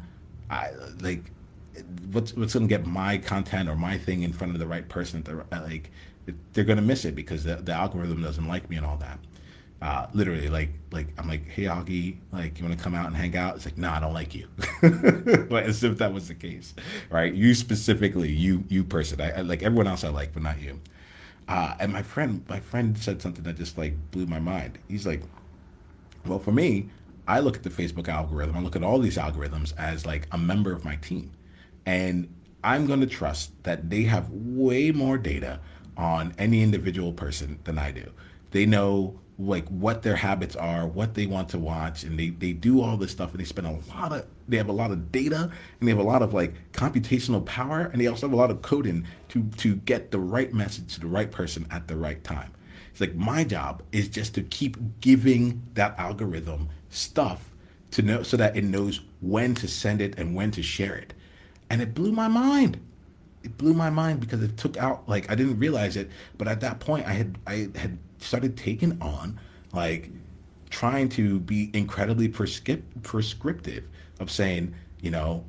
I, 0.48 0.70
like 1.00 1.24
what's 2.12 2.32
what's 2.34 2.54
going 2.54 2.68
to 2.68 2.72
get 2.72 2.86
my 2.86 3.18
content 3.18 3.68
or 3.68 3.74
my 3.74 3.98
thing 3.98 4.22
in 4.22 4.32
front 4.32 4.52
of 4.52 4.60
the 4.60 4.66
right 4.66 4.88
person 4.88 5.22
the, 5.24 5.44
like 5.60 5.90
they're 6.52 6.64
gonna 6.64 6.82
miss 6.82 7.04
it 7.04 7.14
because 7.14 7.44
the, 7.44 7.56
the 7.56 7.72
algorithm 7.72 8.22
doesn't 8.22 8.46
like 8.46 8.68
me 8.68 8.76
and 8.76 8.86
all 8.86 8.96
that. 8.98 9.18
Uh, 9.80 10.06
literally, 10.14 10.48
like 10.48 10.70
like 10.90 11.08
I'm 11.18 11.28
like, 11.28 11.46
hey 11.46 11.64
Augie, 11.64 12.16
like 12.32 12.58
you 12.58 12.64
want 12.64 12.76
to 12.76 12.82
come 12.82 12.94
out 12.94 13.06
and 13.06 13.16
hang 13.16 13.36
out? 13.36 13.56
It's 13.56 13.66
like, 13.66 13.76
no, 13.76 13.88
nah, 13.88 13.96
I 13.96 14.00
don't 14.00 14.14
like 14.14 14.34
you. 14.34 14.48
like, 15.50 15.66
as 15.66 15.84
if 15.84 15.98
that 15.98 16.12
was 16.12 16.28
the 16.28 16.34
case, 16.34 16.74
right? 17.10 17.32
You 17.32 17.54
specifically, 17.54 18.30
you 18.30 18.64
you 18.68 18.84
person, 18.84 19.20
I, 19.20 19.32
I 19.32 19.40
like 19.42 19.62
everyone 19.62 19.86
else 19.86 20.02
I 20.02 20.08
like, 20.08 20.32
but 20.32 20.42
not 20.42 20.60
you. 20.60 20.80
Uh, 21.46 21.74
and 21.78 21.92
my 21.92 22.02
friend, 22.02 22.44
my 22.48 22.58
friend 22.58 22.98
said 22.98 23.20
something 23.20 23.44
that 23.44 23.56
just 23.56 23.76
like 23.76 23.94
blew 24.10 24.26
my 24.26 24.40
mind. 24.40 24.78
He's 24.88 25.06
like, 25.06 25.22
well, 26.24 26.38
for 26.38 26.52
me, 26.52 26.88
I 27.28 27.40
look 27.40 27.56
at 27.56 27.62
the 27.62 27.70
Facebook 27.70 28.08
algorithm, 28.08 28.56
I 28.56 28.60
look 28.60 28.76
at 28.76 28.82
all 28.82 28.98
these 28.98 29.16
algorithms 29.18 29.74
as 29.76 30.06
like 30.06 30.26
a 30.32 30.38
member 30.38 30.72
of 30.72 30.84
my 30.84 30.96
team, 30.96 31.32
and 31.84 32.34
I'm 32.64 32.86
going 32.86 33.00
to 33.00 33.06
trust 33.06 33.62
that 33.64 33.90
they 33.90 34.04
have 34.04 34.30
way 34.30 34.90
more 34.90 35.18
data 35.18 35.60
on 35.96 36.34
any 36.38 36.62
individual 36.62 37.12
person 37.12 37.58
than 37.64 37.78
I 37.78 37.90
do. 37.90 38.12
They 38.50 38.66
know 38.66 39.20
like 39.38 39.68
what 39.68 40.02
their 40.02 40.16
habits 40.16 40.56
are, 40.56 40.86
what 40.86 41.14
they 41.14 41.26
want 41.26 41.50
to 41.50 41.58
watch, 41.58 42.04
and 42.04 42.18
they, 42.18 42.30
they 42.30 42.52
do 42.52 42.80
all 42.80 42.96
this 42.96 43.10
stuff 43.10 43.32
and 43.32 43.40
they 43.40 43.44
spend 43.44 43.66
a 43.66 43.78
lot 43.94 44.12
of 44.12 44.26
they 44.48 44.56
have 44.56 44.68
a 44.68 44.72
lot 44.72 44.90
of 44.90 45.10
data 45.10 45.50
and 45.80 45.88
they 45.88 45.90
have 45.90 45.98
a 45.98 46.04
lot 46.04 46.22
of 46.22 46.32
like 46.32 46.54
computational 46.72 47.44
power 47.44 47.90
and 47.92 48.00
they 48.00 48.06
also 48.06 48.26
have 48.26 48.32
a 48.32 48.36
lot 48.36 48.50
of 48.50 48.62
coding 48.62 49.04
to 49.28 49.48
to 49.58 49.76
get 49.76 50.10
the 50.10 50.18
right 50.18 50.54
message 50.54 50.94
to 50.94 51.00
the 51.00 51.06
right 51.06 51.30
person 51.30 51.66
at 51.70 51.88
the 51.88 51.96
right 51.96 52.22
time. 52.24 52.52
It's 52.90 53.00
like 53.00 53.14
my 53.14 53.44
job 53.44 53.82
is 53.92 54.08
just 54.08 54.34
to 54.36 54.42
keep 54.42 55.00
giving 55.00 55.62
that 55.74 55.98
algorithm 55.98 56.70
stuff 56.88 57.52
to 57.90 58.02
know 58.02 58.22
so 58.22 58.36
that 58.38 58.56
it 58.56 58.64
knows 58.64 59.00
when 59.20 59.54
to 59.56 59.68
send 59.68 60.00
it 60.00 60.18
and 60.18 60.34
when 60.34 60.50
to 60.52 60.62
share 60.62 60.94
it. 60.94 61.12
And 61.68 61.82
it 61.82 61.94
blew 61.94 62.12
my 62.12 62.28
mind 62.28 62.80
it 63.46 63.56
blew 63.56 63.74
my 63.74 63.90
mind 63.90 64.18
because 64.20 64.42
it 64.42 64.56
took 64.56 64.76
out 64.76 65.08
like 65.08 65.30
I 65.30 65.36
didn't 65.36 65.58
realize 65.58 65.96
it, 65.96 66.10
but 66.36 66.48
at 66.48 66.60
that 66.60 66.80
point 66.80 67.06
I 67.06 67.12
had 67.12 67.38
I 67.46 67.68
had 67.76 67.96
started 68.18 68.56
taking 68.56 69.00
on 69.00 69.38
like 69.72 70.10
trying 70.68 71.08
to 71.10 71.38
be 71.38 71.70
incredibly 71.72 72.28
prescript- 72.28 73.02
prescriptive 73.04 73.86
of 74.18 74.32
saying, 74.32 74.74
you 75.00 75.12
know, 75.12 75.44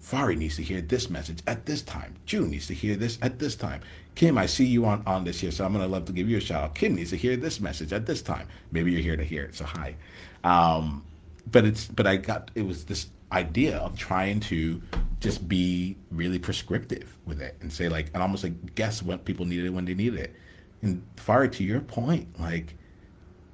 Fari 0.00 0.36
needs 0.36 0.56
to 0.56 0.62
hear 0.62 0.80
this 0.80 1.10
message 1.10 1.42
at 1.46 1.66
this 1.66 1.82
time. 1.82 2.14
June 2.24 2.50
needs 2.50 2.68
to 2.68 2.74
hear 2.74 2.94
this 2.94 3.18
at 3.20 3.40
this 3.40 3.56
time. 3.56 3.80
Kim, 4.14 4.38
I 4.38 4.46
see 4.46 4.64
you 4.64 4.86
on, 4.86 5.02
on 5.06 5.24
this 5.24 5.40
here, 5.40 5.50
so 5.50 5.64
I'm 5.64 5.72
gonna 5.72 5.88
love 5.88 6.04
to 6.04 6.12
give 6.12 6.28
you 6.28 6.36
a 6.36 6.40
shout 6.40 6.62
out. 6.62 6.74
Kim 6.76 6.94
needs 6.94 7.10
to 7.10 7.16
hear 7.16 7.36
this 7.36 7.60
message 7.60 7.92
at 7.92 8.06
this 8.06 8.22
time. 8.22 8.46
Maybe 8.70 8.92
you're 8.92 9.02
here 9.02 9.16
to 9.16 9.24
hear 9.24 9.42
it, 9.42 9.56
so 9.56 9.64
hi. 9.64 9.96
Um, 10.44 11.04
but 11.50 11.64
it's 11.64 11.86
but 11.88 12.06
I 12.06 12.16
got 12.16 12.52
it 12.54 12.62
was 12.62 12.84
this 12.84 13.08
idea 13.32 13.78
of 13.78 13.98
trying 13.98 14.38
to 14.40 14.80
just 15.20 15.46
be 15.48 15.96
really 16.10 16.38
prescriptive 16.38 17.16
with 17.26 17.40
it 17.40 17.56
and 17.60 17.72
say 17.72 17.88
like 17.88 18.10
and 18.14 18.22
almost 18.22 18.42
like 18.42 18.74
guess 18.74 19.02
what 19.02 19.24
people 19.24 19.44
needed 19.46 19.70
when 19.70 19.84
they 19.84 19.94
needed 19.94 20.18
it. 20.18 20.34
And 20.82 21.06
far 21.16 21.46
to 21.46 21.64
your 21.64 21.80
point, 21.80 22.40
like 22.40 22.76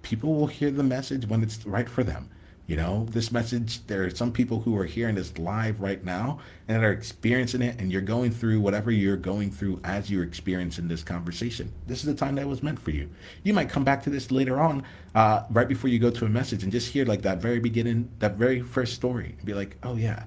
people 0.03 0.35
will 0.35 0.47
hear 0.47 0.71
the 0.71 0.85
message 0.85 1.27
when 1.27 1.43
it's 1.43 1.67
right 1.67 1.89
for 1.89 2.05
them. 2.05 2.31
You 2.69 2.75
know, 2.75 3.07
this 3.11 3.31
message, 3.31 3.87
there 3.87 4.05
are 4.05 4.11
some 4.11 4.33
people 4.33 4.61
who 4.61 4.77
are 4.77 4.85
hearing 4.85 5.15
this 5.15 5.39
live 5.39 5.81
right 5.81 6.03
now 6.03 6.41
and 6.67 6.83
are 6.83 6.91
experiencing 6.91 7.63
it, 7.63 7.81
and 7.81 7.93
you're 7.93 8.01
going 8.01 8.33
through 8.33 8.61
whatever 8.61 8.91
you're 8.91 9.17
going 9.17 9.53
through 9.53 9.81
as 9.85 10.11
you're 10.11 10.25
experiencing 10.25 10.89
this 10.89 11.05
conversation. 11.05 11.73
This 11.87 12.01
is 12.01 12.07
the 12.07 12.15
time 12.15 12.35
that 12.37 12.49
was 12.49 12.65
meant 12.65 12.81
for 12.81 12.91
you. 12.91 13.09
You 13.45 13.55
might 13.55 13.69
come 13.69 13.85
back 13.85 14.03
to 14.03 14.11
this 14.11 14.33
later 14.33 14.59
on, 14.61 14.83
uh, 15.15 15.45
right 15.51 15.69
before 15.69 15.91
you 15.91 16.01
go 16.01 16.11
to 16.11 16.25
a 16.25 16.29
message, 16.29 16.65
and 16.65 16.73
just 16.73 16.91
hear 16.93 17.05
like 17.05 17.23
that 17.23 17.41
very 17.41 17.61
beginning, 17.61 18.11
that 18.19 18.35
very 18.35 18.61
first 18.61 18.95
story, 18.95 19.37
and 19.37 19.47
be 19.47 19.55
like, 19.55 19.77
oh, 19.85 19.95
yeah, 19.95 20.25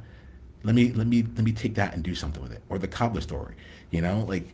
let 0.64 0.76
me, 0.76 0.92
let 0.92 1.08
me, 1.08 1.24
let 1.24 1.44
me 1.44 1.52
take 1.52 1.76
that 1.76 1.94
and 1.94 2.04
do 2.04 2.16
something 2.16 2.42
with 2.42 2.52
it. 2.52 2.62
Or 2.70 2.78
the 2.78 2.88
cobbler 2.88 3.22
story, 3.22 3.56
you 3.92 4.02
know, 4.02 4.26
like 4.28 4.48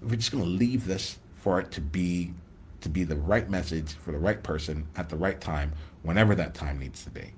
we're 0.00 0.16
just 0.16 0.32
going 0.32 0.44
to 0.44 0.50
leave 0.50 0.86
this 0.86 1.18
for 1.32 1.60
it 1.60 1.70
to 1.72 1.80
be 1.80 2.34
to 2.82 2.88
be 2.88 3.04
the 3.04 3.16
right 3.16 3.48
message 3.48 3.92
for 3.94 4.12
the 4.12 4.18
right 4.18 4.42
person 4.42 4.86
at 4.96 5.08
the 5.08 5.16
right 5.16 5.40
time 5.40 5.72
whenever 6.02 6.34
that 6.34 6.52
time 6.52 6.78
needs 6.78 7.04
to 7.04 7.10
be. 7.10 7.32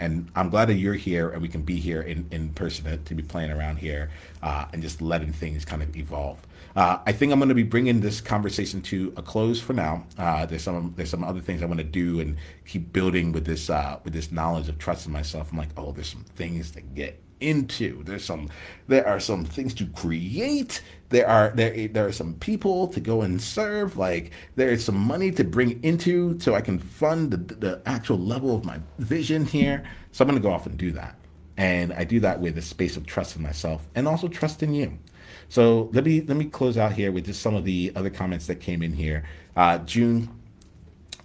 And 0.00 0.30
I'm 0.34 0.50
glad 0.50 0.66
that 0.66 0.74
you're 0.74 0.94
here 0.94 1.30
and 1.30 1.40
we 1.40 1.48
can 1.48 1.62
be 1.62 1.76
here 1.76 2.02
in, 2.02 2.26
in 2.30 2.50
person 2.50 3.02
to, 3.04 3.14
be 3.14 3.22
playing 3.22 3.50
around 3.50 3.76
here 3.76 4.10
uh, 4.42 4.66
and 4.72 4.82
just 4.82 5.00
letting 5.00 5.32
things 5.32 5.64
kind 5.64 5.82
of 5.82 5.96
evolve. 5.96 6.44
Uh, 6.74 6.98
I 7.06 7.12
think 7.12 7.32
I'm 7.32 7.38
going 7.38 7.48
to 7.48 7.54
be 7.54 7.62
bringing 7.62 8.00
this 8.00 8.20
conversation 8.20 8.82
to 8.82 9.12
a 9.16 9.22
close 9.22 9.60
for 9.60 9.72
now. 9.72 10.06
Uh, 10.18 10.46
there's 10.46 10.64
some 10.64 10.92
there's 10.96 11.10
some 11.10 11.22
other 11.22 11.40
things 11.40 11.62
I 11.62 11.66
want 11.66 11.78
to 11.78 11.84
do 11.84 12.18
and 12.18 12.36
keep 12.66 12.92
building 12.92 13.30
with 13.30 13.46
this 13.46 13.70
uh, 13.70 14.00
with 14.02 14.12
this 14.12 14.32
knowledge 14.32 14.68
of 14.68 14.78
trusting 14.78 15.12
myself. 15.12 15.52
I'm 15.52 15.58
like, 15.58 15.68
oh, 15.76 15.92
there's 15.92 16.08
some 16.08 16.24
things 16.24 16.72
to 16.72 16.80
get 16.80 17.20
into. 17.44 18.02
There's 18.04 18.24
some 18.24 18.48
there 18.88 19.06
are 19.06 19.20
some 19.20 19.44
things 19.44 19.74
to 19.74 19.86
create. 19.86 20.82
There 21.10 21.28
are 21.28 21.52
there 21.54 21.88
there 21.88 22.06
are 22.06 22.12
some 22.12 22.34
people 22.34 22.88
to 22.88 23.00
go 23.00 23.22
and 23.22 23.40
serve. 23.40 23.96
Like 23.96 24.32
there 24.56 24.70
is 24.70 24.84
some 24.84 24.96
money 24.96 25.30
to 25.32 25.44
bring 25.44 25.82
into 25.84 26.38
so 26.40 26.54
I 26.54 26.60
can 26.60 26.78
fund 26.78 27.30
the, 27.30 27.54
the 27.54 27.82
actual 27.86 28.18
level 28.18 28.54
of 28.54 28.64
my 28.64 28.80
vision 28.98 29.44
here. 29.46 29.84
So 30.12 30.24
I'm 30.24 30.34
to 30.34 30.40
go 30.40 30.52
off 30.52 30.66
and 30.66 30.76
do 30.78 30.92
that. 30.92 31.16
And 31.56 31.92
I 31.92 32.04
do 32.04 32.20
that 32.20 32.40
with 32.40 32.58
a 32.58 32.62
space 32.62 32.96
of 32.96 33.06
trust 33.06 33.36
in 33.36 33.42
myself 33.42 33.86
and 33.94 34.08
also 34.08 34.28
trust 34.28 34.62
in 34.62 34.74
you. 34.74 34.98
So 35.48 35.90
let 35.92 36.04
me 36.04 36.20
let 36.22 36.36
me 36.36 36.46
close 36.46 36.76
out 36.76 36.92
here 36.92 37.12
with 37.12 37.26
just 37.26 37.42
some 37.42 37.54
of 37.54 37.64
the 37.64 37.92
other 37.94 38.10
comments 38.10 38.46
that 38.46 38.56
came 38.56 38.82
in 38.82 38.92
here. 38.92 39.24
Uh, 39.56 39.78
June, 39.78 40.28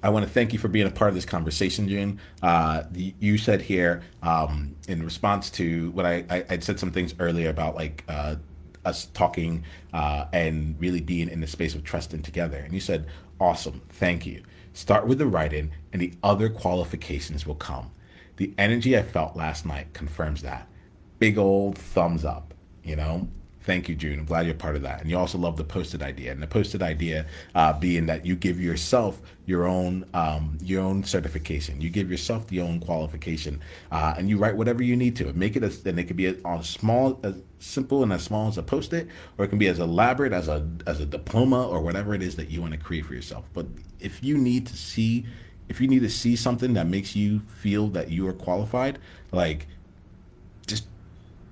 I 0.02 0.10
want 0.10 0.26
to 0.26 0.32
thank 0.32 0.54
you 0.54 0.60
for 0.60 0.70
being 0.70 0.88
a 0.88 0.92
part 0.92 1.10
of 1.10 1.16
this 1.16 1.26
conversation, 1.26 1.90
June. 1.90 2.20
Uh, 2.42 2.84
the, 2.90 3.14
you 3.20 3.38
said 3.38 3.62
here 3.62 4.02
um, 4.24 4.76
in 4.88 5.04
response 5.04 5.50
to 5.52 5.92
what 5.92 6.06
I, 6.06 6.24
I 6.30 6.46
would 6.50 6.64
said 6.64 6.80
some 6.80 6.92
things 6.92 7.14
earlier 7.20 7.50
about 7.50 7.76
like 7.76 8.06
uh, 8.08 8.36
us 8.86 9.08
talking 9.08 9.66
uh, 9.94 10.26
and 10.32 10.76
really 10.80 11.02
being 11.02 11.28
in 11.28 11.42
the 11.42 11.48
space 11.48 11.76
of 11.76 11.84
trusting 11.84 12.22
together, 12.22 12.58
and 12.58 12.74
you 12.74 12.80
said, 12.80 13.08
"Awesome, 13.40 13.82
thank 13.90 14.26
you." 14.26 14.44
Start 14.74 15.06
with 15.08 15.18
the 15.18 15.26
writing, 15.26 15.72
and 15.92 16.02
the 16.02 16.14
other 16.24 16.48
qualifications 16.48 17.46
will 17.46 17.56
come. 17.56 17.92
The 18.38 18.54
energy 18.58 18.98
I 18.98 19.04
felt 19.04 19.36
last 19.36 19.66
night 19.66 19.94
confirms 19.94 20.42
that. 20.44 20.68
Big 21.18 21.38
old 21.38 21.78
thumbs 21.78 22.24
up. 22.24 22.54
You 22.84 22.96
know, 22.96 23.28
Thank 23.62 23.90
you, 23.90 23.96
June. 23.96 24.20
I'm 24.20 24.26
glad 24.26 24.46
you're 24.46 24.56
part 24.56 24.78
of 24.78 24.84
that. 24.84 25.02
And 25.02 25.10
you 25.10 25.18
also 25.18 25.38
love 25.38 25.58
the 25.58 25.66
post-it 25.66 26.02
idea, 26.02 26.32
and 26.32 26.42
the 26.42 26.48
post-it 26.48 26.82
idea 26.82 27.26
uh, 27.54 27.74
being 27.74 28.06
that 28.06 28.26
you 28.26 28.36
give 28.36 28.60
yourself 28.60 29.22
your 29.46 29.66
own 29.68 30.06
um, 30.14 30.58
your 30.64 30.82
own 30.82 31.04
certification. 31.04 31.82
You 31.82 31.90
give 31.90 32.10
yourself 32.10 32.48
the 32.48 32.62
own 32.62 32.80
qualification, 32.80 33.62
uh, 33.92 34.16
and 34.18 34.30
you 34.30 34.38
write 34.38 34.56
whatever 34.56 34.82
you 34.82 34.96
need 34.96 35.18
to. 35.18 35.32
Make 35.34 35.58
it 35.58 35.64
as, 35.64 35.86
and 35.86 36.00
it 36.00 36.06
can 36.06 36.16
be 36.16 36.28
as 36.28 36.70
small, 36.70 37.20
as 37.22 37.36
simple, 37.60 38.02
and 38.02 38.14
as 38.14 38.24
small 38.24 38.48
as 38.48 38.58
a 38.58 38.64
post-it, 38.64 39.10
or 39.38 39.44
it 39.44 39.50
can 39.50 39.60
be 39.60 39.68
as 39.68 39.78
elaborate 39.78 40.32
as 40.32 40.48
a 40.48 40.66
as 40.88 41.02
a 41.02 41.06
diploma 41.06 41.68
or 41.68 41.82
whatever 41.82 42.16
it 42.16 42.24
is 42.24 42.38
that 42.38 42.50
you 42.50 42.62
want 42.62 42.74
to 42.74 42.80
create 42.80 43.06
for 43.06 43.14
yourself. 43.14 43.46
But 43.54 43.66
if 44.00 44.24
you 44.24 44.38
need 44.38 44.68
to 44.68 44.78
see, 44.78 45.26
if 45.68 45.82
you 45.82 45.88
need 45.88 46.02
to 46.02 46.10
see 46.10 46.38
something 46.38 46.74
that 46.76 46.88
makes 46.88 47.14
you 47.14 47.42
feel 47.42 47.90
that 47.90 48.10
you 48.10 48.26
are 48.26 48.34
qualified, 48.34 49.00
like 49.34 49.68
just 50.66 50.86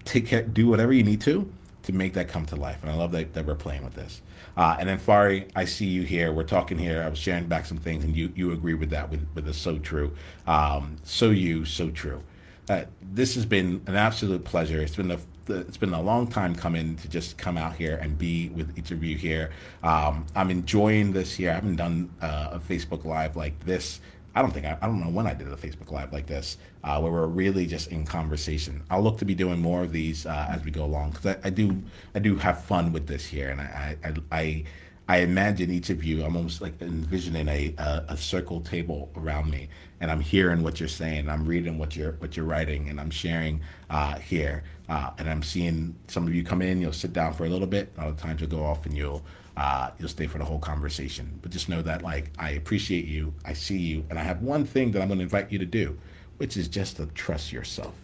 take 0.05 0.28
care, 0.28 0.43
do 0.43 0.68
whatever 0.68 0.93
you 0.93 1.03
need 1.03 1.20
to 1.22 1.51
to 1.88 1.93
make 1.93 2.13
that 2.13 2.27
come 2.27 2.45
to 2.45 2.55
life. 2.57 2.79
And 2.81 2.91
I 2.91 2.95
love 2.95 3.13
that, 3.13 3.33
that 3.33 3.45
we're 3.45 3.55
playing 3.55 3.85
with 3.85 3.93
this. 3.93 4.21
Uh, 4.57 4.75
and 4.77 4.89
then 4.89 4.99
Fari, 4.99 5.49
I 5.55 5.63
see 5.63 5.85
you 5.85 6.03
here. 6.03 6.33
We're 6.33 6.43
talking 6.43 6.77
here. 6.77 7.01
I 7.01 7.07
was 7.07 7.17
sharing 7.17 7.47
back 7.47 7.65
some 7.65 7.77
things, 7.77 8.03
and 8.03 8.15
you 8.15 8.31
you 8.35 8.51
agree 8.51 8.73
with 8.73 8.89
that 8.89 9.09
with 9.09 9.25
with 9.33 9.45
the 9.45 9.53
so 9.53 9.77
true, 9.79 10.13
um, 10.45 10.97
so 11.03 11.29
you 11.29 11.63
so 11.63 11.89
true. 11.89 12.23
Uh, 12.69 12.83
this 13.01 13.35
has 13.35 13.45
been 13.45 13.81
an 13.88 13.95
absolute 13.95 14.43
pleasure. 14.43 14.81
It's 14.81 14.97
been 14.97 15.11
a 15.11 15.19
it's 15.47 15.77
been 15.77 15.93
a 15.93 16.01
long 16.01 16.27
time 16.27 16.53
coming 16.55 16.97
to 16.97 17.07
just 17.07 17.38
come 17.38 17.57
out 17.57 17.75
here 17.75 17.95
and 17.95 18.17
be 18.17 18.49
with 18.49 18.77
each 18.77 18.91
of 18.91 19.01
you 19.01 19.15
here. 19.15 19.51
Um, 19.81 20.25
I'm 20.35 20.51
enjoying 20.51 21.13
this 21.13 21.35
here. 21.35 21.51
I 21.51 21.53
haven't 21.53 21.77
done 21.77 22.09
uh, 22.21 22.49
a 22.51 22.59
Facebook 22.59 23.05
Live 23.05 23.38
like 23.38 23.57
this 23.65 24.01
I 24.38 24.41
don't 24.43 24.51
think 24.51 24.67
I, 24.67 24.77
I 24.79 24.85
don't 24.85 25.03
know 25.03 25.09
when 25.09 25.25
I 25.25 25.33
did 25.33 25.47
a 25.47 25.55
Facebook 25.55 25.91
Live 25.91 26.13
like 26.13 26.27
this, 26.27 26.57
uh, 26.83 26.99
where 26.99 27.11
we're 27.11 27.25
really 27.25 27.65
just 27.65 27.91
in 27.91 28.05
conversation. 28.05 28.83
I'll 28.88 29.01
look 29.01 29.17
to 29.17 29.25
be 29.25 29.33
doing 29.33 29.59
more 29.59 29.81
of 29.81 29.91
these 29.91 30.27
uh, 30.27 30.47
as 30.51 30.63
we 30.63 30.69
go 30.69 30.85
along 30.85 31.11
because 31.11 31.25
I, 31.25 31.47
I, 31.47 31.49
do 31.49 31.81
I 32.13 32.19
do 32.19 32.35
have 32.35 32.63
fun 32.63 32.93
with 32.93 33.07
this 33.07 33.25
here, 33.25 33.49
and 33.49 33.59
I 33.59 33.97
I, 34.03 34.13
I 34.31 34.63
I 35.07 35.17
imagine 35.21 35.71
each 35.71 35.89
of 35.89 36.03
you. 36.03 36.23
I'm 36.23 36.38
almost 36.38 36.61
like 36.61 36.79
envisioning 36.83 37.47
a, 37.47 37.73
a, 37.79 38.05
a 38.09 38.17
circle 38.17 38.61
table 38.61 39.09
around 39.15 39.49
me, 39.49 39.69
and 39.99 40.11
I'm 40.11 40.19
hearing 40.19 40.61
what 40.61 40.79
you're 40.79 40.88
saying. 40.88 41.29
I'm 41.29 41.47
reading 41.47 41.79
what 41.79 41.95
you're 41.95 42.11
what 42.19 42.38
you're 42.38 42.45
writing, 42.45 42.89
and 42.89 43.01
I'm 43.01 43.09
sharing 43.09 43.61
uh, 43.89 44.19
here. 44.19 44.63
Uh, 44.88 45.09
and 45.17 45.27
I'm 45.27 45.41
seeing 45.41 45.95
some 46.07 46.27
of 46.27 46.35
you 46.35 46.43
come 46.43 46.61
in. 46.61 46.79
You'll 46.79 46.93
sit 46.93 47.11
down 47.11 47.33
for 47.33 47.45
a 47.45 47.49
little 47.49 47.67
bit. 47.67 47.91
Other 47.97 48.15
times 48.15 48.41
you'll 48.41 48.51
go 48.51 48.63
off 48.63 48.85
and 48.85 48.95
you'll 48.95 49.23
uh, 49.58 49.89
you'll 49.97 50.08
stay 50.08 50.28
for 50.28 50.38
the 50.38 50.45
whole 50.45 50.60
conversation. 50.60 51.39
But 51.41 51.51
just 51.51 51.68
know 51.68 51.82
that 51.82 52.03
like 52.03 52.32
I 52.38 52.51
appreciate 52.51 53.05
you. 53.05 53.34
I 53.43 53.53
see 53.53 53.78
you, 53.78 54.05
and 54.10 54.20
I 54.20 54.24
have 54.24 54.41
one 54.41 54.66
thing 54.66 54.91
that 54.91 55.01
I'm 55.01 55.08
going 55.08 55.18
to 55.18 55.24
invite 55.24 55.51
you 55.51 55.60
to 55.60 55.66
do, 55.66 55.97
which 56.38 56.55
is 56.55 56.68
just 56.68 56.97
to 56.97 57.08
trust 57.08 57.51
yourself. 57.51 57.95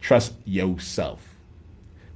Trust 0.00 0.34
yourself. 0.44 1.36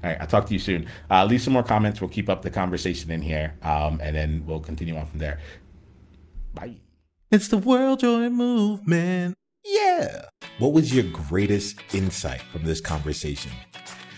All 0.02 0.08
right, 0.08 0.18
I'll 0.18 0.26
talk 0.26 0.46
to 0.46 0.54
you 0.54 0.58
soon. 0.58 0.88
Uh, 1.10 1.26
leave 1.26 1.42
some 1.42 1.52
more 1.52 1.62
comments. 1.62 2.00
We'll 2.00 2.08
keep 2.08 2.30
up 2.30 2.40
the 2.40 2.50
conversation 2.50 3.10
in 3.10 3.20
here, 3.20 3.54
um, 3.62 4.00
and 4.02 4.16
then 4.16 4.44
we'll 4.46 4.60
continue 4.60 4.96
on 4.96 5.06
from 5.06 5.18
there. 5.18 5.40
Bye. 6.54 6.76
It's 7.30 7.48
the 7.48 7.58
World 7.58 8.00
Joy 8.00 8.30
Movement. 8.30 9.34
Yeah. 9.62 10.24
What 10.58 10.72
was 10.72 10.94
your 10.94 11.04
greatest 11.04 11.78
insight 11.92 12.40
from 12.40 12.64
this 12.64 12.80
conversation? 12.80 13.52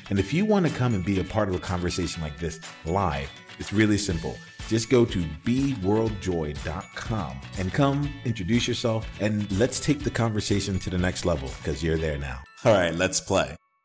And 0.09 0.21
if 0.21 0.33
you 0.33 0.45
want 0.45 0.67
to 0.67 0.73
come 0.73 0.95
and 0.95 1.05
be 1.05 1.19
a 1.21 1.25
part 1.25 1.49
of 1.49 1.55
a 1.57 1.59
conversation 1.59 2.23
like 2.23 2.39
this 2.39 2.61
live, 2.85 3.29
it's 3.59 3.73
really 3.73 3.99
simple. 3.99 4.37
Just 4.73 4.89
go 4.89 5.05
to 5.05 5.19
beworldjoy.com 5.45 7.41
and 7.59 7.73
come 7.75 8.11
introduce 8.25 8.67
yourself 8.67 9.07
and 9.21 9.53
let's 9.59 9.79
take 9.79 10.03
the 10.03 10.09
conversation 10.09 10.79
to 10.79 10.89
the 10.89 10.97
next 10.97 11.27
level 11.27 11.51
because 11.59 11.85
you're 11.85 11.99
there 11.99 12.17
now. 12.17 12.43
All 12.65 12.73
right, 12.73 12.95
let's 12.95 13.21
play. 13.21 13.55